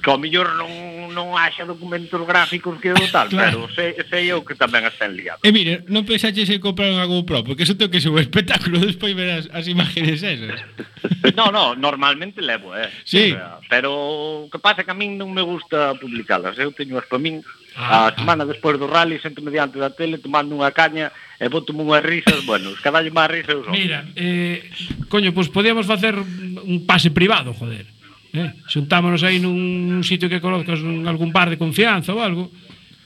Que 0.00 0.08
ao 0.08 0.16
mellor 0.16 0.54
non 0.56 0.89
non, 1.10 1.34
haxa 1.34 1.66
documentos 1.66 2.22
gráficos 2.24 2.78
que 2.80 2.94
o 2.94 3.08
tal, 3.10 3.28
claro. 3.28 3.66
pero 3.66 3.74
sei, 3.74 3.98
sei 4.08 4.30
eu 4.30 4.40
que 4.46 4.54
tamén 4.54 4.86
están 4.86 5.12
liados. 5.12 5.42
E 5.42 5.50
mire, 5.50 5.84
non 5.90 6.06
pensaxe 6.06 6.46
se 6.46 6.62
comprar 6.62 6.88
unha 6.90 7.04
GoPro, 7.04 7.44
porque 7.44 7.66
eso 7.66 7.74
ten 7.74 7.90
que 7.90 8.00
ser 8.00 8.14
un 8.14 8.22
espectáculo 8.22 8.78
despois 8.80 9.12
ver 9.12 9.42
as, 9.42 9.46
as 9.50 9.66
imágenes 9.66 10.22
esas. 10.22 10.62
no, 11.38 11.50
no, 11.50 11.74
normalmente 11.74 12.40
levo, 12.40 12.72
eh. 12.72 12.88
Sí. 13.04 13.34
Pero 13.68 14.46
o 14.46 14.48
que 14.48 14.58
pasa 14.62 14.86
que 14.86 14.94
a 14.94 14.98
min 14.98 15.18
non 15.18 15.34
me 15.34 15.42
gusta 15.42 15.98
publicalas, 15.98 16.56
eu 16.56 16.72
teño 16.72 16.96
as 16.96 17.06
para 17.10 17.20
min 17.20 17.42
ah, 17.76 18.08
a 18.08 18.10
ah. 18.10 18.14
semana 18.16 18.48
despois 18.48 18.78
do 18.78 18.86
rally, 18.86 19.20
sento 19.20 19.42
mediante 19.42 19.76
da 19.76 19.90
tele, 19.90 20.22
tomando 20.22 20.54
unha 20.54 20.72
caña 20.72 21.12
e 21.36 21.46
boto 21.48 21.72
unhas 21.72 22.04
risas, 22.04 22.44
bueno, 22.46 22.70
os 22.72 22.80
cadallos 22.80 23.12
máis 23.12 23.30
risas 23.30 23.58
eu 23.58 23.64
son. 23.64 23.74
Mira, 23.74 24.06
eh, 24.16 24.64
coño, 25.10 25.34
pois 25.34 25.48
pues 25.48 25.54
podíamos 25.54 25.86
facer 25.86 26.14
un 26.16 26.86
pase 26.86 27.10
privado, 27.10 27.52
joder 27.54 27.99
eh? 28.34 28.54
xuntámonos 28.66 29.22
aí 29.22 29.38
nun 29.42 30.02
sitio 30.06 30.30
que 30.30 30.42
conozcas 30.42 30.80
un, 30.82 31.06
algún 31.06 31.34
bar 31.34 31.50
de 31.50 31.58
confianza 31.58 32.14
ou 32.14 32.22
algo 32.22 32.50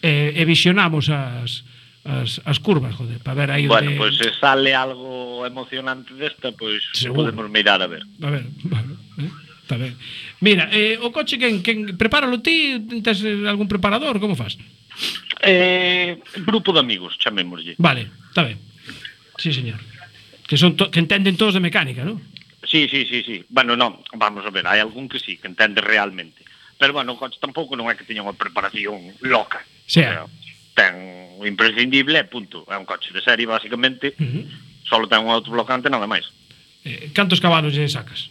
e, 0.05 0.37
e 0.37 0.43
visionamos 0.45 1.09
as, 1.09 1.65
as, 2.05 2.41
as 2.45 2.59
curvas, 2.61 2.93
joder, 2.95 3.19
para 3.25 3.35
ver 3.35 3.51
aí 3.51 3.65
Bueno, 3.65 3.89
onde... 3.89 3.97
pois 3.97 4.17
pues, 4.21 4.35
se 4.35 4.41
sale 4.41 4.77
algo 4.77 5.45
emocionante 5.49 6.13
desta, 6.15 6.53
pois 6.53 6.85
pues, 6.93 7.01
Seguro. 7.01 7.33
podemos 7.33 7.49
mirar 7.49 7.81
a 7.81 7.89
ver. 7.89 8.05
A 8.21 8.31
ver, 8.31 8.45
bueno, 8.65 8.97
eh? 9.19 9.31
Está 9.65 9.81
ben. 9.81 9.97
Mira, 10.45 10.69
eh, 10.77 11.01
o 11.01 11.09
coche 11.09 11.41
quen, 11.41 11.65
quen 11.65 11.97
prepáralo 11.97 12.45
ti, 12.45 12.85
tes 13.01 13.25
algún 13.49 13.65
preparador, 13.65 14.21
como 14.21 14.37
fas? 14.37 14.61
Eh, 15.41 16.21
grupo 16.45 16.77
de 16.77 16.85
amigos, 16.85 17.17
chamémoslle. 17.17 17.73
Vale, 17.81 18.13
está 18.29 18.45
ben. 18.45 18.61
Sí, 19.41 19.57
señor. 19.57 19.81
Que 20.45 20.61
son 20.61 20.77
to 20.77 20.93
que 20.93 21.01
entenden 21.01 21.41
todos 21.41 21.57
de 21.57 21.65
mecánica, 21.65 22.05
non? 22.05 22.21
Sí, 22.66 22.88
sí, 22.88 23.07
sí, 23.07 23.22
sí. 23.22 23.44
Bueno, 23.48 23.77
non, 23.77 24.00
vamos 24.16 24.44
a 24.44 24.50
ver, 24.50 24.66
hai 24.66 24.81
algún 24.81 25.09
que 25.09 25.20
sí, 25.20 25.37
que 25.37 25.48
entende 25.48 25.81
realmente. 25.81 26.44
Pero, 26.79 26.92
bueno, 26.92 27.16
tampouco 27.40 27.77
non 27.77 27.88
é 27.88 27.94
que 27.94 28.09
teña 28.09 28.24
unha 28.24 28.37
preparación 28.37 29.14
loca. 29.22 29.62
Sí. 29.87 30.03
Pero, 30.03 30.27
ten 30.74 31.38
o 31.38 31.46
imprescindible 31.46 32.18
e 32.18 32.27
punto. 32.27 32.66
É 32.66 32.77
un 32.77 32.88
coche 32.88 33.14
de 33.14 33.22
serie, 33.22 33.46
basicamente, 33.46 34.16
uh 34.16 34.24
-huh. 34.24 34.44
só 34.88 34.98
ten 35.07 35.22
un 35.22 35.31
autoblocante, 35.31 35.88
nada 35.88 36.09
máis. 36.09 36.27
Eh, 36.85 37.14
cantos 37.14 37.40
cabalos 37.40 37.72
lle 37.72 37.88
sacas? 37.88 38.29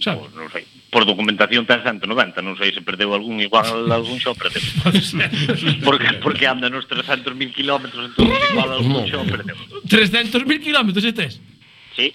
Sabe? 0.00 0.22
Pues, 0.22 0.34
non 0.34 0.48
sei. 0.54 0.64
Por 0.88 1.04
documentación 1.04 1.66
ten 1.66 1.82
190, 1.82 2.40
non 2.40 2.54
sei 2.54 2.70
se 2.70 2.80
perdeu 2.80 3.12
algún, 3.12 3.42
igual 3.42 3.66
algún 3.98 4.22
xo 4.22 4.32
perdeu. 4.38 4.62
porque, 5.82 6.08
porque 6.22 6.46
anda 6.46 6.70
nos 6.70 6.86
300.000 6.86 7.34
km, 7.52 7.84
entón 7.90 8.30
igual 8.30 8.70
algún 8.78 9.04
xo 9.10 9.20
perdeu. 9.26 9.58
300.000 9.84 10.62
km, 10.62 10.88
estes? 10.94 11.42
Sí. 11.98 12.14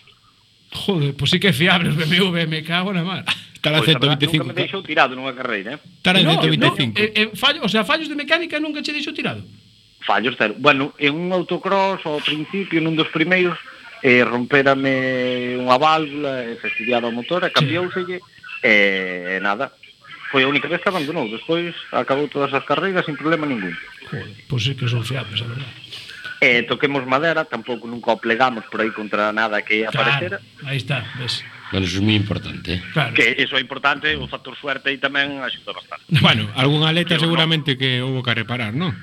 Joder, 0.74 1.14
pois 1.14 1.16
pues 1.18 1.30
sí 1.32 1.40
que 1.40 1.48
é 1.48 1.54
fiable 1.54 1.90
o 1.90 1.94
BMW, 1.94 2.48
me 2.48 2.64
cago 2.64 2.92
na 2.94 3.04
mar. 3.04 3.24
Estará 3.54 3.78
pois, 3.78 3.92
125. 3.92 4.44
Nunca 4.44 4.54
me 4.54 4.60
deixou 4.60 4.82
tirado 4.84 5.16
nunha 5.16 5.34
carreira, 5.34 5.78
eh? 5.78 5.80
Estará 5.80 6.20
en 6.20 6.26
no, 6.26 6.42
125. 6.42 7.00
No, 7.00 7.06
eh, 7.06 7.14
eh, 7.16 7.30
fallo, 7.36 7.64
o 7.64 7.70
sea, 7.70 7.86
fallos 7.86 8.10
de 8.10 8.16
mecánica 8.16 8.60
nunca 8.60 8.82
che 8.82 8.92
deixou 8.92 9.14
tirado. 9.14 9.40
Fallos 10.04 10.36
cero. 10.38 10.56
Bueno, 10.60 10.94
en 11.00 11.16
un 11.16 11.32
autocross 11.32 12.04
ao 12.04 12.20
principio, 12.20 12.84
nun 12.84 13.00
dos 13.00 13.08
primeiros, 13.08 13.56
eh, 14.04 14.26
romperame 14.28 15.56
unha 15.56 15.80
válvula, 15.80 16.44
e 16.44 16.60
fastidiado 16.60 17.08
o 17.08 17.16
motor, 17.16 17.48
e 17.48 17.56
cambióuselle, 17.56 18.20
e 18.20 19.40
eh, 19.40 19.40
nada, 19.40 19.72
foi 20.28 20.44
a 20.44 20.52
única 20.52 20.68
vez 20.68 20.84
que 20.84 20.92
abandonou. 20.92 21.32
Despois 21.32 21.72
acabou 21.96 22.28
todas 22.28 22.52
as 22.52 22.68
carreiras 22.68 23.08
sin 23.08 23.16
problema 23.16 23.48
ningún. 23.48 23.72
Joder, 24.12 24.28
pois 24.52 24.60
pues 24.60 24.62
sí 24.68 24.76
que 24.76 24.92
son 24.92 25.08
fiables, 25.08 25.40
a 25.40 25.48
verdade 25.48 25.72
eh, 26.44 26.64
toquemos 26.68 27.08
madera, 27.08 27.48
tampouco 27.48 27.88
nunca 27.88 28.12
o 28.12 28.20
plegamos 28.20 28.68
por 28.68 28.84
aí 28.84 28.92
contra 28.92 29.32
nada 29.32 29.64
que 29.64 29.88
aparecera. 29.88 30.44
Claro, 30.44 30.68
aí 30.68 30.78
está, 30.78 31.08
ves. 31.16 31.44
Bueno, 31.72 31.88
eso 31.88 31.98
es 31.98 32.04
muy 32.04 32.16
importante. 32.16 32.76
Eh? 32.76 32.84
Claro. 32.94 33.14
Que 33.16 33.36
eso 33.40 33.58
é 33.58 33.62
importante, 33.62 34.16
o 34.16 34.28
factor 34.28 34.54
suerte 34.54 34.94
aí 34.94 35.02
tamén 35.02 35.42
axuda 35.42 35.74
bastante. 35.74 36.06
Bueno, 36.22 36.46
algunha 36.54 36.94
aleta 36.94 37.18
Pero 37.18 37.26
seguramente 37.26 37.74
no. 37.74 37.80
que 37.82 37.90
houve 38.04 38.22
que 38.22 38.34
reparar, 38.36 38.78
non? 38.78 38.94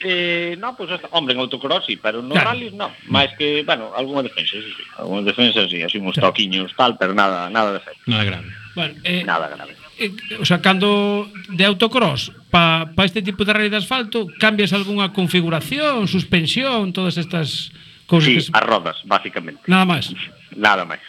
Eh, 0.00 0.56
no, 0.56 0.72
pues, 0.78 0.88
pois 0.88 1.02
hombre, 1.10 1.34
en 1.34 1.40
autocross 1.42 1.84
sí, 1.84 1.98
pero 1.98 2.22
no 2.22 2.30
claro. 2.30 2.54
rallies 2.54 2.72
no, 2.72 2.94
máis 3.10 3.34
que, 3.34 3.66
bueno, 3.66 3.90
algunha 3.92 4.22
defensa, 4.22 4.56
sí, 4.56 4.70
sí. 4.72 4.84
Algunha 4.96 5.26
defensa, 5.26 5.66
sí, 5.66 5.82
así 5.82 5.98
uns 5.98 6.14
claro. 6.14 6.30
toquiños, 6.30 6.70
tal, 6.78 6.96
pero 6.96 7.12
nada, 7.12 7.50
nada 7.50 7.74
de 7.74 7.80
feito. 7.82 8.00
Nada 8.06 8.24
grave. 8.24 8.48
Bueno, 8.78 8.94
eh, 9.02 9.26
nada 9.26 9.50
grave. 9.50 9.74
Eh, 9.98 10.14
o 10.38 10.46
sea, 10.46 10.62
cando 10.62 11.26
de 11.50 11.64
autocross 11.66 12.30
para 12.54 12.94
pa 12.94 13.02
este 13.02 13.18
tipo 13.18 13.42
de 13.42 13.50
rally 13.50 13.66
de 13.66 13.82
asfalto 13.82 14.30
cambias 14.38 14.70
algunha 14.70 15.10
configuración, 15.10 16.06
suspensión, 16.06 16.94
todas 16.94 17.18
estas 17.18 17.74
cousas 18.06 18.30
sí, 18.30 18.38
que... 18.46 18.54
as 18.54 18.62
rodas, 18.62 19.02
básicamente 19.02 19.66
Nada 19.66 19.82
máis. 19.82 20.14
Nada 20.54 20.86
máis. 20.86 21.02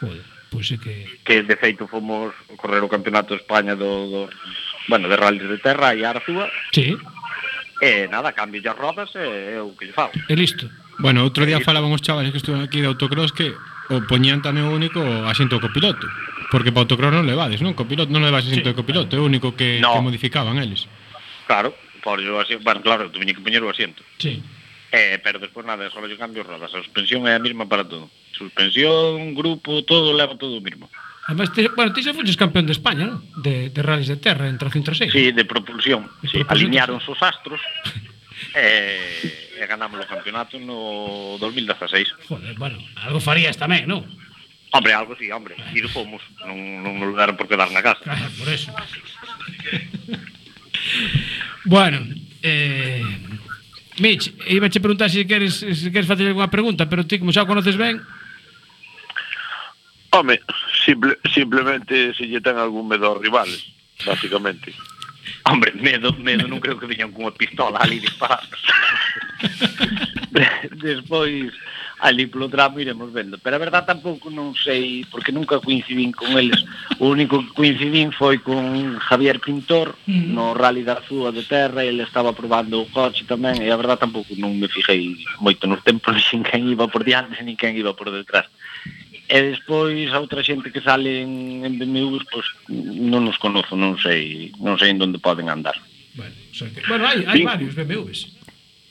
Joder, 0.00 0.24
pois 0.48 0.72
pues 0.72 0.72
é 0.72 0.76
que 0.80 0.94
que 1.20 1.44
de 1.44 1.56
feito 1.60 1.84
fomos 1.84 2.32
correr 2.56 2.80
o 2.80 2.88
campeonato 2.88 3.36
de 3.36 3.44
España 3.44 3.76
do, 3.76 4.08
do 4.08 4.20
bueno, 4.88 5.04
de 5.12 5.20
rally 5.20 5.44
de 5.44 5.60
terra 5.60 5.92
e 5.92 6.00
Arzúa. 6.00 6.48
Sí. 6.72 6.96
E 7.84 8.08
nada, 8.08 8.32
cambio 8.32 8.64
as 8.64 8.78
rodas 8.80 9.12
e 9.12 9.52
é 9.52 9.60
o 9.60 9.76
que 9.76 9.84
lle 9.84 9.92
fago. 9.92 10.16
E 10.16 10.32
listo. 10.32 10.64
Bueno, 10.96 11.28
outro 11.28 11.44
día 11.44 11.60
falaban 11.60 11.92
os 11.92 12.00
chavales 12.00 12.32
que 12.32 12.40
estuvan 12.40 12.64
aquí 12.64 12.80
de 12.80 12.88
autocross 12.88 13.36
que 13.36 13.52
o 13.92 14.00
poñían 14.08 14.40
tamén 14.40 14.64
único 14.72 15.04
o 15.04 15.28
asiento 15.28 15.60
copiloto. 15.60 16.08
piloto. 16.08 16.33
Porque 16.54 16.70
para 16.70 16.86
autocross 16.86 17.10
non 17.10 17.26
levades, 17.26 17.58
non? 17.58 17.74
Copiloto, 17.74 18.14
non 18.14 18.22
levades 18.22 18.46
asiento 18.46 18.70
sí. 18.70 18.78
de 18.78 18.78
copiloto, 18.78 19.10
é 19.10 19.18
o 19.18 19.26
único 19.26 19.58
que, 19.58 19.82
no. 19.82 19.90
que 19.90 20.06
modificaban 20.06 20.54
eles. 20.62 20.86
Claro, 21.50 21.74
por 21.98 22.22
yo 22.22 22.38
así, 22.38 22.54
bueno, 22.62 22.78
claro, 22.78 23.10
tuve 23.10 23.26
que 23.26 23.42
poñer 23.42 23.58
o 23.66 23.74
asiento. 23.74 24.06
Sí. 24.22 24.38
Eh, 24.94 25.18
pero 25.18 25.42
despois 25.42 25.66
nada, 25.66 25.90
só 25.90 25.98
lle 26.06 26.14
cambio 26.14 26.46
rodas. 26.46 26.70
A 26.70 26.78
suspensión 26.78 27.26
é 27.26 27.34
a 27.34 27.42
mesma 27.42 27.66
para 27.66 27.82
todo. 27.82 28.06
Suspensión, 28.30 29.34
grupo, 29.34 29.82
todo 29.82 30.14
leva 30.14 30.38
todo 30.38 30.54
o 30.54 30.62
mismo. 30.62 30.86
Además, 31.26 31.50
te, 31.50 31.66
bueno, 31.74 31.90
ti 31.90 32.06
xa 32.06 32.14
fuches 32.14 32.38
campeón 32.38 32.70
de 32.70 32.78
España, 32.78 33.10
¿no? 33.10 33.18
De, 33.42 33.74
de 33.74 33.80
rallies 33.82 34.14
de 34.14 34.22
terra 34.22 34.46
en 34.46 34.54
306. 34.54 35.10
Sí, 35.10 35.34
de 35.34 35.42
propulsión. 35.42 36.06
De 36.22 36.30
sí. 36.30 36.38
propulsión 36.38 36.70
Alinearon 36.70 37.02
os 37.02 37.18
astros. 37.18 37.58
e, 38.54 38.62
eh, 38.62 39.58
e 39.58 39.64
ganamos 39.66 39.98
o 39.98 40.06
campeonato 40.06 40.62
no 40.62 41.34
2016. 41.42 42.30
Joder, 42.30 42.54
bueno, 42.54 42.78
algo 43.02 43.18
farías 43.18 43.58
tamén, 43.58 43.90
non? 43.90 44.06
Hombre, 44.74 44.92
algo 44.92 45.14
sí, 45.16 45.30
hombre, 45.30 45.54
ir 45.72 45.88
fomos, 45.88 46.18
non, 46.42 46.58
non 46.82 46.98
nos 46.98 47.14
deron 47.14 47.38
por 47.38 47.46
quedar 47.46 47.70
na 47.70 47.78
casa. 47.78 48.02
Claro, 48.02 48.26
por 48.34 48.50
eso. 48.50 48.74
bueno, 51.62 52.02
eh, 52.42 52.98
Mitch, 54.02 54.34
iba 54.50 54.66
a 54.66 54.82
preguntar 54.82 55.06
se 55.14 55.22
si 55.22 55.30
queres, 55.30 55.62
se 55.62 55.78
si 55.78 55.94
queres 55.94 56.10
facer 56.10 56.26
alguna 56.26 56.50
pregunta, 56.50 56.90
pero 56.90 57.06
ti 57.06 57.22
como 57.22 57.30
xa 57.30 57.46
o 57.46 57.46
conoces 57.46 57.78
ben... 57.78 58.02
Home, 60.10 60.42
simple, 60.82 61.22
simplemente 61.30 62.10
se 62.18 62.26
lle 62.26 62.42
ten 62.42 62.58
algún 62.58 62.90
medo 62.90 63.14
aos 63.14 63.22
rivales, 63.22 63.70
básicamente. 64.02 64.74
Hombre, 65.46 65.70
medo, 65.78 66.10
medo, 66.18 66.18
medo. 66.18 66.50
non 66.50 66.58
creo 66.58 66.74
que 66.74 66.90
viñan 66.90 67.14
cunha 67.14 67.30
pistola 67.30 67.78
ali 67.78 68.02
disparar. 68.02 68.42
Despois, 70.82 71.54
ali 72.04 72.28
polo 72.28 72.52
tramo 72.52 72.84
iremos 72.84 73.08
vendo. 73.08 73.40
Pero 73.40 73.56
a 73.56 73.64
verdad 73.64 73.88
tampouco 73.88 74.28
non 74.28 74.52
sei, 74.52 75.08
porque 75.08 75.32
nunca 75.32 75.56
coincidín 75.56 76.12
con 76.12 76.36
eles. 76.36 76.60
O 77.00 77.08
único 77.08 77.40
que 77.40 77.56
coincidín 77.56 78.12
foi 78.12 78.44
con 78.44 79.00
Javier 79.00 79.40
Pintor 79.40 79.96
mm. 80.04 80.28
no 80.36 80.52
Rally 80.52 80.84
da 80.84 81.00
Azúa 81.00 81.32
de 81.32 81.48
Terra, 81.48 81.80
ele 81.80 82.04
estaba 82.04 82.36
probando 82.36 82.84
o 82.84 82.88
coche 82.92 83.24
tamén, 83.24 83.56
e 83.64 83.72
a 83.72 83.80
verdad 83.80 83.96
tampouco 83.96 84.36
non 84.36 84.52
me 84.60 84.68
fijei 84.68 85.16
moito 85.40 85.64
nos 85.64 85.80
tempos, 85.80 86.20
nin 86.36 86.44
quen 86.44 86.68
iba 86.68 86.84
por 86.92 87.08
diante, 87.08 87.40
nin 87.40 87.56
quen 87.56 87.72
iba 87.72 87.96
por 87.96 88.12
detrás 88.12 88.44
e 89.24 89.40
despois 89.40 90.12
a 90.12 90.20
outra 90.20 90.44
xente 90.44 90.68
que 90.68 90.84
sale 90.84 91.24
en, 91.24 91.64
en 91.64 91.80
BMWs, 91.80 92.28
pois 92.28 92.44
non 92.68 93.24
nos 93.24 93.40
conozo, 93.40 93.72
non 93.72 93.96
sei, 93.96 94.52
non 94.60 94.76
sei 94.76 94.92
en 94.92 95.00
onde 95.00 95.16
poden 95.16 95.48
andar. 95.48 95.80
Bueno, 96.12 96.36
o 96.36 96.54
sea 96.54 96.68
que, 96.68 96.84
bueno, 96.84 97.08
hai, 97.08 97.24
hai 97.24 97.40
varios 97.40 97.72
BMWs. 97.72 98.43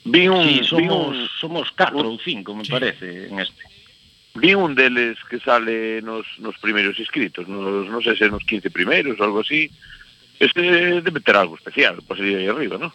Vi 0.04 0.28
un, 0.28 0.44
sí, 0.44 0.60
somos, 0.64 0.82
vi 0.82 0.88
un, 0.88 1.28
somos 1.40 1.70
4 1.72 1.96
ou 1.96 2.18
5, 2.18 2.54
me 2.54 2.64
sí. 2.64 2.70
parece, 2.70 3.28
en 3.28 3.40
este. 3.40 3.64
Vi 4.34 4.52
un 4.52 4.74
deles 4.74 5.16
que 5.30 5.40
sale 5.40 6.02
nos, 6.02 6.26
nos 6.38 6.58
primeiros 6.58 6.98
inscritos, 6.98 7.48
nos, 7.48 7.88
non 7.88 8.04
sei 8.04 8.18
se 8.18 8.28
nos 8.28 8.44
15 8.44 8.68
primeiros 8.68 9.16
ou 9.16 9.24
algo 9.24 9.40
así. 9.40 9.70
Este 10.36 11.00
debe 11.00 11.24
ter 11.24 11.38
algo 11.40 11.56
especial, 11.56 12.04
pois 12.04 12.20
pues, 12.20 12.36
aí 12.36 12.44
arriba, 12.44 12.76
non? 12.76 12.92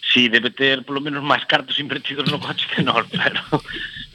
Sí, 0.00 0.30
debe 0.32 0.54
ter 0.54 0.86
polo 0.86 1.04
menos 1.04 1.20
máis 1.20 1.44
cartos 1.44 1.76
invertidos 1.82 2.30
no 2.32 2.40
coche 2.40 2.64
que 2.72 2.80
nós, 2.80 3.04
pero 3.12 3.42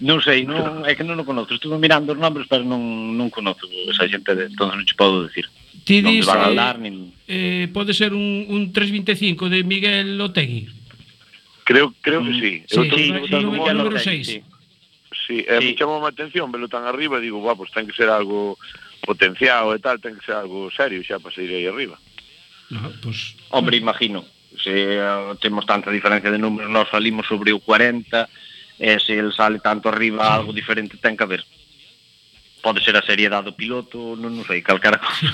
non 0.01 0.23
sei, 0.25 0.47
non, 0.47 0.81
é 0.87 0.97
que 0.97 1.05
non 1.05 1.21
o 1.21 1.27
conozco, 1.27 1.53
Estuve 1.53 1.77
mirando 1.77 2.15
os 2.15 2.19
nombres, 2.19 2.49
pero 2.49 2.65
non, 2.65 3.13
non 3.13 3.29
conozco 3.29 3.69
esa 3.91 4.09
xente, 4.09 4.33
de, 4.33 4.49
entón 4.49 4.73
non 4.73 4.87
che 4.87 4.97
podo 4.97 5.29
decir. 5.29 5.45
Ti 5.85 6.01
dis, 6.01 6.25
non 6.25 6.57
van 6.57 6.57
a 6.57 6.73
eh, 6.73 6.81
nin... 6.81 6.95
eh, 7.29 7.69
pode 7.69 7.93
ser 7.93 8.15
un, 8.17 8.49
un 8.49 8.73
325 8.73 9.51
de 9.53 9.61
Miguel 9.61 10.17
Otegui? 10.17 10.80
Creo, 11.71 11.93
creo 12.01 12.21
que 12.25 12.33
sí. 12.33 12.63
sí, 12.67 12.75
eu 12.75 12.83
sí, 12.83 12.91
sí, 12.91 13.11
número, 13.31 13.73
número 13.73 13.97
6. 13.97 14.27
Sí. 14.27 14.43
Sí, 15.27 15.45
eh, 15.47 15.59
me 15.63 15.75
chamou 15.75 16.03
a 16.03 16.11
atención 16.11 16.51
velo 16.51 16.67
tan 16.67 16.83
arriba, 16.83 17.15
e 17.15 17.23
digo, 17.23 17.39
va, 17.39 17.55
pues 17.55 17.71
ten 17.71 17.87
que 17.87 17.95
ser 17.95 18.11
algo 18.11 18.59
potenciado 18.99 19.71
e 19.71 19.79
tal, 19.79 20.03
ten 20.03 20.19
que 20.19 20.25
ser 20.27 20.35
algo 20.35 20.67
serio 20.75 20.99
xa 20.99 21.23
para 21.23 21.31
seguir 21.31 21.55
aí 21.55 21.71
arriba. 21.71 21.95
No, 22.67 22.91
pues, 22.99 23.39
Hombre, 23.55 23.79
imagino. 23.79 24.27
Se 24.59 24.99
eh, 24.99 25.31
temos 25.39 25.63
tanta 25.63 25.87
diferencia 25.87 26.27
de 26.27 26.35
números, 26.35 26.67
nós 26.67 26.91
salimos 26.91 27.23
sobre 27.23 27.55
o 27.55 27.63
40, 27.63 28.27
e 28.75 28.99
se 28.99 29.15
el 29.15 29.31
sale 29.31 29.63
tanto 29.63 29.87
arriba, 29.87 30.27
algo 30.27 30.51
diferente 30.51 30.99
ten 30.99 31.15
que 31.15 31.23
haber. 31.23 31.47
Pode 32.59 32.83
ser 32.83 32.99
a 32.99 33.07
seriedade 33.07 33.47
do 33.47 33.55
piloto, 33.55 34.19
non, 34.19 34.35
non 34.35 34.43
sei, 34.43 34.59
calcara 34.59 34.99
cosa. 34.99 35.31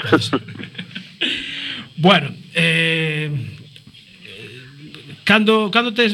bueno, 2.00 2.32
eh 2.56 3.53
Cando, 5.24 5.70
cando 5.70 5.94
tes 5.94 6.12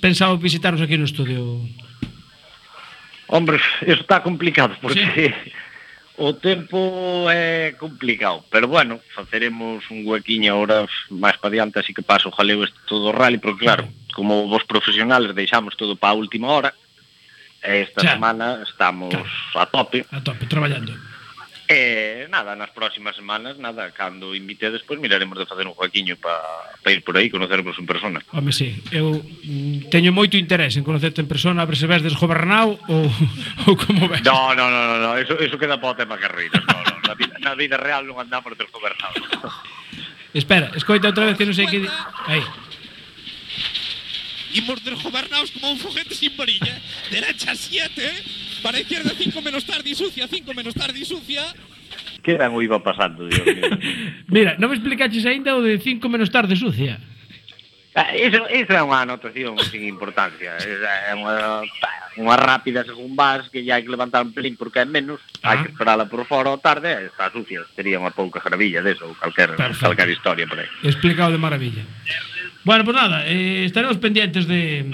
pensado 0.00 0.38
visitarnos 0.38 0.80
aquí 0.80 0.96
no 0.96 1.04
estudio? 1.04 1.60
Hombre, 3.26 3.58
eso 3.82 4.00
está 4.00 4.22
complicado, 4.22 4.76
porque 4.80 5.06
sí. 5.14 5.50
o 6.20 6.34
tempo 6.34 7.26
é 7.30 7.72
complicado, 7.78 8.44
pero 8.50 8.68
bueno, 8.68 9.00
faceremos 9.14 9.88
un 9.90 10.06
huequiño 10.06 10.54
horas 10.58 10.90
máis 11.10 11.38
para 11.38 11.54
diante, 11.54 11.80
así 11.80 11.94
que 11.94 12.02
paso 12.02 12.30
jaleo 12.30 12.62
este 12.62 12.78
todo 12.86 13.10
o 13.10 13.16
rally, 13.16 13.38
porque 13.38 13.64
claro, 13.64 13.88
como 14.12 14.46
vos 14.46 14.62
profesionales 14.64 15.34
deixamos 15.34 15.74
todo 15.74 15.96
para 15.96 16.12
a 16.12 16.20
última 16.20 16.52
hora, 16.52 16.70
esta 17.62 18.02
xa. 18.02 18.14
semana 18.14 18.60
estamos 18.62 19.10
claro. 19.10 19.26
a 19.56 19.64
tope. 19.66 20.06
A 20.10 20.20
tope, 20.20 20.46
traballando. 20.46 20.92
E 21.70 22.26
nada, 22.26 22.58
nas 22.58 22.74
próximas 22.74 23.14
semanas, 23.14 23.54
nada, 23.54 23.94
cando 23.94 24.34
invite 24.34 24.74
despois 24.74 24.98
miraremos 24.98 25.38
de 25.38 25.46
facer 25.46 25.62
un 25.70 25.78
joaquiño 25.78 26.18
para 26.18 26.42
pa 26.82 26.90
ir 26.90 27.06
por 27.06 27.14
aí, 27.14 27.30
conocervos 27.30 27.78
en 27.78 27.86
persona. 27.86 28.18
Home, 28.34 28.50
sí, 28.50 28.74
eu 28.90 29.22
mm, 29.22 29.86
teño 29.86 30.10
moito 30.10 30.34
interés 30.34 30.74
en 30.74 30.82
conocerte 30.82 31.22
en 31.22 31.30
persona, 31.30 31.62
a 31.62 31.70
ver 31.70 31.78
se 31.78 31.86
ves 31.86 32.02
desgobernado 32.02 32.74
ou, 32.90 33.06
ou 33.70 33.78
como 33.78 34.10
ves. 34.10 34.18
No, 34.26 34.50
no, 34.58 34.66
no, 34.66 34.82
no, 34.90 34.96
no. 34.98 35.10
Eso, 35.14 35.38
eso 35.38 35.54
queda 35.62 35.78
para 35.78 35.94
o 35.94 35.98
tema 36.02 36.18
carreiras, 36.18 36.58
no, 36.58 36.74
no, 36.74 36.94
na, 37.06 37.14
vida, 37.14 37.38
na 37.38 37.54
vida 37.54 37.78
real 37.78 38.02
non 38.02 38.18
andamos 38.18 38.50
desgobernados. 38.58 39.22
Espera, 40.34 40.74
escoita 40.74 41.06
outra 41.06 41.30
vez 41.30 41.38
que 41.38 41.46
non 41.46 41.54
sei 41.54 41.70
que... 41.70 41.86
Aí. 42.26 42.42
Imos 44.58 44.82
desgobernados 44.82 45.54
como 45.54 45.70
un 45.70 45.78
foguete 45.78 46.18
sin 46.18 46.34
varilla, 46.34 46.82
derecha 47.14 47.54
7, 47.54 47.94
eh? 47.94 48.49
Para 48.62 48.78
a 48.78 48.80
izquierda, 48.80 49.10
5 49.16 49.42
menos 49.42 49.64
tarde 49.64 49.90
y 49.90 49.94
sucia, 49.94 50.28
5 50.28 50.54
menos 50.54 50.74
tarde 50.74 50.98
y 50.98 51.04
sucia. 51.04 51.42
Que 52.22 52.32
eran 52.32 52.52
o 52.54 52.60
iba 52.62 52.82
pasando, 52.82 53.26
Dios 53.26 53.44
mío. 53.46 53.64
Mira, 54.28 54.56
non 54.60 54.68
me 54.68 54.76
explicaches 54.76 55.24
aínda 55.24 55.56
o 55.56 55.64
de 55.64 55.80
5 55.80 56.04
menos 56.12 56.28
tarde 56.28 56.54
sucia. 56.56 57.00
Ah, 57.90 58.14
Eso, 58.14 58.46
esa 58.46 58.78
é 58.78 58.82
unha 58.86 59.02
anotación 59.02 59.58
sin 59.66 59.82
importancia 59.82 60.54
Esa 60.62 61.10
É 61.10 61.12
unha, 61.18 61.66
unha 62.22 62.36
rápida 62.38 62.86
según 62.86 63.18
vas 63.18 63.50
Que 63.50 63.66
ya 63.66 63.74
hai 63.74 63.82
que 63.82 63.90
levantar 63.90 64.22
un 64.22 64.30
pelín 64.30 64.54
porque 64.54 64.78
é 64.78 64.86
menos 64.86 65.18
ah. 65.42 65.58
Hai 65.58 65.66
que 65.66 65.74
esperala 65.74 66.06
por 66.06 66.22
fora 66.22 66.54
ou 66.54 66.62
tarde 66.62 66.86
e 66.86 67.10
Está 67.10 67.34
sucia, 67.34 67.66
sería 67.74 67.98
unha 67.98 68.14
pouca 68.14 68.38
gravilla 68.38 68.78
deso 68.78 69.10
Ou 69.10 69.18
calquer, 69.18 69.58
Perfecto. 69.58 69.90
calquer 69.90 70.06
historia 70.06 70.46
por 70.46 70.62
aí 70.62 70.70
Explicado 70.86 71.34
de 71.34 71.42
maravilla 71.42 71.82
Bueno, 72.62 72.86
pues 72.86 72.94
nada, 72.94 73.26
eh, 73.26 73.66
estaremos 73.66 73.98
pendientes 73.98 74.46
de 74.46 74.86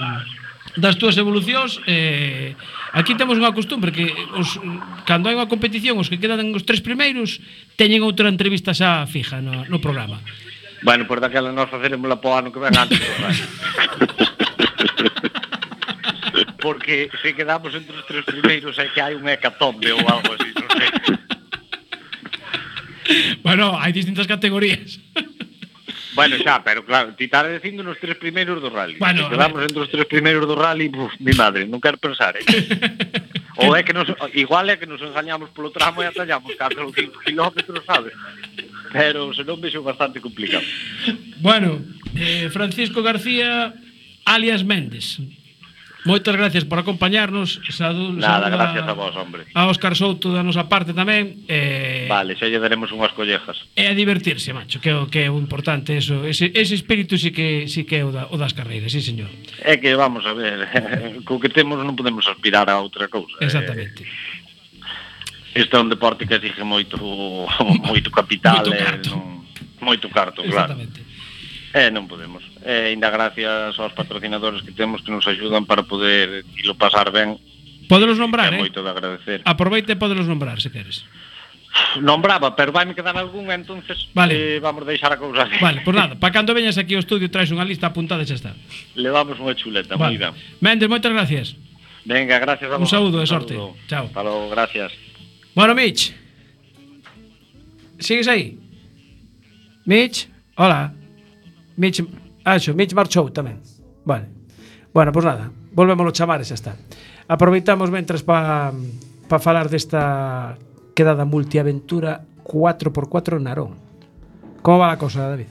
das 0.73 0.97
túas 0.97 1.17
evolucións 1.21 1.77
eh, 1.85 2.57
Aquí 2.97 3.13
temos 3.13 3.37
unha 3.37 3.53
costumbre 3.53 3.93
que 3.93 4.09
os, 4.33 4.57
cando 5.05 5.29
hai 5.29 5.37
unha 5.37 5.45
competición, 5.45 6.01
os 6.01 6.09
que 6.09 6.17
quedan 6.17 6.49
os 6.57 6.65
tres 6.65 6.81
primeiros 6.81 7.37
teñen 7.77 8.01
outra 8.01 8.25
entrevista 8.25 8.73
xa 8.73 9.05
fija 9.05 9.37
no, 9.37 9.69
no 9.69 9.77
programa. 9.77 10.17
Bueno, 10.81 11.05
por 11.05 11.21
daquela 11.21 11.53
nós 11.53 11.69
faceremos 11.69 12.09
la 12.09 12.17
po 12.17 12.33
ano 12.33 12.49
que 12.49 12.57
ven 12.57 12.73
antes. 12.73 12.97
Porque 16.57 17.13
se 17.21 17.37
quedamos 17.37 17.69
entre 17.77 18.01
os 18.01 18.05
tres 18.09 18.25
primeiros 18.25 18.73
é 18.81 18.89
que 18.89 18.97
hai 18.97 19.13
un 19.13 19.29
hecatombe 19.29 19.93
ou 19.93 20.01
algo 20.01 20.33
así, 20.33 20.49
non 20.57 20.65
sei. 20.73 20.89
Bueno, 23.45 23.77
hai 23.77 23.93
distintas 23.93 24.25
categorías. 24.25 24.97
Bueno, 26.17 26.35
xa, 26.41 26.65
pero 26.65 26.81
claro, 26.81 27.13
ti 27.13 27.29
estás 27.29 27.45
dicindo 27.45 27.85
nos 27.85 28.01
tres 28.01 28.17
primeiros 28.17 28.57
do 28.57 28.73
rally. 28.73 28.97
Bueno, 28.97 29.21
si 29.21 29.29
quedamos 29.29 29.61
entre 29.61 29.85
os 29.85 29.89
tres 29.93 30.09
primeiros 30.09 30.49
do 30.49 30.57
rally, 30.57 30.89
puf, 30.89 31.13
mi 31.21 31.29
madre, 31.37 31.69
non 31.69 31.77
quero 31.77 32.01
pensar. 32.01 32.33
Eh? 32.33 32.41
ou 33.61 33.77
é 33.77 33.85
que 33.85 33.93
nos, 33.93 34.09
igual 34.33 34.65
é 34.65 34.81
que 34.81 34.89
nos 34.89 34.97
engañamos 34.97 35.53
polo 35.53 35.69
tramo 35.69 36.01
e 36.01 36.09
atallamos 36.09 36.49
4 36.57 36.73
ou 36.81 36.89
5 36.89 37.21
kilómetros, 37.21 37.85
sabes? 37.85 38.17
Pero 38.89 39.29
se 39.37 39.45
non 39.45 39.61
vexo 39.61 39.85
bastante 39.85 40.17
complicado. 40.17 40.65
Bueno, 41.37 41.85
eh, 42.17 42.49
Francisco 42.49 43.05
García, 43.05 43.77
alias 44.25 44.65
Méndez. 44.65 45.21
Moitas 46.07 46.35
gracias 46.39 46.63
por 46.63 46.79
acompañarnos. 46.79 47.59
Sadu, 47.69 48.13
Nada, 48.15 48.47
gracias 48.47 48.87
a 48.87 48.93
vos, 48.93 49.13
hombre. 49.19 49.43
A 49.53 49.67
Óscar 49.67 49.91
Souto 49.99 50.31
da 50.31 50.39
nosa 50.39 50.71
parte 50.71 50.95
tamén. 50.95 51.43
Eh, 51.51 52.07
vale, 52.07 52.39
xa 52.39 52.47
lle 52.47 52.63
daremos 52.63 52.95
unhas 52.95 53.11
collejas. 53.11 53.67
E 53.75 53.83
a 53.83 53.91
divertirse, 53.91 54.55
macho, 54.55 54.79
que 54.79 54.87
é 54.87 54.95
o 54.95 55.11
que 55.11 55.27
é 55.27 55.29
o 55.29 55.35
importante, 55.35 55.99
eso, 55.99 56.23
ese, 56.23 56.55
ese 56.55 56.79
espírito 56.79 57.19
sí 57.19 57.35
que 57.35 57.67
sí 57.67 57.83
que 57.83 57.99
é 57.99 58.03
o, 58.07 58.15
da, 58.15 58.31
o 58.31 58.39
das 58.39 58.55
carreiras, 58.55 58.95
sí, 58.95 59.03
señor. 59.03 59.27
É 59.59 59.75
que 59.83 59.91
vamos 59.99 60.23
a 60.23 60.31
ver, 60.31 60.63
co 61.27 61.43
que 61.43 61.51
temos 61.51 61.83
non 61.83 61.99
podemos 61.99 62.23
aspirar 62.31 62.71
a 62.71 62.79
outra 62.79 63.11
cousa. 63.11 63.35
Eh. 63.43 63.51
Exactamente. 63.51 64.07
Eh, 64.07 65.59
Isto 65.59 65.75
é 65.75 65.81
un 65.83 65.91
deporte 65.91 66.23
que 66.23 66.39
exige 66.39 66.63
moito 66.63 66.95
moito 67.83 68.07
capital, 68.15 68.63
moito 68.63 68.71
eh, 68.71 68.79
carto, 68.79 69.11
eh, 69.11 69.11
non, 69.11 69.43
moito 69.83 70.07
carto 70.07 70.39
claro. 70.47 70.71
Exactamente. 70.71 71.06
Eh, 71.77 71.93
non 71.93 72.09
podemos. 72.09 72.41
Eh, 72.65 72.89
ainda 72.89 73.13
gracias 73.13 73.77
aos 73.77 73.93
patrocinadores 73.93 74.65
que 74.65 74.73
temos 74.73 75.05
que 75.05 75.13
nos 75.13 75.29
ayudan 75.29 75.69
para 75.69 75.85
poder 75.85 76.41
ilo 76.57 76.73
pasar 76.73 77.13
ben. 77.13 77.37
Podelos 77.85 78.17
nombrar, 78.17 78.49
é 78.49 78.57
eh? 78.57 78.61
moito 78.65 78.81
de 78.81 78.89
agradecer. 78.89 79.45
Aproveite 79.45 79.93
e 79.93 80.01
podelos 80.01 80.25
nombrar, 80.25 80.57
se 80.57 80.73
queres. 80.73 81.05
Nombraba, 82.01 82.57
pero 82.57 82.73
vai 82.73 82.89
me 82.89 82.97
quedar 82.97 83.13
algún, 83.13 83.53
entonces 83.53 84.09
vale. 84.17 84.57
eh, 84.57 84.59
vamos 84.59 84.89
deixar 84.89 85.13
a 85.13 85.21
cousa. 85.21 85.45
Vale, 85.61 85.85
pois 85.85 85.93
pues 85.93 85.95
nada, 86.01 86.17
pa 86.21 86.33
cando 86.33 86.57
veñas 86.57 86.81
aquí 86.81 86.97
ao 86.97 87.03
estudio 87.05 87.29
traes 87.29 87.53
unha 87.53 87.61
lista 87.61 87.93
apuntada 87.93 88.25
e 88.25 88.27
xa 88.27 88.41
está. 88.41 88.51
Levamos 88.97 89.37
unha 89.37 89.53
chuleta, 89.53 89.93
vale. 89.93 90.17
moi 90.17 90.33
ben. 90.33 90.33
Mendes, 90.57 90.89
moitas 90.89 91.13
gracias. 91.13 91.53
Venga, 92.09 92.41
gracias 92.41 92.73
a 92.73 92.81
vos. 92.81 92.89
Un 92.89 92.89
saúdo 92.89 93.21
e 93.21 93.29
sorte. 93.29 93.53
Saludo. 93.53 93.77
Chao. 93.85 94.09
Hasta 94.09 94.21
logo, 94.25 94.49
gracias. 94.49 94.89
Bueno, 95.53 95.77
Mitch. 95.77 96.09
Sigues 98.01 98.25
aí? 98.25 98.57
Mitch, 99.85 100.25
hola. 100.57 100.96
Mitch, 101.77 102.03
xo, 102.59 102.73
Mitch 102.73 102.93
marchou 102.93 103.29
tamén. 103.29 103.61
Vale. 104.03 104.27
Bueno, 104.93 105.13
pois 105.13 105.23
pues 105.23 105.33
nada, 105.33 105.51
volvémoslo 105.73 106.11
chamar 106.11 106.41
e 106.41 106.45
xa 106.45 106.57
está. 106.57 106.73
Aproveitamos 107.29 107.93
mentras 107.93 108.25
para 108.25 108.73
pa 109.27 109.37
falar 109.37 109.69
desta 109.69 110.57
quedada 110.95 111.27
multiaventura 111.27 112.25
4x4 112.43 113.37
en 113.37 113.43
Narón. 113.43 113.71
Como 114.63 114.79
va 114.79 114.87
la 114.87 114.97
cosa, 114.97 115.29
David? 115.29 115.47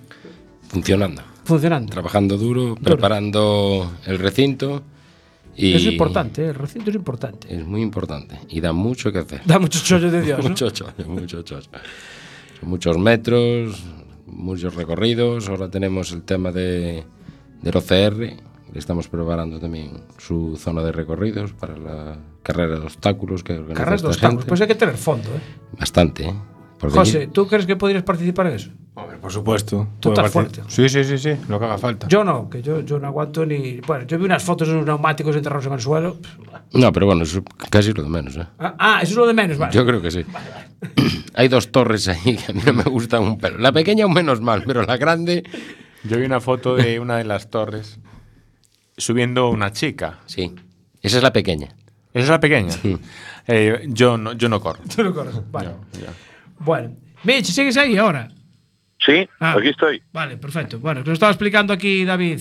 Funcionando. 0.69 1.23
Funcionando. 1.45 1.93
Trabajando 1.93 2.37
duro, 2.37 2.75
preparando 2.75 3.93
el 4.07 4.19
recinto. 4.19 4.83
Y 5.55 5.75
es 5.75 5.87
importante, 5.87 6.43
¿eh? 6.43 6.49
el 6.49 6.55
recinto 6.55 6.91
es 6.91 6.97
importante. 6.97 7.55
Es 7.55 7.65
muy 7.65 7.81
importante 7.81 8.41
y 8.49 8.61
da 8.61 8.73
mucho 8.73 9.13
que 9.13 9.21
hacer. 9.21 9.41
Da 9.45 9.59
mucho 9.59 9.79
chollo 9.81 10.11
de 10.11 10.21
Dios, 10.21 10.39
¿no? 10.43 10.49
mucho 10.51 10.71
chollo, 10.71 11.07
mucho 11.07 11.43
chollo. 11.43 11.71
Son 12.61 12.69
muchos 12.69 12.99
metros, 12.99 13.83
muchos 14.27 14.75
recorridos. 14.75 15.49
Ahora 15.49 15.71
tenemos 15.71 16.13
el 16.13 16.23
tema 16.23 16.53
de, 16.53 17.05
del 17.63 17.77
OCR. 17.77 18.43
Estamos 18.75 19.09
preparando 19.09 19.59
también 19.61 19.93
su 20.19 20.57
zona 20.57 20.83
de 20.83 20.93
recorridos 20.93 21.53
para 21.53 21.77
la 21.77 22.17
carrera 22.43 22.75
de 22.79 22.85
obstáculos 22.85 23.43
que 23.43 23.55
organiza 23.55 23.75
Carreras 23.85 24.03
de 24.03 24.09
esta 24.11 24.27
obstáculos, 24.27 24.41
gente. 24.43 24.49
pues 24.49 24.61
hay 24.61 24.67
que 24.69 24.75
tener 24.75 24.97
fondo, 24.97 25.29
¿eh? 25.31 25.41
Bastante, 25.79 26.29
¿eh? 26.29 26.35
Porque 26.79 26.99
José, 26.99 27.19
allí- 27.23 27.27
¿tú 27.29 27.47
crees 27.47 27.65
que 27.65 27.77
podrías 27.77 28.03
participar 28.03 28.49
en 28.49 28.53
eso? 28.55 28.71
Por 29.21 29.33
supuesto. 29.33 29.89
Tú 30.01 30.11
estás 30.11 30.31
fuerte. 30.31 30.63
Sí, 30.69 30.89
sí, 30.89 31.05
sí, 31.05 31.17
sí, 31.19 31.31
lo 31.49 31.59
que 31.59 31.65
haga 31.65 31.79
falta. 31.79 32.07
Yo 32.09 32.23
no, 32.25 32.51
que 32.51 32.61
yo, 32.63 32.81
yo 32.81 32.99
no 32.99 33.07
aguanto 33.09 33.45
ni. 33.47 33.81
Bueno, 33.81 34.07
yo 34.07 34.19
vi 34.19 34.25
unas 34.25 34.43
fotos 34.43 34.69
de 34.69 34.75
unos 34.75 34.87
neumáticos 34.87 35.35
enterrados 35.37 35.67
en 35.67 35.73
el 35.75 35.81
suelo. 35.81 36.17
No, 36.73 36.93
pero 36.93 37.07
bueno, 37.07 37.23
eso 37.23 37.43
casi 37.71 37.93
lo 37.93 38.03
de 38.03 38.09
menos, 38.09 38.37
¿eh? 38.37 38.47
Ah, 38.59 38.75
ah, 38.79 38.99
eso 39.03 39.13
es 39.13 39.17
lo 39.17 39.27
de 39.27 39.35
menos, 39.35 39.57
vale. 39.59 39.73
Yo 39.73 39.87
creo 39.87 40.03
que 40.03 40.11
sí. 40.11 40.25
Hay 41.35 41.49
dos 41.49 41.71
torres 41.73 42.09
ahí 42.09 42.37
que 42.37 42.53
a 42.53 42.55
mí 42.55 42.61
no 42.65 42.73
me 42.73 42.83
gustan 42.85 43.23
un 43.23 43.39
pelo. 43.39 43.59
La 43.59 43.73
pequeña 43.73 44.05
aún 44.05 44.15
menos 44.15 44.41
mal, 44.41 44.63
pero 44.67 44.83
la 44.83 44.97
grande... 44.97 45.43
Yo 46.05 46.19
vi 46.19 46.25
una 46.25 46.41
foto 46.41 46.77
de 46.77 47.01
una 47.01 47.17
de 47.17 47.25
las 47.25 47.51
torres 47.51 47.99
subiendo 48.97 49.49
una 49.51 49.73
chica. 49.73 50.21
Sí. 50.27 50.55
Esa 51.03 51.17
es 51.17 51.23
la 51.23 51.33
pequeña. 51.33 51.69
¿Esa 52.13 52.25
es 52.25 52.29
la 52.31 52.41
pequeña? 52.41 52.75
Eh, 53.49 53.85
yo, 53.89 54.17
no, 54.17 54.33
yo 54.33 54.49
no 54.49 54.61
corro. 54.61 54.81
Tú 54.95 55.03
no 55.03 55.13
corres. 55.13 55.35
Vale. 55.51 55.71
Bueno, 56.59 56.97
Mitch, 57.25 57.47
¿sigues 57.47 57.77
ahí 57.77 57.97
ahora? 57.97 58.29
Sí, 59.05 59.29
Ah. 59.41 59.55
aquí 59.59 59.69
estoy. 59.69 60.03
Vale, 60.13 60.37
perfecto. 60.37 60.79
Bueno, 60.79 61.01
nos 61.01 61.15
estaba 61.15 61.33
explicando 61.33 61.73
aquí 61.73 62.05
David 62.05 62.41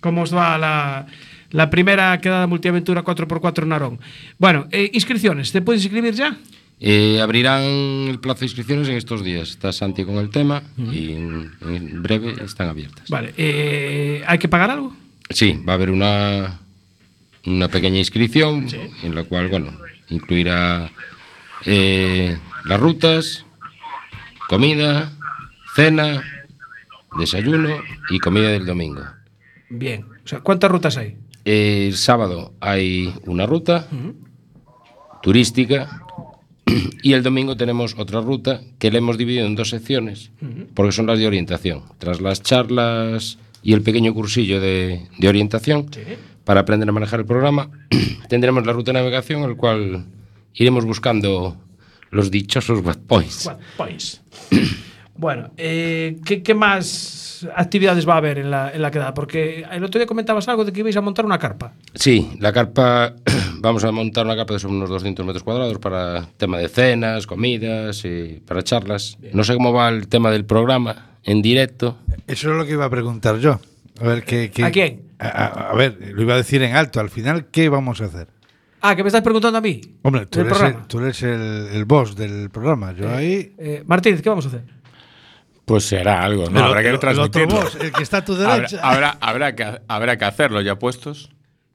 cómo 0.00 0.22
os 0.22 0.34
va 0.34 0.58
la, 0.58 1.06
la 1.50 1.70
primera 1.70 2.18
quedada 2.20 2.46
multiaventura 2.46 3.02
4x4 3.02 3.62
en 3.62 3.68
Narón. 3.68 4.00
Bueno, 4.38 4.66
eh, 4.70 4.90
inscripciones, 4.92 5.50
¿te 5.52 5.62
puedes 5.62 5.82
inscribir 5.84 6.14
ya? 6.14 6.36
Eh, 6.86 7.18
abrirán 7.22 7.62
el 7.62 8.20
plazo 8.20 8.40
de 8.40 8.46
inscripciones 8.46 8.88
en 8.88 8.96
estos 8.96 9.24
días. 9.24 9.48
Está 9.48 9.72
Santi 9.72 10.04
con 10.04 10.16
el 10.16 10.28
tema 10.28 10.62
y 10.76 11.12
en, 11.12 11.50
en 11.62 12.02
breve 12.02 12.34
están 12.44 12.68
abiertas. 12.68 13.08
Vale, 13.08 13.32
eh, 13.38 14.22
¿hay 14.26 14.38
que 14.38 14.48
pagar 14.48 14.70
algo? 14.70 14.94
Sí, 15.30 15.58
va 15.66 15.72
a 15.72 15.76
haber 15.76 15.88
una, 15.88 16.60
una 17.46 17.68
pequeña 17.68 17.96
inscripción 17.96 18.66
en 19.02 19.14
la 19.14 19.24
cual, 19.24 19.48
bueno, 19.48 19.72
incluirá 20.10 20.92
eh, 21.64 22.36
las 22.66 22.78
rutas, 22.78 23.46
comida, 24.46 25.10
cena, 25.74 26.22
desayuno 27.18 27.78
y 28.10 28.18
comida 28.18 28.50
del 28.50 28.66
domingo. 28.66 29.04
Bien. 29.70 30.04
O 30.22 30.28
sea, 30.28 30.40
¿cuántas 30.40 30.70
rutas 30.70 30.98
hay? 30.98 31.16
El 31.46 31.96
sábado 31.96 32.52
hay 32.60 33.14
una 33.24 33.46
ruta 33.46 33.88
turística 35.22 36.02
y 37.02 37.12
el 37.12 37.22
domingo 37.22 37.56
tenemos 37.56 37.94
otra 37.98 38.20
ruta 38.20 38.60
que 38.78 38.90
la 38.90 38.98
hemos 38.98 39.18
dividido 39.18 39.46
en 39.46 39.54
dos 39.54 39.70
secciones 39.70 40.30
porque 40.74 40.92
son 40.92 41.06
las 41.06 41.18
de 41.18 41.26
orientación. 41.26 41.82
Tras 41.98 42.20
las 42.20 42.42
charlas 42.42 43.38
y 43.62 43.72
el 43.72 43.82
pequeño 43.82 44.14
cursillo 44.14 44.60
de, 44.60 45.08
de 45.18 45.28
orientación 45.28 45.88
para 46.44 46.60
aprender 46.60 46.88
a 46.88 46.92
manejar 46.92 47.20
el 47.20 47.26
programa, 47.26 47.70
tendremos 48.28 48.66
la 48.66 48.72
ruta 48.72 48.92
de 48.92 48.98
navegación, 48.98 49.42
el 49.42 49.56
cual 49.56 50.06
iremos 50.54 50.84
buscando 50.84 51.56
los 52.10 52.30
dichosos 52.30 52.80
points? 53.06 53.50
bueno, 55.16 55.50
eh, 55.56 56.16
¿qué, 56.24 56.42
qué 56.42 56.54
más 56.54 57.46
actividades 57.54 58.08
va 58.08 58.14
a 58.14 58.16
haber 58.18 58.38
en 58.38 58.50
la, 58.50 58.70
en 58.72 58.82
la 58.82 58.90
quedada? 58.90 59.14
Porque 59.14 59.64
el 59.70 59.84
otro 59.84 59.98
día 59.98 60.06
comentabas 60.06 60.48
algo 60.48 60.64
de 60.64 60.72
que 60.72 60.80
ibais 60.80 60.96
a 60.96 61.00
montar 61.00 61.24
una 61.24 61.38
carpa. 61.38 61.72
Sí, 61.94 62.36
la 62.40 62.52
carpa, 62.52 63.14
vamos 63.60 63.84
a 63.84 63.92
montar 63.92 64.24
una 64.26 64.36
carpa 64.36 64.56
de 64.56 64.66
unos 64.66 64.88
200 64.88 65.24
metros 65.26 65.42
cuadrados 65.42 65.78
para 65.78 66.26
tema 66.36 66.58
de 66.58 66.68
cenas, 66.68 67.26
comidas 67.26 68.04
y 68.04 68.40
para 68.46 68.62
charlas. 68.62 69.18
No 69.32 69.44
sé 69.44 69.54
cómo 69.54 69.72
va 69.72 69.88
el 69.88 70.08
tema 70.08 70.30
del 70.30 70.44
programa 70.44 71.16
en 71.22 71.42
directo. 71.42 71.98
Eso 72.26 72.50
es 72.50 72.56
lo 72.56 72.64
que 72.66 72.72
iba 72.72 72.84
a 72.84 72.90
preguntar 72.90 73.38
yo. 73.38 73.60
A 74.00 74.04
ver, 74.04 74.24
¿qué, 74.24 74.50
qué- 74.50 74.64
¿A 74.64 74.70
quién? 74.70 75.02
A, 75.18 75.70
a- 75.70 75.74
ver, 75.74 75.96
lo 76.14 76.22
iba 76.22 76.34
a 76.34 76.38
decir 76.38 76.62
en 76.62 76.74
alto. 76.74 76.98
Al 77.00 77.08
final, 77.10 77.46
¿qué 77.46 77.68
vamos 77.68 78.00
a 78.00 78.06
hacer? 78.06 78.28
Ah, 78.80 78.94
que 78.96 79.02
me 79.02 79.06
estás 79.08 79.22
preguntando 79.22 79.56
a 79.56 79.60
mí. 79.62 79.80
Hombre, 80.02 80.26
tú 80.26 80.40
eres, 80.40 80.60
el, 80.60 80.74
tú 80.86 80.98
eres 80.98 81.22
el, 81.22 81.68
el 81.72 81.84
boss 81.86 82.14
del 82.16 82.50
programa. 82.50 82.92
Yo 82.92 83.08
ahí. 83.08 83.54
Eh, 83.56 83.82
Martínez, 83.86 84.20
¿qué 84.20 84.28
vamos 84.28 84.44
a 84.44 84.48
hacer? 84.48 84.62
Pues 85.64 85.84
será 85.84 86.22
algo, 86.22 86.50
¿no? 86.50 86.62
Habrá 86.62 86.82
que 86.82 86.90
el 86.90 86.98
transmitirlo. 86.98 87.58
otro 87.60 87.80
el 87.80 87.92
que 87.92 88.02
está 88.02 88.18
a 88.18 88.24
tu 88.24 88.34
Habrá- 88.34 88.54
derecha. 88.56 88.80
Habrá, 88.82 89.16
habrá, 89.20 89.54
que, 89.54 89.80
habrá 89.88 90.18
que 90.18 90.24
hacerlo 90.24 90.60
ya 90.60 90.78
puestos. 90.78 91.30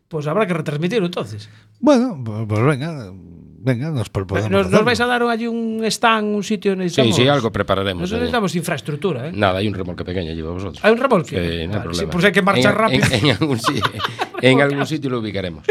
Pues 0.07 0.27
habrá 0.27 0.45
que 0.47 0.53
retransmitirlo 0.53 1.05
entonces. 1.07 1.49
Bueno, 1.79 2.19
pues, 2.23 2.45
pues 2.47 2.63
venga, 2.65 3.11
venga, 3.13 3.89
nos 3.91 4.09
proponemos. 4.09 4.69
¿Nos, 4.71 4.83
vais 4.83 4.99
a 5.01 5.05
dar 5.05 5.23
allí 5.23 5.47
un 5.47 5.83
stand, 5.85 6.35
un 6.35 6.43
sitio? 6.43 6.73
Sí, 6.73 6.77
Necesitamos, 6.79 7.15
sí, 7.15 7.27
algo 7.27 7.51
prepararemos. 7.51 8.01
Nosotros 8.01 8.13
allí. 8.17 8.21
necesitamos 8.21 8.55
infraestructura, 8.55 9.27
¿eh? 9.27 9.31
Nada, 9.33 9.59
hay 9.59 9.67
un 9.67 9.73
remolque 9.73 10.03
pequeño 10.03 10.31
allí 10.31 10.41
para 10.41 10.53
vosotros. 10.53 10.79
¿Hay 10.83 10.91
un 10.91 10.97
remolque? 10.99 11.29
Sí, 11.29 11.67
no 11.67 11.73
hay 11.73 11.79
sí, 11.79 11.83
problema. 11.83 12.11
pues 12.11 12.25
hay 12.25 12.31
que 12.31 12.41
marchar 12.41 12.73
En- 12.73 12.77
rápido. 12.79 13.05
En, 13.11 13.25
en 13.25 13.31
algún, 13.39 13.59
si- 13.59 13.81
en 14.41 14.61
algún 14.61 14.85
sitio 14.87 15.09
lo 15.09 15.19
ubicaremos. 15.19 15.63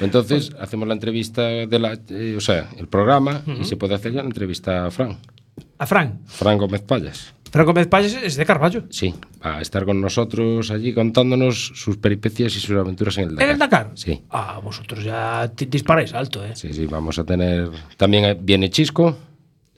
Entonces, 0.00 0.52
hacemos 0.60 0.88
la 0.88 0.94
entrevista 0.94 1.42
de 1.42 1.78
la. 1.78 1.98
eh, 2.08 2.34
o 2.36 2.40
sea, 2.40 2.68
el 2.78 2.88
programa 2.88 3.42
y 3.60 3.64
se 3.64 3.76
puede 3.76 3.94
hacer 3.94 4.12
ya 4.12 4.20
la 4.22 4.26
entrevista 4.28 4.86
a 4.86 4.90
Fran. 4.90 5.18
A 5.78 5.86
Fran. 5.86 6.20
Fran 6.26 6.58
Gómez 6.58 6.80
Payas. 6.82 7.34
Fran 7.52 7.66
Gómez 7.66 7.86
Payas 7.86 8.14
es 8.14 8.36
de 8.36 8.46
Carballo. 8.46 8.84
Sí, 8.88 9.14
va 9.44 9.58
a 9.58 9.60
estar 9.60 9.84
con 9.84 10.00
nosotros 10.00 10.70
allí 10.70 10.94
contándonos 10.94 11.72
sus 11.74 11.98
peripecias 11.98 12.56
y 12.56 12.60
sus 12.60 12.74
aventuras 12.76 13.18
en 13.18 13.24
el 13.24 13.34
Dakar. 13.34 13.44
¿En 13.44 13.50
el 13.52 13.58
Dakar? 13.58 13.90
Sí. 13.94 14.22
Ah, 14.30 14.58
vosotros 14.64 15.04
ya 15.04 15.46
disparáis 15.48 16.14
alto, 16.14 16.42
¿eh? 16.44 16.52
Sí, 16.56 16.72
sí, 16.72 16.86
vamos 16.86 17.18
a 17.18 17.24
tener. 17.24 17.68
También 17.98 18.24
eh, 18.24 18.38
viene 18.40 18.70
Chisco. 18.70 19.18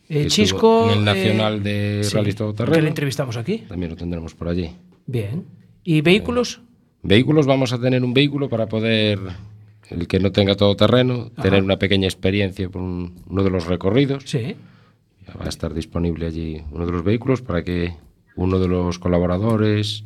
Eh, 0.08 0.22
que 0.22 0.26
Chisco. 0.28 0.84
En 0.92 0.98
el 0.98 0.98
eh, 1.00 1.04
Nacional 1.04 1.62
de 1.64 2.00
sí, 2.04 2.14
Rally 2.14 2.30
Que 2.30 2.36
Todoterreno. 2.36 2.80
le 2.80 2.88
entrevistamos 2.88 3.36
aquí. 3.36 3.58
También 3.68 3.90
lo 3.90 3.96
tendremos 3.96 4.34
por 4.36 4.46
allí. 4.48 4.70
Bien. 5.06 5.44
¿Y 5.82 6.00
vehículos? 6.00 6.60
Vehículos, 7.02 7.44
vamos 7.44 7.72
a 7.72 7.80
tener 7.80 8.04
un 8.04 8.14
vehículo 8.14 8.48
para 8.48 8.66
poder, 8.66 9.18
el 9.90 10.06
que 10.06 10.20
no 10.20 10.30
tenga 10.30 10.54
todo 10.54 10.76
terreno, 10.76 11.30
tener 11.42 11.62
una 11.62 11.76
pequeña 11.76 12.06
experiencia 12.06 12.68
por 12.68 12.80
un- 12.82 13.16
uno 13.28 13.42
de 13.42 13.50
los 13.50 13.66
recorridos. 13.66 14.22
Sí. 14.26 14.54
Va 15.40 15.46
a 15.46 15.48
estar 15.48 15.72
disponible 15.74 16.26
allí 16.26 16.62
uno 16.70 16.86
de 16.86 16.92
los 16.92 17.02
vehículos 17.04 17.42
para 17.42 17.62
que 17.64 17.96
uno 18.36 18.58
de 18.58 18.68
los 18.68 18.98
colaboradores 18.98 20.04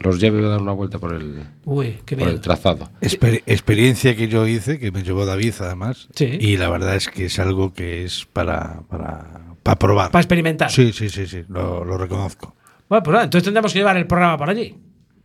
los 0.00 0.20
lleve 0.20 0.44
a 0.44 0.48
dar 0.48 0.60
una 0.62 0.72
vuelta 0.72 0.98
por 0.98 1.12
el, 1.14 1.42
Uy, 1.64 1.98
qué 2.04 2.16
por 2.16 2.28
el 2.28 2.34
miedo. 2.34 2.40
trazado. 2.40 2.88
Exper- 3.00 3.42
experiencia 3.46 4.14
que 4.16 4.28
yo 4.28 4.46
hice, 4.46 4.78
que 4.78 4.92
me 4.92 5.02
llevó 5.02 5.26
David 5.26 5.54
además. 5.60 6.08
Sí. 6.14 6.26
Y 6.40 6.56
la 6.56 6.70
verdad 6.70 6.94
es 6.96 7.08
que 7.08 7.24
es 7.26 7.38
algo 7.38 7.72
que 7.74 8.04
es 8.04 8.24
para, 8.32 8.82
para, 8.88 9.54
para 9.62 9.76
probar. 9.78 10.10
Para 10.12 10.22
experimentar. 10.22 10.70
Sí, 10.70 10.92
sí, 10.92 11.08
sí, 11.08 11.26
sí, 11.26 11.42
lo, 11.48 11.84
lo 11.84 11.98
reconozco. 11.98 12.54
Bueno, 12.88 13.02
pues 13.02 13.12
nada, 13.12 13.24
entonces 13.24 13.44
tendremos 13.44 13.72
que 13.72 13.78
llevar 13.80 13.96
el 13.96 14.06
programa 14.06 14.38
para 14.38 14.52
allí. 14.52 14.76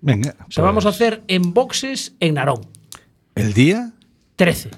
Venga. 0.01 0.35
O 0.47 0.51
sea, 0.51 0.63
vamos 0.63 0.85
a 0.85 0.89
hacer 0.89 1.23
en 1.27 1.53
boxes 1.53 2.15
en 2.19 2.33
Narón. 2.35 2.61
¿El 3.35 3.53
día? 3.53 3.93
13. 4.35 4.71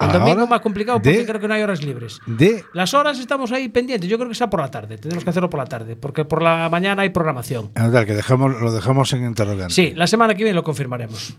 El 0.00 0.06
Ahora, 0.06 0.18
domingo 0.20 0.46
más 0.46 0.60
complicado 0.62 0.98
porque 0.98 1.18
de- 1.18 1.26
creo 1.26 1.40
que 1.40 1.46
no 1.48 1.54
hay 1.54 1.62
horas 1.62 1.82
libres. 1.84 2.20
De. 2.26 2.64
Las 2.72 2.94
horas 2.94 3.18
estamos 3.18 3.52
ahí 3.52 3.68
pendientes. 3.68 4.08
Yo 4.08 4.16
creo 4.16 4.28
que 4.30 4.34
sea 4.34 4.48
por 4.48 4.60
la 4.60 4.70
tarde. 4.70 4.96
Tenemos 4.96 5.22
que 5.24 5.28
hacerlo 5.30 5.50
por 5.50 5.58
la 5.60 5.66
tarde. 5.66 5.94
Porque 5.96 6.24
por 6.24 6.40
la 6.42 6.68
mañana 6.70 7.02
hay 7.02 7.10
programación. 7.10 7.70
Que 7.74 8.14
dejamos, 8.14 8.60
lo 8.60 8.72
dejamos 8.72 9.12
en 9.12 9.24
interrogante. 9.26 9.74
Sí, 9.74 9.92
la 9.94 10.06
semana 10.06 10.34
que 10.34 10.42
viene 10.44 10.54
lo 10.54 10.62
confirmaremos. 10.62 11.36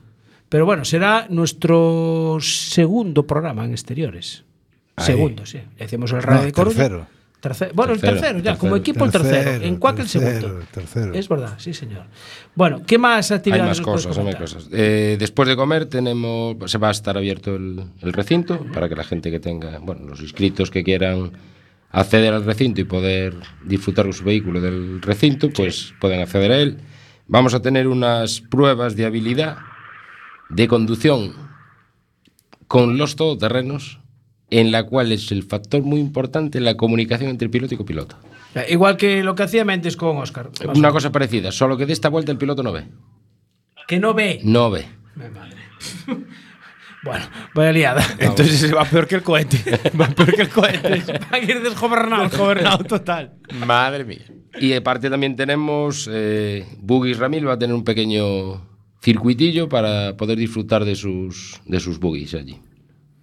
Pero 0.47 0.65
bueno, 0.65 0.85
será 0.85 1.25
nuestro 1.29 2.37
segundo 2.41 3.25
programa 3.25 3.65
en 3.65 3.71
exteriores. 3.71 4.43
Ahí. 4.95 5.05
Segundo, 5.05 5.45
sí. 5.45 5.59
Hacemos 5.79 6.11
el 6.11 6.21
radio 6.21 6.39
No, 6.41 6.45
de 6.45 6.51
Coruña. 6.51 6.75
tercero. 6.75 7.07
Bueno, 7.41 7.93
Tercero, 7.93 7.93
el 7.93 7.99
tercero, 8.01 8.37
ya, 8.37 8.43
tercero. 8.43 8.57
como 8.59 8.75
equipo 8.75 9.03
el 9.05 9.11
tercero. 9.11 9.43
Tercero, 9.43 9.65
En 9.65 9.75
Cuac 9.77 9.97
el 9.99 10.05
tercero, 10.05 10.41
segundo. 10.41 10.65
tercero. 10.71 11.13
Es 11.15 11.27
verdad, 11.27 11.53
sí, 11.57 11.73
señor. 11.73 12.03
Bueno, 12.53 12.83
¿qué 12.85 12.97
más 12.99 13.31
Hay 13.31 13.37
actividades 13.37 13.65
más 13.67 13.77
nos 13.79 13.85
puedes 13.85 14.05
cosas, 14.05 14.17
hay 14.19 14.25
más 14.25 14.35
cosas. 14.35 14.69
Eh, 14.71 15.15
después 15.19 15.49
de 15.49 15.55
comer 15.55 15.87
tenemos, 15.87 16.55
se 16.69 16.77
va 16.77 16.89
a 16.89 16.91
estar 16.91 17.17
abierto 17.17 17.55
el, 17.55 17.83
el 18.01 18.13
recinto 18.13 18.63
para 18.73 18.87
que 18.87 18.95
la 18.95 19.03
gente 19.03 19.31
que 19.31 19.39
tenga, 19.39 19.79
bueno, 19.79 20.05
los 20.07 20.21
inscritos 20.21 20.69
que 20.69 20.83
quieran 20.83 21.31
acceder 21.89 22.33
al 22.33 22.45
recinto 22.45 22.79
y 22.79 22.83
poder 22.83 23.35
disfrutar 23.65 24.05
con 24.05 24.13
su 24.13 24.23
vehículo 24.23 24.61
del 24.61 25.01
recinto, 25.01 25.49
pues 25.49 25.93
pueden 25.99 26.21
acceder 26.21 26.51
a 26.51 26.57
él. 26.57 26.77
Vamos 27.27 27.53
a 27.53 27.61
tener 27.61 27.87
unas 27.87 28.41
pruebas 28.41 28.95
de 28.95 29.05
habilidad 29.05 29.57
de 30.49 30.67
conducción 30.67 31.33
con 32.67 32.97
los 32.97 33.15
todoterrenos, 33.15 33.99
en 34.51 34.71
la 34.71 34.83
cual 34.83 35.11
es 35.11 35.31
el 35.31 35.43
factor 35.43 35.81
muy 35.81 35.99
importante 35.99 36.59
la 36.59 36.77
comunicación 36.77 37.29
entre 37.31 37.49
piloto 37.49 37.73
y 37.73 37.77
copiloto. 37.77 38.17
Ya, 38.53 38.67
Igual 38.69 38.97
que 38.97 39.23
lo 39.23 39.33
que 39.33 39.43
hacía 39.43 39.65
Méndez 39.65 39.95
con 39.95 40.17
Oscar. 40.17 40.51
o 40.67 40.77
Una 40.77 40.91
cosa 40.91 41.11
parecida, 41.11 41.51
solo 41.51 41.77
que 41.77 41.85
de 41.85 41.93
esta 41.93 42.09
vuelta 42.09 42.31
el 42.31 42.37
piloto 42.37 42.61
no 42.61 42.71
ve. 42.71 42.83
Que 43.87 43.99
no 43.99 44.13
ve. 44.13 44.39
No 44.43 44.69
ve. 44.69 44.85
Bueno, 47.03 47.25
vaya 47.55 47.71
liada. 47.71 48.05
Entonces 48.19 48.71
va 48.75 48.85
peor 48.85 49.07
que 49.07 49.15
el 49.15 49.23
cohete. 49.23 49.57
Va 49.99 50.07
peor 50.09 50.35
que 50.35 50.43
el 50.43 50.49
cohete. 50.49 50.89
Va 51.31 51.37
a 51.37 51.39
ir 51.39 51.59
desgobernado. 51.63 52.23
Desgobernado 52.29 52.83
total. 52.83 53.33
Madre 53.65 54.05
mía. 54.05 54.25
Y 54.59 54.73
aparte 54.73 55.09
también 55.09 55.35
tenemos, 55.35 56.07
eh, 56.11 56.63
Buggy 56.79 57.13
Ramil 57.13 57.47
va 57.47 57.53
a 57.53 57.57
tener 57.57 57.75
un 57.75 57.83
pequeño 57.83 58.61
circuitillo 59.01 59.67
para 59.67 60.15
poder 60.15 60.37
disfrutar 60.37 60.85
de 60.85 60.95
sus, 60.95 61.59
de 61.65 61.79
sus 61.79 61.99
buggies 61.99 62.35
allí. 62.35 62.59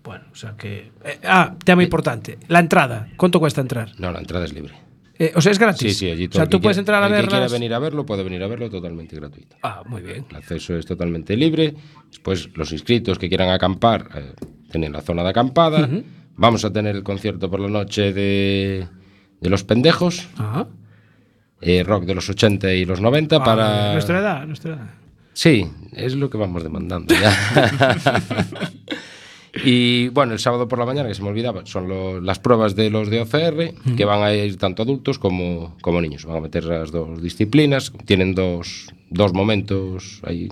Bueno, 0.09 0.25
o 0.33 0.35
sea 0.35 0.55
que. 0.57 0.91
eh, 1.05 1.19
ah, 1.25 1.55
tema 1.63 1.83
importante. 1.83 2.39
La 2.49 2.61
entrada. 2.61 3.09
¿Cuánto 3.19 3.39
cuesta 3.41 3.61
entrar? 3.61 3.91
No, 3.99 4.11
la 4.11 4.21
entrada 4.21 4.47
es 4.47 4.55
libre. 4.55 4.73
Eh, 5.19 5.33
o 5.37 5.43
sea, 5.43 5.53
es 5.53 5.59
gratis. 5.59 5.93
Sí, 5.93 6.07
sí, 6.07 6.11
allí 6.11 6.29
O 6.29 6.33
sea, 6.33 6.47
tú 6.47 6.63
puedes 6.63 6.79
entrar 6.79 7.03
a 7.03 7.09
el 7.09 7.25
que 7.25 7.29
quiera 7.29 7.47
venir 7.49 7.75
a 7.75 7.79
verlo 7.79 8.07
puede 8.07 8.23
venir 8.23 8.43
a 8.43 8.47
verlo 8.47 8.71
totalmente 8.71 9.15
gratuito. 9.17 9.57
Ah, 9.63 9.83
muy 9.85 10.01
bien. 10.01 10.25
El 10.31 10.37
acceso 10.37 10.77
es 10.79 10.87
totalmente 10.87 11.37
libre. 11.37 11.75
Después, 12.09 12.49
los 12.55 12.73
inscritos 12.73 13.19
que 13.19 13.29
quieran 13.29 13.51
acampar 13.51 14.09
eh, 14.15 14.33
tienen 14.71 14.93
la 14.95 15.03
zona 15.03 15.23
de 15.25 15.29
acampada. 15.29 15.87
Vamos 16.37 16.65
a 16.65 16.73
tener 16.73 16.97
el 16.97 17.03
concierto 17.03 17.51
por 17.51 17.61
la 17.61 17.69
noche 17.69 18.15
de, 18.15 18.89
de 19.43 19.51
los 19.51 19.63
pendejos. 19.63 20.27
Ajá. 20.39 20.69
eh, 21.61 21.83
rock 21.85 22.05
de 22.07 22.15
los 22.15 22.31
80 22.31 22.73
y 22.73 22.87
los 22.87 23.03
90 23.03 23.37
Ah, 23.37 23.45
para... 23.45 23.93
Nuestra 23.93 24.21
edad, 24.21 24.47
nuestra 24.47 24.73
edad. 24.75 24.91
Sí, 25.35 25.67
es 25.93 26.15
lo 26.15 26.31
que 26.31 26.39
vamos 26.39 26.63
demandando 26.63 27.15
ya. 27.15 27.31
y 29.65 30.09
bueno, 30.09 30.33
el 30.33 30.39
sábado 30.39 30.69
por 30.69 30.79
la 30.79 30.85
mañana, 30.87 31.09
que 31.09 31.15
se 31.15 31.23
me 31.23 31.29
olvidaba, 31.29 31.65
son 31.67 31.89
lo- 31.89 32.21
las 32.21 32.39
pruebas 32.39 32.75
de 32.77 32.91
los 32.91 33.11
de 33.11 33.21
OCR, 33.21 33.75
que 33.97 34.05
van 34.05 34.23
a 34.23 34.33
ir 34.35 34.57
tanto 34.57 34.83
adultos 34.83 35.19
como, 35.19 35.77
como 35.81 36.01
niños. 36.01 36.25
Van 36.25 36.37
a 36.37 36.41
meter 36.41 36.65
las 36.65 36.91
dos 36.93 37.23
disciplinas, 37.23 37.93
tienen 38.07 38.35
dos, 38.35 38.89
dos 39.11 39.33
momentos 39.33 40.21
ahí. 40.25 40.49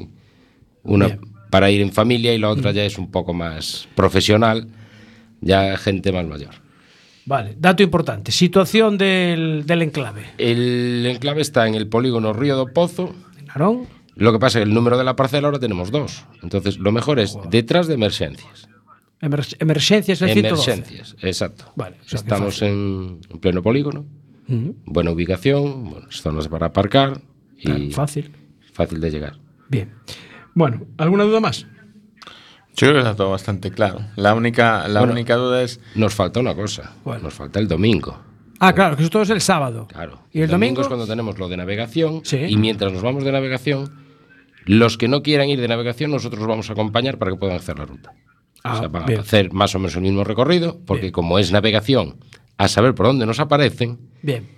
Una 0.82 1.06
Bien. 1.06 1.20
para 1.50 1.70
ir 1.70 1.80
en 1.80 1.92
familia 1.92 2.32
y 2.34 2.38
la 2.38 2.48
otra 2.50 2.70
ya 2.72 2.84
es 2.84 2.96
un 2.98 3.10
poco 3.10 3.32
más 3.34 3.88
profesional, 3.94 4.68
ya 5.40 5.76
gente 5.76 6.12
más 6.12 6.26
mayor. 6.26 6.50
Vale, 7.24 7.56
dato 7.58 7.82
importante. 7.82 8.30
Situación 8.30 8.96
del, 8.98 9.64
del 9.66 9.82
enclave. 9.82 10.22
El 10.38 11.04
enclave 11.06 11.42
está 11.42 11.66
en 11.66 11.74
el 11.74 11.88
polígono 11.88 12.32
Río 12.32 12.56
do 12.56 12.66
Pozo. 12.72 13.14
Narón. 13.46 13.86
Lo 14.14 14.32
que 14.32 14.38
pasa 14.38 14.58
es 14.58 14.64
que 14.64 14.68
el 14.68 14.74
número 14.74 14.96
de 14.96 15.04
la 15.04 15.16
parcela 15.16 15.48
ahora 15.48 15.58
tenemos 15.58 15.90
dos. 15.90 16.24
Entonces, 16.42 16.78
lo 16.78 16.90
mejor 16.92 17.18
es 17.18 17.36
detrás 17.50 17.86
de 17.88 17.94
emergencias. 17.94 18.65
Emer- 19.20 19.56
emergencias 19.60 20.20
el 20.22 20.30
112. 20.32 20.72
Emergencias, 20.72 21.16
exacto. 21.22 21.72
Vale, 21.76 21.96
o 22.00 22.04
sea 22.04 22.10
que 22.10 22.16
Estamos 22.16 22.60
en, 22.62 23.20
en 23.30 23.38
pleno 23.40 23.62
polígono, 23.62 24.04
buena 24.84 25.10
ubicación, 25.10 25.90
buenas 25.90 26.20
zonas 26.20 26.48
para 26.48 26.66
aparcar 26.66 27.20
y 27.58 27.62
Claro, 27.62 27.90
fácil. 27.92 28.30
fácil 28.72 29.00
de 29.00 29.10
llegar. 29.10 29.38
Bien. 29.68 29.92
Bueno, 30.54 30.86
¿alguna 30.98 31.24
duda 31.24 31.40
más? 31.40 31.66
Yo 32.76 32.88
creo 32.88 32.92
que 32.92 32.98
está 32.98 33.16
todo 33.16 33.30
bastante 33.30 33.70
claro. 33.70 34.00
La 34.16 34.34
única, 34.34 34.86
la 34.88 35.00
Bueno, 35.00 35.14
única 35.14 35.34
duda 35.36 35.62
es. 35.62 35.80
Nos 35.94 36.14
falta 36.14 36.40
una 36.40 36.54
cosa. 36.54 36.94
Nos 37.22 37.32
falta 37.32 37.58
el 37.58 37.68
domingo. 37.68 38.20
Ah, 38.60 38.74
claro, 38.74 38.96
que 38.96 39.02
eso 39.02 39.10
todo 39.10 39.22
es 39.22 39.30
el 39.30 39.40
sábado. 39.40 39.86
Claro. 39.90 40.22
¿Y 40.32 40.42
el 40.42 40.48
domingo? 40.50 40.82
es 40.82 40.88
cuando 40.88 41.06
tenemos 41.06 41.38
lo 41.38 41.48
de 41.48 41.56
navegación. 41.56 42.20
Sí. 42.24 42.36
Y 42.36 42.56
mientras 42.58 42.92
nos 42.92 43.02
vamos 43.02 43.24
de 43.24 43.32
navegación, 43.32 43.90
los 44.66 44.98
que 44.98 45.08
no 45.08 45.22
quieran 45.22 45.48
ir 45.48 45.60
de 45.60 45.68
navegación, 45.68 46.10
nosotros 46.10 46.38
los 46.40 46.48
vamos 46.48 46.68
a 46.68 46.74
acompañar 46.74 47.16
para 47.18 47.30
que 47.32 47.38
puedan 47.38 47.56
hacer 47.56 47.78
la 47.78 47.86
ruta. 47.86 48.12
Ah, 48.64 48.74
o 48.74 48.78
sea, 48.80 48.88
van 48.88 49.06
bien. 49.06 49.18
a 49.18 49.22
hacer 49.22 49.52
más 49.52 49.74
o 49.74 49.78
menos 49.78 49.94
el 49.96 50.02
mismo 50.02 50.24
recorrido, 50.24 50.78
porque 50.86 51.12
como 51.12 51.38
es 51.38 51.52
navegación, 51.52 52.16
a 52.58 52.68
saber 52.68 52.94
por 52.94 53.06
dónde 53.06 53.26
nos 53.26 53.38
aparecen, 53.40 53.98
Bien. 54.22 54.48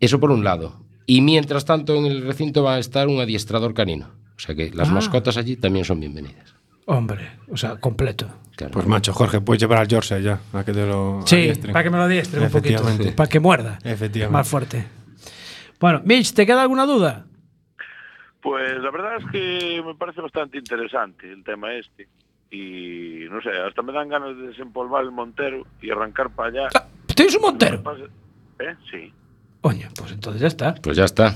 eso 0.00 0.18
por 0.20 0.30
un 0.30 0.44
lado. 0.44 0.80
Y 1.06 1.20
mientras 1.20 1.64
tanto, 1.64 1.94
en 1.96 2.06
el 2.06 2.22
recinto 2.22 2.62
va 2.62 2.74
a 2.76 2.78
estar 2.78 3.08
un 3.08 3.20
adiestrador 3.20 3.74
canino. 3.74 4.08
O 4.36 4.40
sea 4.40 4.54
que 4.54 4.70
las 4.70 4.88
Ah. 4.88 4.92
mascotas 4.92 5.36
allí 5.36 5.56
también 5.56 5.84
son 5.84 6.00
bienvenidas. 6.00 6.54
Hombre, 6.86 7.30
o 7.50 7.56
sea, 7.56 7.76
completo. 7.76 8.26
Pues 8.72 8.86
macho, 8.86 9.12
Jorge, 9.14 9.40
puedes 9.40 9.60
llevar 9.60 9.78
al 9.78 9.88
Yorkshire 9.88 10.22
ya, 10.22 10.40
a 10.52 10.64
que 10.64 10.72
te 10.72 10.84
lo 10.86 11.22
Sí, 11.24 11.36
adiestren. 11.36 11.72
para 11.72 11.82
que 11.82 11.90
me 11.90 11.96
lo 11.96 12.02
adiestren 12.04 12.42
un 12.44 12.50
poquito. 12.50 12.82
Para 13.16 13.28
que 13.28 13.40
muerda. 13.40 13.78
Efectivamente. 13.84 14.32
Más 14.32 14.48
fuerte. 14.48 14.86
Bueno, 15.78 16.02
Mitch, 16.04 16.32
¿te 16.34 16.44
queda 16.44 16.62
alguna 16.62 16.84
duda? 16.84 17.26
Pues 18.42 18.78
la 18.82 18.90
verdad 18.90 19.16
es 19.18 19.24
que 19.30 19.82
me 19.84 19.94
parece 19.94 20.20
bastante 20.20 20.58
interesante 20.58 21.30
el 21.30 21.42
tema 21.44 21.72
este. 21.74 22.08
Y 22.50 23.26
no 23.30 23.40
sé, 23.42 23.50
hasta 23.50 23.82
me 23.82 23.92
dan 23.92 24.08
ganas 24.08 24.36
de 24.36 24.48
desempolvar 24.48 25.04
el 25.04 25.12
Montero 25.12 25.66
y 25.80 25.90
arrancar 25.90 26.30
para 26.30 26.48
allá. 26.48 26.68
¿Tienes 27.14 27.36
un 27.36 27.42
Montero? 27.42 27.82
¿Eh? 28.58 28.74
Sí. 28.90 29.12
Coño, 29.60 29.88
pues 29.96 30.12
entonces 30.12 30.40
ya 30.40 30.48
está. 30.48 30.74
Pues 30.74 30.96
ya 30.96 31.04
está. 31.04 31.34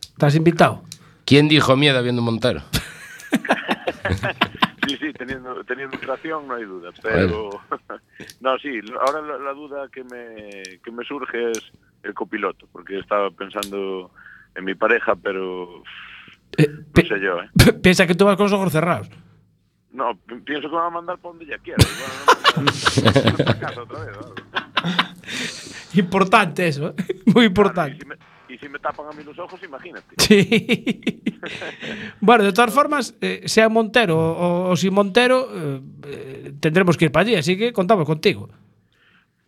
Estás 0.00 0.34
invitado. 0.34 0.82
¿Quién 1.24 1.48
dijo 1.48 1.76
miedo 1.76 2.02
viendo 2.02 2.22
un 2.22 2.26
Montero? 2.26 2.62
Sí, 4.88 4.96
sí, 4.96 5.12
teniendo, 5.12 5.62
teniendo 5.64 5.96
tracción 5.98 6.48
no 6.48 6.54
hay 6.54 6.64
duda. 6.64 6.90
Pero 7.00 7.50
no, 8.40 8.58
sí, 8.58 8.80
ahora 9.00 9.20
la, 9.22 9.38
la 9.38 9.52
duda 9.52 9.88
que 9.92 10.02
me, 10.02 10.78
que 10.82 10.90
me 10.90 11.04
surge 11.04 11.52
es 11.52 11.62
el 12.02 12.12
copiloto, 12.12 12.66
porque 12.72 12.98
estaba 12.98 13.30
pensando 13.30 14.10
en 14.56 14.64
mi 14.64 14.74
pareja, 14.74 15.14
pero 15.14 15.82
no 16.58 17.02
sé 17.02 17.20
yo, 17.20 17.40
¿eh? 17.40 17.50
Piensa 17.82 18.06
que 18.06 18.14
tú 18.14 18.24
vas 18.24 18.36
con 18.36 18.46
los 18.46 18.52
ojos 18.52 18.72
cerrados. 18.72 19.08
No, 19.92 20.14
pi- 20.26 20.36
pienso 20.44 20.68
que 20.68 20.74
me 20.74 20.80
va 20.80 20.86
a 20.86 20.90
mandar 20.90 21.18
para 21.18 21.30
donde 21.34 21.44
ella 21.46 21.58
quiera. 21.58 21.84
Importante 25.94 26.68
eso, 26.68 26.90
¿eh? 26.90 26.94
muy 27.34 27.46
importante. 27.46 27.96
Y 27.96 28.00
si, 28.00 28.06
me, 28.06 28.14
y 28.54 28.58
si 28.58 28.68
me 28.68 28.78
tapan 28.78 29.06
a 29.08 29.12
mí 29.12 29.22
los 29.24 29.38
ojos, 29.38 29.60
imagínate. 29.62 30.06
Sí. 30.18 31.00
bueno, 32.20 32.44
de 32.44 32.52
todas 32.52 32.72
formas, 32.72 33.14
eh, 33.20 33.42
sea 33.46 33.68
Montero 33.68 34.16
o, 34.18 34.70
o 34.70 34.76
sin 34.76 34.94
Montero, 34.94 35.48
eh, 36.04 36.52
tendremos 36.60 36.96
que 36.96 37.06
ir 37.06 37.12
para 37.12 37.22
allí, 37.22 37.34
así 37.34 37.56
que 37.58 37.72
contamos 37.72 38.06
contigo. 38.06 38.48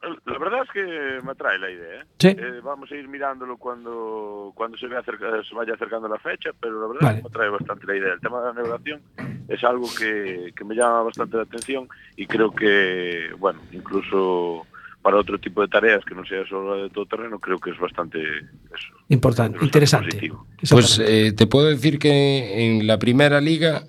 La 0.02 0.38
verdad 0.38 0.62
es 0.64 0.70
que 0.70 1.24
me 1.24 1.30
atrae 1.30 1.58
la 1.58 1.70
idea. 1.70 2.00
¿eh? 2.00 2.04
¿Sí? 2.18 2.28
Eh, 2.28 2.60
vamos 2.62 2.90
a 2.90 2.96
ir 2.96 3.06
mirándolo 3.06 3.56
cuando, 3.56 4.52
cuando 4.54 4.76
se, 4.76 4.88
vea 4.88 4.98
acerca, 4.98 5.26
se 5.48 5.54
vaya 5.54 5.74
acercando 5.74 6.08
la 6.08 6.18
fecha, 6.18 6.50
pero 6.60 6.80
la 6.80 6.88
verdad 6.88 7.00
vale. 7.02 7.18
es 7.18 7.22
que 7.22 7.28
me 7.28 7.32
atrae 7.32 7.48
bastante 7.50 7.86
la 7.86 7.96
idea. 7.96 8.12
El 8.14 8.20
tema 8.20 8.40
de 8.40 8.46
la 8.46 8.52
navegación 8.52 9.00
es 9.48 9.62
algo 9.62 9.86
que, 9.96 10.52
que 10.56 10.64
me 10.64 10.74
llama 10.74 11.02
bastante 11.02 11.36
la 11.36 11.44
atención 11.44 11.88
y 12.16 12.26
creo 12.26 12.50
que, 12.50 13.30
bueno, 13.38 13.60
incluso 13.70 14.66
para 15.02 15.18
otro 15.18 15.38
tipo 15.38 15.62
de 15.62 15.68
tareas 15.68 16.04
que 16.04 16.14
no 16.14 16.24
sea 16.24 16.46
solo 16.46 16.76
la 16.76 16.82
de 16.84 16.90
todo 16.90 17.06
terreno, 17.06 17.38
creo 17.38 17.58
que 17.58 17.70
es 17.70 17.78
bastante 17.78 18.20
eso, 18.20 18.94
importante, 19.08 19.58
bastante 19.58 19.64
interesante. 19.64 20.32
Pues 20.68 21.00
eh, 21.00 21.32
te 21.32 21.46
puedo 21.46 21.66
decir 21.66 21.98
que 21.98 22.66
en 22.66 22.86
la 22.86 22.98
primera 22.98 23.40
liga 23.40 23.84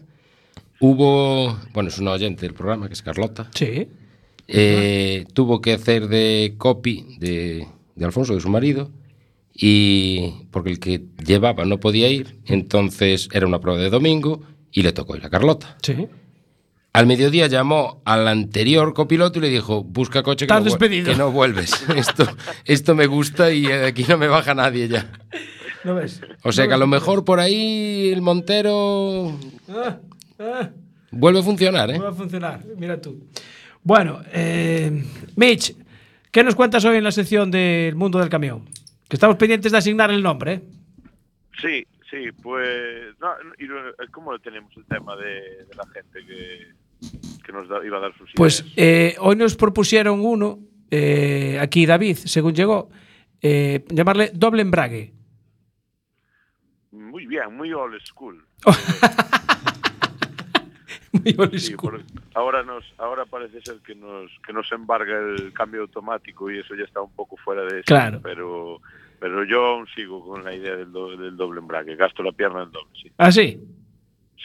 hubo, 0.79 1.57
bueno, 1.73 1.89
es 1.89 1.97
una 1.97 2.11
oyente 2.11 2.45
del 2.45 2.53
programa, 2.53 2.87
que 2.87 2.93
es 2.93 3.01
Carlota. 3.01 3.47
Sí 3.53 3.87
Eh, 4.47 5.25
tuvo 5.33 5.61
que 5.61 5.73
hacer 5.73 6.07
de 6.07 6.55
copy 6.57 7.17
de, 7.19 7.67
de 7.95 8.05
Alfonso, 8.05 8.35
de 8.35 8.41
su 8.41 8.49
marido, 8.49 8.91
y 9.53 10.45
porque 10.51 10.69
el 10.71 10.79
que 10.79 11.03
llevaba 11.25 11.65
no 11.65 11.79
podía 11.79 12.09
ir, 12.09 12.37
entonces 12.45 13.29
era 13.31 13.47
una 13.47 13.59
prueba 13.59 13.79
de 13.81 13.89
domingo 13.89 14.41
y 14.71 14.81
le 14.81 14.91
tocó 14.93 15.15
ir 15.15 15.25
a 15.25 15.29
Carlota. 15.29 15.77
Sí. 15.81 16.07
Al 16.91 17.07
mediodía 17.07 17.47
llamó 17.47 18.01
al 18.05 18.27
anterior 18.27 18.93
copiloto 18.93 19.39
y 19.39 19.43
le 19.43 19.49
dijo, 19.49 19.83
busca 19.83 20.21
coche 20.21 20.45
que, 20.45 20.53
no, 20.53 20.61
despedido. 20.61 21.11
que 21.11 21.15
no 21.17 21.31
vuelves. 21.31 21.83
esto, 21.95 22.27
esto 22.65 22.93
me 22.95 23.07
gusta 23.07 23.51
y 23.51 23.65
eh, 23.65 23.85
aquí 23.85 24.05
no 24.07 24.17
me 24.17 24.27
baja 24.27 24.53
nadie 24.53 24.87
ya. 24.87 25.11
¿No 25.83 25.95
ves? 25.95 26.21
O 26.43 26.51
sea 26.51 26.65
¿No 26.65 26.69
que 26.69 26.73
a 26.73 26.77
ves? 26.77 26.79
lo 26.81 26.87
mejor 26.87 27.25
por 27.25 27.39
ahí 27.39 28.09
el 28.13 28.21
Montero 28.21 29.37
Ah, 29.69 29.97
ah, 30.39 30.69
vuelve 31.11 31.39
a 31.39 31.43
funcionar, 31.43 31.89
¿eh? 31.91 31.97
va 31.97 32.09
a 32.09 32.13
funcionar, 32.13 32.63
mira 32.77 33.01
tú. 33.01 33.23
Bueno, 33.83 34.21
eh, 34.31 35.03
Mitch, 35.35 35.75
¿qué 36.31 36.43
nos 36.43 36.55
cuentas 36.55 36.85
hoy 36.85 36.97
en 36.97 37.03
la 37.03 37.11
sección 37.11 37.51
del 37.51 37.95
mundo 37.95 38.19
del 38.19 38.29
camión? 38.29 38.65
Que 39.09 39.15
estamos 39.17 39.35
pendientes 39.37 39.71
de 39.71 39.77
asignar 39.77 40.09
el 40.11 40.23
nombre, 40.23 40.53
¿eh? 40.53 40.61
Sí, 41.61 41.85
sí, 42.09 42.31
pues... 42.41 43.13
No, 43.19 43.29
y 43.59 43.65
lo- 43.65 43.93
¿Cómo 44.11 44.37
tenemos 44.39 44.71
el 44.77 44.85
tema 44.85 45.15
de, 45.17 45.65
de 45.65 45.75
la 45.75 45.83
gente 45.93 46.25
que, 46.25 46.67
que 47.45 47.51
nos 47.51 47.67
da- 47.67 47.85
iba 47.85 47.97
a 47.97 48.01
dar 48.01 48.17
sus 48.17 48.31
Pues 48.35 48.65
eh, 48.77 49.15
hoy 49.19 49.35
nos 49.35 49.55
propusieron 49.55 50.21
uno, 50.21 50.59
eh, 50.89 51.57
aquí 51.61 51.85
David, 51.85 52.15
según 52.17 52.53
llegó, 52.55 52.89
eh, 53.41 53.83
llamarle 53.89 54.31
doble 54.33 54.61
embrague. 54.61 55.13
Muy 56.91 57.25
bien, 57.27 57.55
muy 57.55 57.73
old 57.73 57.99
school. 58.05 58.43
Sí, 61.57 61.75
por- 61.75 62.01
ahora 62.33 62.63
nos, 62.63 62.83
ahora 62.97 63.25
parece 63.25 63.61
ser 63.61 63.77
que 63.85 63.93
nos, 63.95 64.31
que 64.45 64.51
nos 64.53 64.71
embarga 64.71 65.17
el 65.19 65.53
cambio 65.53 65.81
automático 65.81 66.49
y 66.51 66.59
eso 66.59 66.75
ya 66.75 66.83
está 66.83 67.01
un 67.01 67.13
poco 67.13 67.37
fuera 67.37 67.61
de 67.63 67.79
eso. 67.79 67.85
Claro. 67.85 68.19
Pero, 68.23 68.81
pero 69.19 69.43
yo 69.43 69.63
aún 69.65 69.87
sigo 69.95 70.25
con 70.27 70.43
la 70.43 70.53
idea 70.53 70.75
del, 70.75 70.91
do- 70.91 71.15
del 71.15 71.37
doble 71.37 71.59
embrague. 71.59 71.95
Gasto 71.95 72.23
la 72.23 72.31
pierna 72.31 72.63
en 72.63 72.71
doble, 72.71 72.89
sí. 73.01 73.11
¿Ah, 73.17 73.31
sí? 73.31 73.59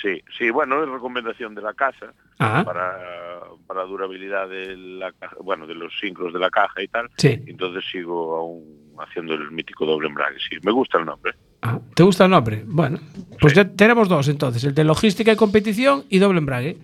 Sí, 0.00 0.22
sí, 0.36 0.50
bueno, 0.50 0.82
es 0.84 0.88
recomendación 0.88 1.54
de 1.56 1.62
la 1.62 1.74
casa 1.74 2.12
Ah. 2.38 2.62
para, 2.64 3.40
para 3.66 3.82
durabilidad 3.82 4.48
de 4.48 4.76
la 4.76 5.10
caja, 5.12 5.34
bueno, 5.42 5.66
de 5.66 5.74
los 5.74 5.92
sincros 5.98 6.32
de 6.32 6.38
la 6.38 6.50
caja 6.50 6.80
y 6.82 6.86
tal. 6.86 7.10
Sí. 7.16 7.42
Entonces 7.48 7.84
sigo 7.90 8.36
aún 8.36 8.94
haciendo 9.00 9.34
el 9.34 9.50
mítico 9.50 9.84
doble 9.86 10.06
embrague, 10.08 10.38
sí. 10.38 10.56
Me 10.62 10.70
gusta 10.70 10.98
el 10.98 11.06
nombre. 11.06 11.32
Ah, 11.62 11.80
¿Te 11.94 12.02
gusta 12.02 12.24
el 12.24 12.30
nombre? 12.30 12.62
Bueno, 12.66 12.98
pues 13.40 13.54
ya 13.54 13.64
tenemos 13.68 14.08
dos 14.08 14.28
entonces, 14.28 14.62
el 14.64 14.74
de 14.74 14.84
logística 14.84 15.32
y 15.32 15.36
competición 15.36 16.04
y 16.08 16.18
doble 16.18 16.38
embrague. 16.38 16.76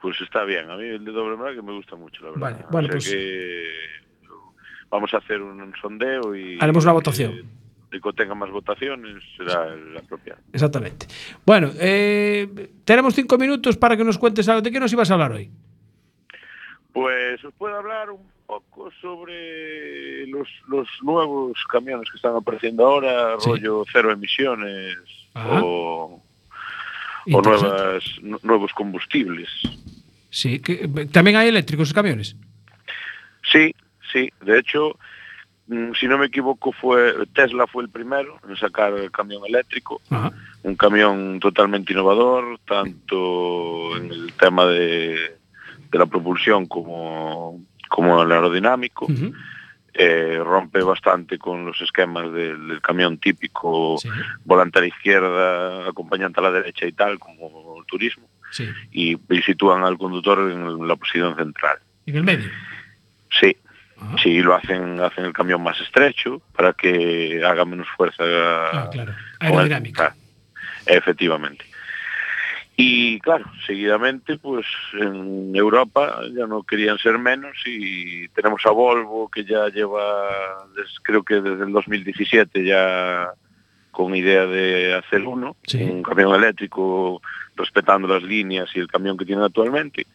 Pues 0.00 0.20
está 0.20 0.42
bien, 0.44 0.68
a 0.70 0.76
mí 0.76 0.84
el 0.84 1.04
de 1.04 1.12
doble 1.12 1.34
embrague 1.34 1.62
me 1.62 1.72
gusta 1.72 1.94
mucho, 1.94 2.24
la 2.24 2.30
verdad. 2.30 2.40
Vale, 2.40 2.66
bueno, 2.70 2.88
O 2.88 2.90
sea 2.90 2.96
pues- 2.98 3.08
que 3.10 3.68
vamos 4.90 5.14
a 5.14 5.18
hacer 5.18 5.40
un 5.40 5.72
sondeo 5.80 6.34
y... 6.34 6.58
Haremos 6.60 6.84
una 6.84 6.92
votación. 6.94 7.42
El 7.92 8.00
que 8.00 8.12
tenga 8.14 8.34
más 8.34 8.50
votaciones 8.50 9.22
será 9.36 9.68
el 9.72 9.96
apropiado. 9.96 10.40
Exactamente. 10.52 11.06
Bueno, 11.44 11.70
eh, 11.78 12.70
tenemos 12.86 13.14
cinco 13.14 13.36
minutos 13.38 13.76
para 13.76 13.96
que 13.98 14.02
nos 14.04 14.16
cuentes 14.18 14.48
algo. 14.48 14.62
¿De 14.62 14.70
qué 14.72 14.80
nos 14.80 14.92
ibas 14.92 15.10
a 15.10 15.14
hablar 15.14 15.32
hoy? 15.32 15.50
Pues 16.92 17.44
os 17.44 17.52
puedo 17.54 17.76
hablar 17.76 18.10
un 18.10 18.22
poco 18.60 18.90
sobre 19.00 20.26
los, 20.26 20.48
los 20.68 20.86
nuevos 21.02 21.52
camiones 21.70 22.10
que 22.10 22.16
están 22.16 22.36
apareciendo 22.36 22.86
ahora, 22.86 23.36
Sí. 23.40 23.50
rollo 23.50 23.84
cero 23.90 24.10
emisiones 24.12 24.96
Ajá. 25.34 25.60
o, 25.62 26.22
o 27.32 27.42
nuevas, 27.42 28.04
nu- 28.20 28.38
nuevos 28.42 28.72
combustibles. 28.72 29.48
Sí, 30.30 30.60
que, 30.60 30.88
también 31.12 31.36
hay 31.36 31.48
eléctricos 31.48 31.92
camiones. 31.92 32.36
Sí, 33.50 33.74
sí. 34.12 34.30
De 34.40 34.58
hecho, 34.58 34.98
mm, 35.68 35.92
si 35.98 36.06
no 36.06 36.18
me 36.18 36.26
equivoco, 36.26 36.72
fue 36.72 37.14
Tesla 37.34 37.66
fue 37.66 37.84
el 37.84 37.90
primero 37.90 38.38
en 38.48 38.56
sacar 38.56 38.92
el 38.94 39.10
camión 39.10 39.42
eléctrico. 39.46 40.00
Ajá. 40.10 40.32
Un 40.62 40.76
camión 40.76 41.40
totalmente 41.40 41.92
innovador, 41.92 42.58
tanto 42.66 43.96
en 43.96 44.10
el 44.12 44.32
tema 44.34 44.64
de, 44.66 45.36
de 45.90 45.98
la 45.98 46.06
propulsión 46.06 46.66
como, 46.66 47.60
como 47.92 48.22
el 48.22 48.32
aerodinámico. 48.32 49.06
Eh, 49.94 50.40
rompe 50.42 50.82
bastante 50.82 51.36
con 51.36 51.66
los 51.66 51.78
esquemas 51.82 52.32
del, 52.32 52.66
del 52.66 52.80
camión 52.80 53.18
típico, 53.18 53.98
volante 54.42 54.78
a 54.78 54.82
la 54.82 54.88
izquierda, 54.88 55.86
acompañante 55.90 56.40
a 56.40 56.44
la 56.44 56.50
derecha 56.50 56.86
y 56.86 56.92
tal, 56.92 57.18
como 57.18 57.76
el 57.78 57.84
turismo, 57.84 58.26
Sí. 58.50 58.66
y, 58.90 59.18
y 59.28 59.42
sitúan 59.42 59.84
al 59.84 59.98
conductor 59.98 60.50
en 60.50 60.88
la 60.88 60.96
posición 60.96 61.36
central. 61.36 61.76
En 62.06 62.16
el 62.16 62.24
medio. 62.24 62.48
Sí, 63.38 63.54
sí, 64.22 64.40
lo 64.40 64.54
hacen, 64.54 64.98
hacen 65.00 65.26
el 65.26 65.32
camión 65.34 65.62
más 65.62 65.78
estrecho 65.80 66.40
para 66.56 66.72
que 66.72 67.42
haga 67.44 67.66
menos 67.66 67.86
fuerza. 67.94 68.22
Ah, 68.24 68.88
claro. 68.90 69.12
Aerodinámica. 69.40 70.14
ah, 70.14 70.52
efectivamente. 70.86 71.66
Y 72.76 73.20
claro, 73.20 73.44
seguidamente 73.66 74.38
pues 74.38 74.66
en 74.94 75.54
Europa 75.54 76.22
ya 76.34 76.46
no 76.46 76.62
querían 76.62 76.98
ser 76.98 77.18
menos 77.18 77.52
y 77.66 78.28
tenemos 78.28 78.64
a 78.64 78.70
Volvo 78.70 79.28
que 79.28 79.44
ya 79.44 79.68
lleva 79.68 80.66
creo 81.02 81.22
que 81.22 81.40
desde 81.40 81.64
el 81.64 81.72
2017 81.72 82.64
ya 82.64 83.30
con 83.90 84.16
idea 84.16 84.46
de 84.46 84.94
hacer 84.94 85.22
uno, 85.22 85.54
sí. 85.66 85.82
un 85.82 86.02
camión 86.02 86.34
eléctrico 86.34 87.20
respetando 87.56 88.08
las 88.08 88.22
líneas 88.22 88.70
y 88.74 88.78
el 88.78 88.88
camión 88.88 89.18
que 89.18 89.26
tienen 89.26 89.44
actualmente 89.44 90.06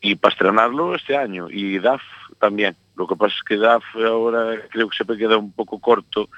y 0.00 0.14
para 0.14 0.32
estrenarlo 0.32 0.94
este 0.94 1.16
año 1.16 1.48
y 1.50 1.78
DAF 1.78 2.02
también. 2.38 2.76
Lo 2.94 3.08
que 3.08 3.16
pasa 3.16 3.34
es 3.36 3.42
que 3.42 3.56
DAF 3.56 3.84
ahora 3.96 4.54
creo 4.70 4.88
que 4.88 4.96
se 4.96 5.16
queda 5.16 5.36
un 5.36 5.50
poco 5.50 5.80
corto 5.80 6.28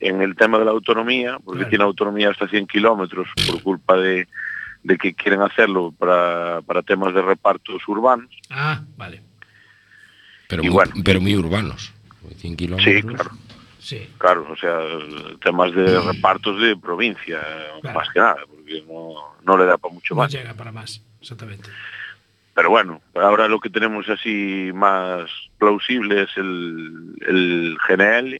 en 0.00 0.20
el 0.20 0.34
tema 0.34 0.58
de 0.58 0.64
la 0.64 0.72
autonomía 0.72 1.38
porque 1.38 1.60
claro. 1.60 1.70
tiene 1.70 1.84
autonomía 1.84 2.30
hasta 2.30 2.48
100 2.48 2.66
kilómetros 2.66 3.28
por 3.46 3.62
culpa 3.62 3.96
de 3.96 4.26
de 4.84 4.96
que 4.98 5.14
quieren 5.14 5.40
hacerlo 5.42 5.92
para, 5.98 6.60
para 6.62 6.82
temas 6.82 7.12
de 7.14 7.22
repartos 7.22 7.82
urbanos. 7.88 8.30
Ah, 8.50 8.82
vale. 8.96 9.22
Pero, 10.48 10.62
Y 10.62 10.66
muy, 10.66 10.74
bueno. 10.74 10.92
pero 11.04 11.20
muy 11.20 11.34
urbanos. 11.36 11.92
100 12.36 12.56
kilómetros. 12.56 12.94
Sí, 12.94 13.02
claro. 13.02 13.30
Sí. 13.78 14.08
Claro, 14.18 14.46
o 14.50 14.56
sea, 14.56 14.78
temas 15.42 15.74
de 15.74 16.00
repartos 16.00 16.58
de 16.60 16.76
provincia, 16.76 17.40
Claro. 17.82 17.98
más 17.98 18.08
que 18.10 18.18
nada, 18.20 18.36
porque 18.48 18.82
no, 18.88 19.14
no 19.44 19.58
le 19.58 19.64
da 19.66 19.76
para 19.76 19.92
mucho 19.92 20.14
No 20.14 20.20
más. 20.22 20.32
llega 20.32 20.54
para 20.54 20.72
más, 20.72 21.02
exactamente. 21.20 21.68
Pero 22.54 22.70
bueno, 22.70 23.02
ahora 23.14 23.46
lo 23.48 23.58
que 23.60 23.68
tenemos 23.68 24.08
así 24.08 24.70
más 24.74 25.28
plausible 25.58 26.22
es 26.22 26.30
el, 26.36 27.14
el 27.26 27.76
GNL, 27.86 28.36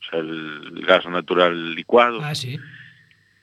o 0.00 0.10
sea, 0.10 0.18
el 0.18 0.84
gas 0.86 1.06
natural 1.06 1.74
licuado 1.74 2.20
Ah, 2.22 2.34
sí. 2.34 2.58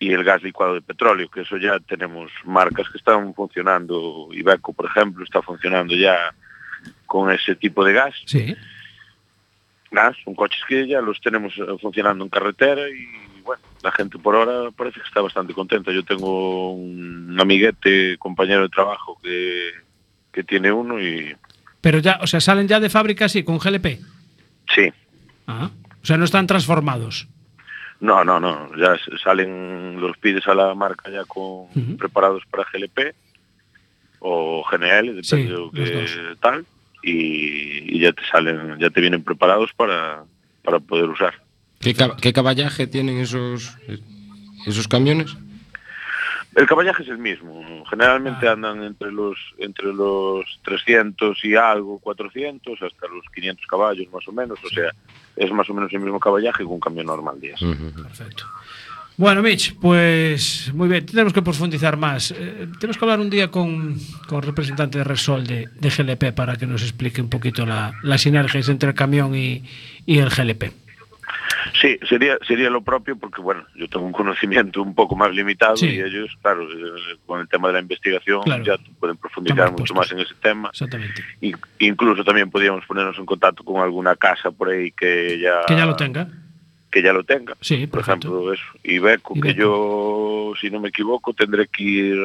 Y 0.06 0.14
el 0.14 0.24
gas 0.24 0.44
licuado 0.44 0.76
de 0.76 0.82
petróleo, 0.82 1.30
que 1.30 1.42
eso 1.42 1.58
ya 1.58 1.80
tenemos 1.80 2.32
marcas 2.44 2.90
que 2.90 2.98
están 2.98 3.34
funcionando, 3.34 4.30
Iveco 4.32 4.74
por 4.74 4.86
ejemplo 4.86 5.24
está 5.24 5.42
funcionando 5.42 5.96
ya 5.96 6.16
con 7.06 7.32
ese 7.32 7.56
tipo 7.56 7.84
de 7.84 7.94
gas. 7.94 8.14
Sí. 8.26 8.56
Nada, 9.92 10.14
son 10.24 10.36
coches 10.36 10.62
que 10.68 10.88
ya 10.88 11.02
los 11.02 11.20
tenemos 11.22 11.54
eh, 11.58 11.62
funcionando 11.82 12.24
en 12.24 12.30
carretera 12.30 12.88
y 12.90 13.42
bueno, 13.44 13.62
la 13.84 13.92
gente 13.92 14.18
por 14.18 14.36
ahora 14.36 14.72
parece 14.72 15.00
que 15.00 15.08
está 15.08 15.22
bastante 15.22 15.54
contenta. 15.54 15.92
Yo 15.92 16.04
tengo 16.04 16.74
un 16.74 17.38
amiguete, 17.40 18.18
compañero 18.18 18.64
de 18.64 18.70
trabajo 18.70 19.20
que, 19.24 19.72
que 20.32 20.44
tiene 20.44 20.72
uno 20.72 21.00
y 21.02 21.36
Pero 21.82 22.00
ya, 22.00 22.20
o 22.22 22.28
sea, 22.28 22.42
salen 22.42 22.68
ya 22.68 22.80
de 22.80 22.90
fábrica 22.90 23.26
así, 23.26 23.44
con 23.44 23.58
GLP. 23.58 24.00
sí, 24.74 24.92
Ah. 25.48 25.70
O 26.02 26.06
sea, 26.06 26.18
no 26.18 26.26
están 26.26 26.46
transformados. 26.48 27.28
No, 28.06 28.24
no, 28.24 28.40
no, 28.40 28.70
ya 28.78 28.96
salen, 29.24 30.00
los 30.00 30.18
pides 30.18 30.48
a 30.48 30.54
la 30.56 30.74
marca 30.76 31.10
ya 31.10 31.26
con 31.26 31.68
preparados 31.98 32.44
para 32.50 32.64
GLP 32.72 33.14
o 34.20 34.64
GNL, 34.70 35.08
depende 35.16 35.24
Sí, 35.24 35.44
de 35.44 35.50
lo 35.50 35.66
los 35.66 35.72
que 35.74 36.36
tal, 36.42 36.66
y, 37.04 37.96
y 37.96 38.00
ya 38.00 38.12
te 38.14 38.22
salen, 38.32 38.78
ya 38.80 38.90
te 38.90 39.02
vienen 39.02 39.24
preparados 39.24 39.72
para, 39.76 40.24
para 40.64 40.80
poder 40.80 41.10
usar. 41.10 41.34
¿Qué, 41.80 41.94
cab- 41.96 42.16
qué 42.20 42.34
caballaje 42.34 42.88
tienen 42.88 43.18
esos, 43.18 43.78
esos 44.66 44.88
camiones? 44.88 45.36
El 46.56 46.66
caballaje 46.68 47.04
es 47.04 47.10
el 47.10 47.18
mismo. 47.18 47.84
Generalmente 47.90 48.48
andan 48.48 48.82
entre 48.82 49.12
los 49.12 49.38
entre 49.58 49.94
los 49.94 50.46
300 50.64 51.44
y 51.44 51.56
algo, 51.56 52.00
400, 52.00 52.82
hasta 52.82 53.08
los 53.08 53.26
500 53.34 53.66
caballos 53.68 54.08
más 54.14 54.26
o 54.28 54.32
menos. 54.32 54.58
O 54.64 54.70
sea, 54.70 54.90
es 55.36 55.52
más 55.52 55.70
o 55.70 55.74
menos 55.74 55.92
el 55.92 56.00
mismo 56.00 56.20
caballaje 56.20 56.60
que 56.60 56.64
un 56.64 56.80
camión 56.80 57.08
normal 57.08 57.42
días. 57.42 57.60
Perfecto. 57.60 58.46
Bueno, 59.18 59.42
Mitch, 59.42 59.76
pues 59.80 60.72
muy 60.74 60.90
bien, 60.90 61.06
tenemos 61.06 61.34
que 61.34 61.42
profundizar 61.42 61.98
más. 61.98 62.32
Eh, 62.32 62.68
tenemos 62.80 62.98
que 62.98 63.06
hablar 63.06 63.20
un 63.20 63.30
día 63.30 63.50
con, 63.50 63.98
con 64.28 64.40
el 64.40 64.44
representante 64.44 64.98
de 64.98 65.04
Resol 65.06 65.48
de, 65.48 65.70
de 65.74 65.90
GLP 65.90 66.34
para 66.34 66.56
que 66.58 66.68
nos 66.68 66.82
explique 66.84 67.22
un 67.22 67.30
poquito 67.30 67.66
la, 67.66 67.94
las 68.04 68.22
sinergias 68.22 68.68
entre 68.68 68.90
el 68.90 68.96
camión 68.96 69.34
y, 69.36 69.64
y 70.06 70.20
el 70.20 70.30
GLP. 70.30 70.85
Sí, 71.86 72.00
sería 72.08 72.38
sería 72.48 72.70
lo 72.70 72.82
propio 72.82 73.16
porque, 73.16 73.42
bueno, 73.42 73.64
yo 73.76 73.88
tengo 73.88 74.06
un 74.06 74.12
conocimiento 74.12 74.82
un 74.82 74.96
poco 74.96 75.16
más 75.16 75.32
limitado 75.34 75.76
Sí. 75.78 75.88
y 75.88 76.00
ellos, 76.02 76.36
claro, 76.42 76.64
eh, 76.64 77.18
con 77.26 77.42
el 77.42 77.48
tema 77.48 77.68
de 77.68 77.76
la 77.76 77.80
investigación 77.82 78.42
Claro. 78.44 78.64
ya 78.64 78.78
pueden 79.00 79.18
profundizar 79.18 79.72
mucho 79.72 79.94
más 79.94 80.12
en 80.12 80.20
ese 80.20 80.34
tema. 80.42 80.70
Exactamente. 80.70 81.22
Y, 81.42 81.54
incluso 81.80 82.24
también 82.24 82.50
podríamos 82.50 82.84
ponernos 82.86 83.18
en 83.20 83.26
contacto 83.26 83.64
con 83.64 83.82
alguna 83.82 84.16
casa 84.16 84.50
por 84.52 84.70
ahí 84.70 84.92
que 84.92 85.38
ya 85.40 85.62
Que 85.68 85.76
ya 85.76 85.86
lo 85.86 85.96
tenga. 85.96 86.28
que 86.92 87.02
ya 87.04 87.14
lo 87.14 87.24
tenga. 87.24 87.56
Sí, 87.62 87.86
por 87.88 88.00
perfecto. 88.04 88.30
ejemplo, 88.30 88.54
eso, 88.54 88.64
Ibeco, 88.84 89.40
que 89.40 89.54
yo, 89.54 90.54
si 90.60 90.70
no 90.70 90.80
me 90.80 90.90
equivoco, 90.90 91.34
tendré 91.34 91.68
que 91.68 91.84
ir 91.84 92.18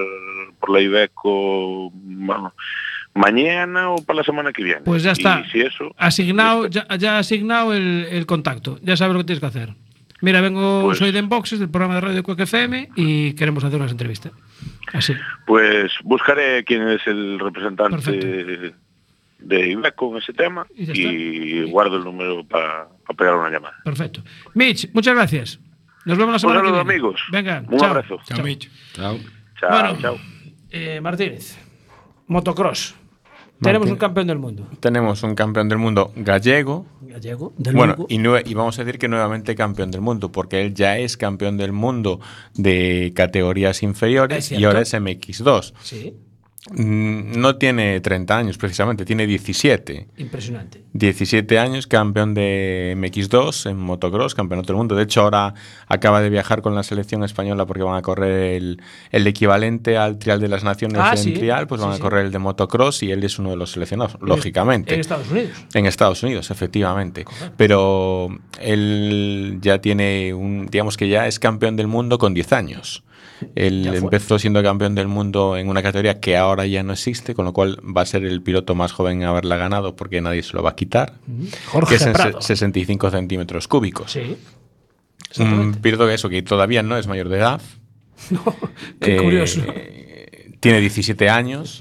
por 0.58 0.70
la 0.70 0.80
Ibeco 0.80 1.90
bueno, 1.92 2.54
mañana 3.14 3.90
o 3.90 4.04
para 4.04 4.18
la 4.18 4.24
semana 4.24 4.52
que 4.52 4.62
viene. 4.64 4.80
Pues 4.82 5.02
ya 5.02 5.12
está. 5.12 5.42
Y 5.46 5.50
si 5.50 5.60
eso, 5.60 5.92
Asignado, 5.96 6.66
ya, 6.68 6.86
ya 6.96 7.18
asignado 7.18 7.72
el, 7.74 8.06
el 8.10 8.26
contacto. 8.26 8.78
Ya 8.82 8.96
sabes 8.96 9.14
lo 9.14 9.20
que 9.20 9.24
tienes 9.26 9.40
que 9.40 9.46
hacer. 9.46 9.74
Mira, 10.22 10.40
vengo, 10.42 10.82
Pues- 10.82 10.98
soy 10.98 11.12
de 11.12 11.18
Enboxes, 11.18 11.58
del 11.58 11.70
programa 11.70 11.94
de 11.94 12.00
radio 12.02 12.22
Cuac 12.22 12.40
FM, 12.40 12.90
y 12.94 13.32
queremos 13.34 13.64
hacer 13.64 13.78
unas 13.80 13.90
entrevistas. 13.92 14.32
Así. 14.92 15.14
pues 15.46 15.92
buscaré 16.02 16.64
quién 16.64 16.86
es 16.88 17.00
el 17.06 17.38
representante 17.38 18.74
de 19.38 19.70
Ibeco 19.70 20.10
en 20.12 20.18
ese 20.18 20.32
tema 20.34 20.66
Y 20.76 21.62
guardo 21.70 21.96
el 21.96 22.04
número 22.04 22.44
para 22.44 22.88
pegar 23.16 23.36
una 23.36 23.48
llamada. 23.50 23.76
Perfecto. 23.84 24.22
Mitch, 24.54 24.90
muchas 24.92 25.14
gracias. 25.14 25.60
Nos 26.04 26.18
vemos 26.18 26.32
la 26.32 26.36
Un 26.36 26.40
semana 26.40 26.60
que 26.60 26.66
viene. 26.66 26.80
amigos. 26.80 27.20
Venga, 27.30 27.62
Un 27.68 27.78
chao. 27.78 27.88
abrazo. 27.90 28.18
Chao. 28.24 28.36
Chao. 28.92 29.18
Chao, 29.60 29.70
Bueno. 29.70 29.98
chao. 30.00 30.18
Eh, 30.70 31.00
Martínez, 31.00 31.56
motocross. 32.26 32.96
Tenemos 33.60 33.80
Martín. 33.86 33.92
un 33.92 33.98
campeón 33.98 34.26
del 34.26 34.38
mundo. 34.38 34.66
Tenemos 34.80 35.22
un 35.22 35.34
campeón 35.34 35.68
del 35.68 35.78
mundo 35.78 36.12
gallego. 36.16 36.86
Gallego. 37.02 37.52
Del 37.58 37.74
Bueno, 37.74 37.94
Lugo. 37.96 38.06
y, 38.08 38.18
y 38.46 38.54
vamos 38.54 38.78
a 38.78 38.84
decir 38.84 38.98
que 38.98 39.08
nuevamente 39.08 39.54
campeón 39.54 39.90
del 39.90 40.00
mundo, 40.00 40.32
porque 40.32 40.62
él 40.62 40.74
ya 40.74 40.96
es 40.98 41.16
campeón 41.16 41.56
del 41.56 41.72
mundo 41.72 42.20
de 42.54 43.12
categorías 43.14 43.76
Es 43.78 43.82
inferiores 43.82 44.50
y 44.52 44.64
ahora 44.64 44.80
es 44.80 44.94
MX2. 44.94 45.74
Sí, 45.82 46.14
No 46.76 47.56
tiene 47.56 48.00
30 48.00 48.36
años 48.36 48.58
precisamente, 48.58 49.06
tiene 49.06 49.26
17. 49.26 50.08
impresionante. 50.18 50.84
17 50.92 51.58
años, 51.58 51.86
campeón 51.86 52.34
de 52.34 52.94
MX2 52.98 53.70
en 53.70 53.78
motocross, 53.78 54.34
campeonato 54.34 54.66
del 54.66 54.76
mundo. 54.76 54.94
De 54.94 55.04
hecho, 55.04 55.22
ahora 55.22 55.54
acaba 55.86 56.20
de 56.20 56.28
viajar 56.28 56.60
con 56.60 56.74
la 56.74 56.82
selección 56.82 57.24
española 57.24 57.64
porque 57.64 57.82
van 57.82 57.96
a 57.96 58.02
correr 58.02 58.56
el, 58.56 58.82
el 59.10 59.26
equivalente 59.26 59.96
al 59.96 60.18
Trial 60.18 60.38
de 60.38 60.48
las 60.48 60.62
Naciones 60.62 60.98
Ah, 61.00 61.12
en 61.12 61.18
sí. 61.18 61.32
Trial, 61.32 61.66
pues 61.66 61.80
van 61.80 61.92
sí. 61.94 61.98
a 61.98 62.00
correr 62.02 62.26
el 62.26 62.32
de 62.32 62.38
motocross 62.38 63.02
y 63.04 63.10
él 63.10 63.24
es 63.24 63.38
uno 63.38 63.50
de 63.50 63.56
los 63.56 63.72
seleccionados, 63.72 64.18
lógicamente. 64.20 64.92
En 64.92 65.00
Estados 65.00 65.30
Unidos. 65.30 65.52
En 65.72 65.86
Estados 65.86 66.22
Unidos, 66.22 66.50
efectivamente. 66.50 67.24
Pero 67.56 68.28
él 68.60 69.58
ya 69.62 69.80
tiene 69.80 70.34
un, 70.34 70.66
digamos 70.66 70.98
que 70.98 71.08
ya 71.08 71.26
es 71.26 71.38
campeón 71.38 71.76
del 71.76 71.86
mundo 71.86 72.18
con 72.18 72.34
10 72.34 72.52
años. 72.52 73.02
Él 73.54 73.86
empezó 73.94 74.38
siendo 74.38 74.62
campeón 74.62 74.94
del 74.94 75.08
mundo 75.08 75.56
en 75.56 75.68
una 75.68 75.82
categoría 75.82 76.20
que 76.20 76.36
ahora 76.36 76.66
ya 76.66 76.82
no 76.82 76.92
existe, 76.92 77.34
con 77.34 77.44
lo 77.44 77.52
cual 77.52 77.78
va 77.96 78.02
a 78.02 78.06
ser 78.06 78.24
el 78.24 78.42
piloto 78.42 78.74
más 78.74 78.92
joven 78.92 79.22
en 79.22 79.28
haberla 79.28 79.56
ganado 79.56 79.96
porque 79.96 80.20
nadie 80.20 80.42
se 80.42 80.54
lo 80.54 80.62
va 80.62 80.70
a 80.70 80.74
quitar. 80.76 81.14
Jorge 81.66 81.88
que 81.90 81.94
es 81.96 82.06
en 82.06 82.12
Prado. 82.12 82.40
se- 82.40 82.48
65 82.56 83.10
centímetros 83.10 83.68
cúbicos. 83.68 84.12
Sí. 84.12 84.36
Un 85.38 85.74
piloto 85.80 86.06
que 86.06 86.14
eso, 86.14 86.28
que 86.28 86.42
todavía 86.42 86.82
no 86.82 86.96
es 86.98 87.06
mayor 87.06 87.28
de 87.28 87.38
edad. 87.38 87.60
Qué 89.00 89.16
Eh, 89.16 89.22
curioso. 89.22 89.62
Tiene 90.60 90.80
17 90.80 91.28
años. 91.30 91.80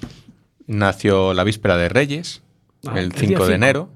Nació 0.67 1.33
la 1.33 1.43
víspera 1.43 1.75
de 1.77 1.89
Reyes, 1.89 2.41
Ah, 2.85 2.91
el 2.93 3.05
el 3.05 3.09
día 3.09 3.19
5 3.27 3.47
de 3.47 3.55
enero. 3.55 3.89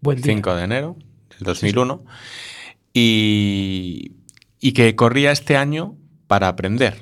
Buen 0.00 0.16
día. 0.22 0.32
5 0.34 0.54
de 0.54 0.64
enero 0.64 0.96
del 1.30 1.40
2001. 1.40 2.04
Y, 2.94 4.12
y 4.60 4.72
que 4.72 4.94
corría 4.94 5.32
este 5.32 5.56
año 5.56 5.96
para 6.32 6.48
aprender. 6.48 6.94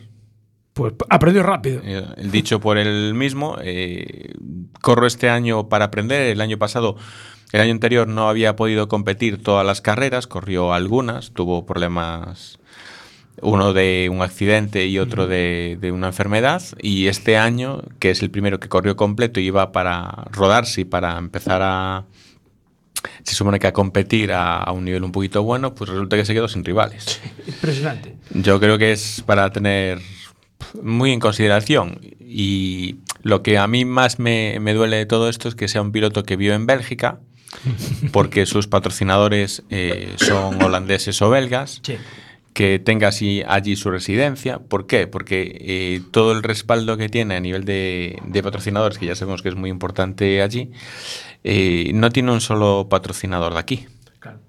Pues 0.72 0.92
aprendió 1.08 1.44
rápido. 1.44 1.80
Eh, 1.84 2.04
El 2.16 2.32
dicho 2.32 2.58
por 2.58 2.78
él 2.78 3.14
mismo, 3.14 3.58
eh, 3.62 4.34
corro 4.82 5.06
este 5.06 5.30
año 5.30 5.68
para 5.68 5.84
aprender. 5.84 6.22
El 6.22 6.40
año 6.40 6.58
pasado, 6.58 6.96
el 7.52 7.60
año 7.60 7.70
anterior 7.70 8.08
no 8.08 8.28
había 8.28 8.56
podido 8.56 8.88
competir 8.88 9.40
todas 9.40 9.64
las 9.64 9.80
carreras, 9.80 10.26
corrió 10.26 10.72
algunas, 10.72 11.30
tuvo 11.30 11.64
problemas, 11.64 12.58
uno 13.40 13.72
de 13.72 14.08
un 14.10 14.20
accidente 14.20 14.86
y 14.86 14.98
otro 14.98 15.28
de, 15.28 15.78
de 15.80 15.92
una 15.92 16.08
enfermedad. 16.08 16.60
Y 16.82 17.06
este 17.06 17.36
año, 17.36 17.82
que 18.00 18.10
es 18.10 18.22
el 18.22 18.32
primero 18.32 18.58
que 18.58 18.68
corrió 18.68 18.96
completo 18.96 19.38
y 19.38 19.46
iba 19.46 19.70
para 19.70 20.24
rodarse 20.32 20.80
y 20.80 20.84
para 20.86 21.16
empezar 21.18 21.60
a... 21.62 22.06
Se 23.22 23.34
supone 23.34 23.58
que 23.58 23.66
a 23.66 23.72
competir 23.72 24.32
a, 24.32 24.58
a 24.58 24.72
un 24.72 24.84
nivel 24.84 25.04
un 25.04 25.12
poquito 25.12 25.42
bueno, 25.42 25.74
pues 25.74 25.90
resulta 25.90 26.16
que 26.16 26.24
se 26.24 26.34
quedó 26.34 26.48
sin 26.48 26.64
rivales. 26.64 27.20
Impresionante. 27.46 28.16
Yo 28.34 28.60
creo 28.60 28.78
que 28.78 28.92
es 28.92 29.22
para 29.26 29.50
tener 29.50 30.00
muy 30.82 31.12
en 31.12 31.20
consideración 31.20 32.00
y 32.20 32.96
Lo 33.22 33.42
que 33.42 33.58
a 33.58 33.66
mí 33.66 33.84
más 33.84 34.18
me, 34.18 34.58
me 34.60 34.72
duele 34.72 34.96
de 34.96 35.06
todo 35.06 35.28
esto 35.28 35.48
es 35.48 35.54
que 35.54 35.68
sea 35.68 35.82
un 35.82 35.92
piloto 35.92 36.22
que 36.22 36.36
vio 36.36 36.54
en 36.54 36.66
Bélgica, 36.66 37.20
porque 38.12 38.46
sus 38.46 38.66
patrocinadores 38.66 39.62
eh, 39.68 40.14
son 40.16 40.62
holandeses 40.62 41.20
o 41.20 41.28
belgas. 41.28 41.80
Sí. 41.82 41.96
Que 42.52 42.78
tenga 42.78 43.08
así 43.08 43.42
allí 43.46 43.76
su 43.76 43.90
residencia. 43.90 44.58
¿Por 44.58 44.86
qué? 44.86 45.06
Porque 45.06 45.56
eh, 45.60 46.02
todo 46.10 46.32
el 46.32 46.42
respaldo 46.42 46.96
que 46.96 47.08
tiene 47.08 47.36
a 47.36 47.40
nivel 47.40 47.64
de, 47.64 48.18
de 48.26 48.42
patrocinadores, 48.42 48.98
que 48.98 49.06
ya 49.06 49.14
sabemos 49.14 49.42
que 49.42 49.50
es 49.50 49.54
muy 49.54 49.70
importante 49.70 50.42
allí, 50.42 50.72
eh, 51.44 51.90
no 51.94 52.10
tiene 52.10 52.32
un 52.32 52.40
solo 52.40 52.88
patrocinador 52.88 53.54
de 53.54 53.58
aquí. 53.60 53.86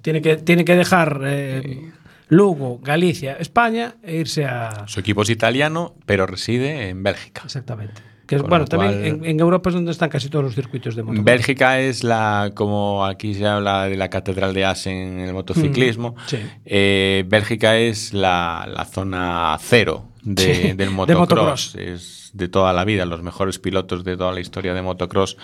Tiene 0.01 0.21
que, 0.21 0.37
tiene 0.37 0.65
que 0.65 0.75
dejar 0.75 1.21
eh, 1.23 1.91
Lugo, 2.27 2.79
Galicia, 2.79 3.33
España 3.39 3.95
e 4.03 4.17
irse 4.17 4.45
a. 4.45 4.85
Su 4.87 4.99
equipo 4.99 5.21
es 5.21 5.29
italiano, 5.29 5.95
pero 6.05 6.25
reside 6.25 6.89
en 6.89 7.03
Bélgica. 7.03 7.41
Exactamente. 7.45 8.10
Que 8.31 8.37
es- 8.37 8.41
Con 8.43 8.49
bueno, 8.49 8.63
también 8.65 9.03
en, 9.05 9.25
en 9.25 9.39
Europa 9.41 9.69
es 9.69 9.75
donde 9.75 9.91
están 9.91 10.07
casi 10.09 10.29
todos 10.29 10.45
los 10.45 10.55
circuitos 10.55 10.95
de 10.95 11.03
moto. 11.03 11.21
Bélgica 11.21 11.81
es 11.81 12.01
la, 12.05 12.51
como 12.55 13.05
aquí 13.05 13.33
se 13.33 13.45
habla 13.45 13.83
de 13.89 13.97
la 13.97 14.09
catedral 14.09 14.53
de 14.53 14.63
Asen 14.63 14.95
en 14.95 15.19
el 15.19 15.33
motociclismo, 15.33 16.11
Mm, 16.11 16.15
sí. 16.27 16.37
eh, 16.63 17.25
Bélgica 17.27 17.75
es 17.77 18.13
la, 18.13 18.65
la 18.73 18.85
zona 18.85 19.57
cero 19.59 20.05
de- 20.23 20.55
Sí, 20.55 20.61
del 20.69 20.77
de 20.77 20.89
motocross. 20.89 21.29
motocross. 21.29 21.75
Es 21.75 22.31
de 22.33 22.47
toda 22.47 22.71
la 22.71 22.85
vida, 22.85 23.05
los 23.05 23.21
mejores 23.21 23.59
pilotos 23.59 24.05
de 24.05 24.15
toda 24.15 24.31
la 24.31 24.39
historia 24.39 24.73
de 24.73 24.81
motocross 24.81 25.35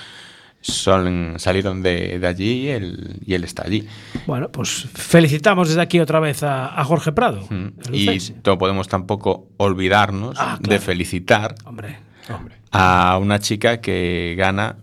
son, 0.61 1.35
salieron 1.37 1.81
de, 1.83 2.19
de 2.19 2.27
allí 2.27 2.63
y 2.63 2.67
él, 2.69 3.19
y 3.25 3.33
él 3.35 3.43
está 3.43 3.63
allí. 3.65 3.87
Bueno, 4.25 4.49
pues 4.49 4.87
felicitamos 4.93 5.67
desde 5.69 5.81
aquí 5.81 5.99
otra 5.99 6.19
vez 6.19 6.41
a, 6.43 6.79
a 6.79 6.83
Jorge 6.83 7.11
Prado. 7.11 7.45
Mm. 7.49 7.93
Y 7.93 8.17
no 8.45 8.57
podemos 8.57 8.87
tampoco 8.87 9.49
olvidarnos 9.57 10.35
Ah, 10.39 10.57
de 10.61 10.79
felicitar 10.79 11.55
Hombre, 11.65 11.97
hombre. 12.35 12.55
a 12.71 13.17
una 13.21 13.39
chica 13.39 13.79
que 13.81 14.35
gana 14.37 14.77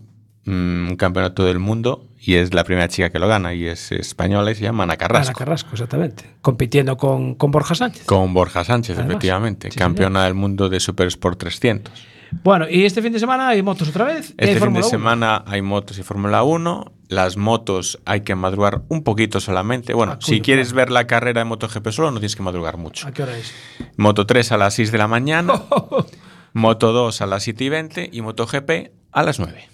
mm, 0.45 0.89
un 0.89 0.95
campeonato 0.97 1.43
del 1.45 1.59
mundo 1.59 2.07
y 2.19 2.35
es 2.35 2.53
la 2.53 2.63
primera 2.63 2.87
chica 2.87 3.09
que 3.11 3.19
lo 3.19 3.27
gana 3.27 3.53
y 3.53 3.65
es 3.65 3.91
española 3.91 4.49
y 4.51 4.55
se 4.55 4.63
llama 4.63 4.83
Ana 4.83 4.97
Carrasco. 4.97 5.29
Ana 5.29 5.37
Carrasco, 5.37 5.69
exactamente. 5.73 6.25
Compitiendo 6.41 6.97
con, 6.97 7.35
con 7.35 7.51
Borja 7.51 7.75
Sánchez. 7.75 8.05
Con 8.05 8.33
Borja 8.33 8.63
Sánchez, 8.63 8.97
Además, 8.97 9.11
efectivamente, 9.11 9.69
sí, 9.71 9.77
campeona 9.77 10.23
del 10.25 10.33
mundo 10.33 10.67
de 10.69 10.79
Super 10.79 11.07
Sport 11.07 11.37
300. 11.39 11.93
Bueno, 12.43 12.65
y 12.67 12.83
este 12.85 13.01
fin 13.03 13.13
de 13.13 13.19
semana 13.19 13.49
hay 13.49 13.61
motos 13.61 13.87
otra 13.89 14.05
vez. 14.05 14.31
Este 14.31 14.45
fin 14.47 14.53
de 14.55 14.59
Fórmula 14.59 14.85
1. 14.85 14.89
semana 14.89 15.43
hay 15.45 15.61
motos 15.61 15.99
y 15.99 16.03
Fórmula 16.03 16.41
1. 16.43 16.91
Las 17.07 17.37
motos 17.37 17.99
hay 18.05 18.21
que 18.21 18.33
madrugar 18.33 18.81
un 18.89 19.03
poquito 19.03 19.39
solamente. 19.39 19.93
Bueno, 19.93 20.13
Ah, 20.13 20.17
si 20.19 20.41
quieres 20.41 20.73
ver 20.73 20.89
la 20.89 21.05
carrera 21.05 21.41
de 21.41 21.45
MotoGP 21.45 21.89
solo, 21.91 22.09
no 22.09 22.17
tienes 22.17 22.35
que 22.35 22.41
madrugar 22.41 22.77
mucho. 22.77 23.07
¿A 23.07 23.11
qué 23.11 23.21
hora 23.21 23.37
es? 23.37 23.53
Moto 23.97 24.25
3 24.25 24.51
a 24.53 24.57
las 24.57 24.73
6 24.73 24.91
de 24.91 24.97
la 24.97 25.07
mañana, 25.07 25.53
Moto 26.55 26.93
2 26.93 27.19
a 27.21 27.25
las 27.25 27.43
7 27.43 27.63
y 27.65 27.69
20 27.69 28.09
y 28.13 28.21
MotoGP 28.21 28.71
a 29.11 29.23
las 29.23 29.39
9. 29.39 29.67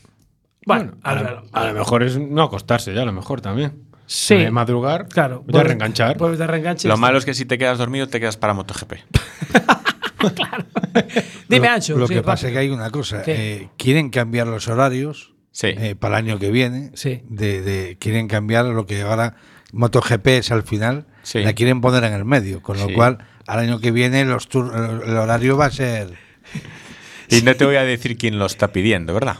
Bueno, 0.65 0.93
A 1.03 1.13
lo, 1.15 1.43
a 1.53 1.67
lo 1.67 1.73
mejor 1.75 2.01
es 2.01 2.17
no 2.17 2.41
acostarse 2.41 2.91
ya, 2.93 3.03
a 3.03 3.05
lo 3.05 3.13
mejor 3.13 3.39
también. 3.39 3.83
Sí. 4.07 4.35
De 4.35 4.49
madrugar, 4.51 5.07
Claro. 5.07 5.43
reenganchar. 5.47 6.17
Pues 6.17 6.39
de 6.39 6.47
reenganche. 6.47 6.87
Lo 6.87 6.97
malo 6.97 7.19
es 7.19 7.25
que 7.25 7.35
si 7.35 7.45
te 7.45 7.57
quedas 7.59 7.77
dormido, 7.77 8.07
te 8.07 8.19
quedas 8.19 8.35
para 8.35 8.53
MotoGP. 8.55 8.93
Dime, 11.47 11.67
lo, 11.67 11.73
Ancho. 11.73 11.97
Lo 11.97 12.07
sí, 12.07 12.13
que 12.15 12.21
pasa 12.21 12.47
es 12.47 12.53
que 12.53 12.59
hay 12.59 12.69
una 12.69 12.89
cosa. 12.89 13.23
Eh, 13.27 13.69
quieren 13.77 14.09
cambiar 14.09 14.47
los 14.47 14.67
horarios 14.67 15.33
Sí. 15.51 15.67
eh, 15.67 15.95
para 15.95 16.17
el 16.19 16.25
año 16.27 16.39
que 16.39 16.49
viene. 16.51 16.91
Sí. 16.95 17.21
De, 17.29 17.61
de- 17.61 17.97
quieren 17.99 18.27
cambiar 18.27 18.65
lo 18.65 18.85
que 18.85 19.01
ahora 19.01 19.35
MotoGP 19.73 20.27
es 20.27 20.51
al 20.51 20.63
final. 20.63 21.05
Sí. 21.23 21.39
La 21.43 21.53
quieren 21.53 21.81
poner 21.81 22.03
en 22.05 22.13
el 22.13 22.25
medio. 22.25 22.61
Con 22.61 22.77
lo 22.79 22.87
Sí. 22.87 22.93
cual, 22.93 23.19
al 23.47 23.59
año 23.59 23.79
que 23.79 23.91
viene 23.91 24.25
los 24.25 24.49
tur- 24.49 24.73
el 25.05 25.15
horario 25.17 25.57
va 25.57 25.65
a 25.65 25.71
ser. 25.71 26.13
Y 27.29 27.41
no 27.43 27.55
te 27.55 27.65
voy 27.65 27.75
a 27.77 27.83
decir 27.83 28.17
quién 28.17 28.37
lo 28.39 28.45
está 28.45 28.71
pidiendo, 28.71 29.13
¿verdad? 29.13 29.37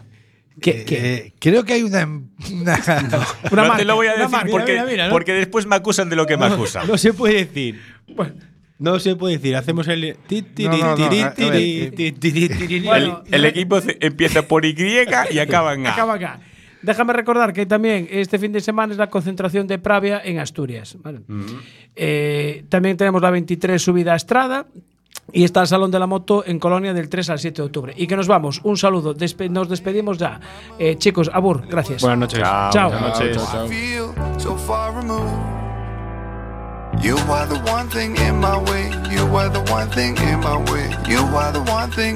¿Qué- 0.61 0.85
qué? 0.85 1.13
eh, 1.15 1.33
creo 1.39 1.63
que 1.63 1.73
hay 1.73 1.83
una. 1.83 2.05
una- 2.05 2.79
Una 3.51 3.63
no 3.63 3.67
marca, 3.67 3.77
te 3.77 3.85
lo 3.85 3.95
voy 3.95 4.07
a 4.07 4.11
decir 4.13 4.29
marca. 4.29 4.49
porque, 4.51 4.71
Mira, 4.73 4.85
mira, 4.85 5.05
¿no? 5.07 5.11
porque 5.11 5.33
después 5.33 5.65
me 5.65 5.75
acusan 5.75 6.09
de 6.09 6.15
lo 6.15 6.25
que 6.25 6.37
me 6.37 6.45
acusan. 6.45 6.87
No 6.87 6.97
se 6.97 7.13
puede 7.13 7.45
decir. 7.45 7.81
Bueno, 8.07 8.33
No 8.79 8.99
se 8.99 9.15
puede 9.15 9.37
decir. 9.37 9.55
Hacemos 9.55 9.87
el. 9.87 10.15
No, 10.59 10.77
no, 10.77 10.95
no, 10.95 11.07
eh, 11.37 11.91
el, 13.31 13.45
equipo 13.45 13.79
empieza 13.99 14.41
por 14.47 14.65
Y 14.65 14.75
y 15.31 15.39
acaba 15.39 15.73
en 15.73 15.87
A. 15.87 15.93
acaba 15.93 16.13
acá. 16.15 16.39
Déjame 16.81 17.13
recordar 17.13 17.53
que 17.53 17.65
también 17.65 18.07
este 18.09 18.39
fin 18.39 18.51
de 18.51 18.59
semana 18.59 18.91
es 18.91 18.97
la 18.97 19.07
concentración 19.09 19.67
de 19.67 19.77
Pravia 19.77 20.21
en 20.23 20.39
Asturias. 20.39 20.97
¿vale? 20.99 21.21
Eh, 21.95 22.65
también 22.69 22.97
tenemos 22.97 23.21
la 23.21 23.29
23 23.29 23.81
subida 23.81 24.13
a 24.13 24.15
Estrada. 24.15 24.65
Y 25.33 25.43
está 25.45 25.61
el 25.61 25.67
Salón 25.67 25.91
de 25.91 25.99
la 25.99 26.07
Moto 26.07 26.43
en 26.45 26.59
Colonia 26.59 26.93
del 26.93 27.07
3 27.07 27.29
al 27.29 27.39
7 27.39 27.61
de 27.61 27.65
octubre. 27.65 27.93
Y 27.95 28.05
que 28.07 28.15
nos 28.17 28.27
vamos. 28.27 28.59
Un 28.63 28.75
saludo. 28.77 29.15
Despe- 29.15 29.49
nos 29.49 29.69
despedimos 29.69 30.17
ya. 30.17 30.39
Eh, 30.77 30.97
chicos, 30.97 31.29
Abur, 31.33 31.65
gracias. 31.67 32.01
Buenas 32.01 32.19
noches. 32.19 32.39
Chao. 32.39 32.89
Buenas 32.91 33.19
noches. 33.19 33.37
Far 34.67 34.95
removed. 34.95 35.31
You 37.01 37.15
are 37.31 37.47
the 37.47 37.59
one 37.71 37.87
thing 37.89 38.15
in 38.17 38.39
my 38.39 38.57
way. 38.69 38.89
You 39.09 39.23
are 39.37 39.49
the 39.49 39.61
one 39.71 39.89
thing 39.91 40.15
in 40.17 40.39
my 40.41 40.57
way. 40.71 40.89
You 41.07 41.19
are 41.37 41.51
the 41.53 41.61
one 41.71 41.89
thing 41.91 42.09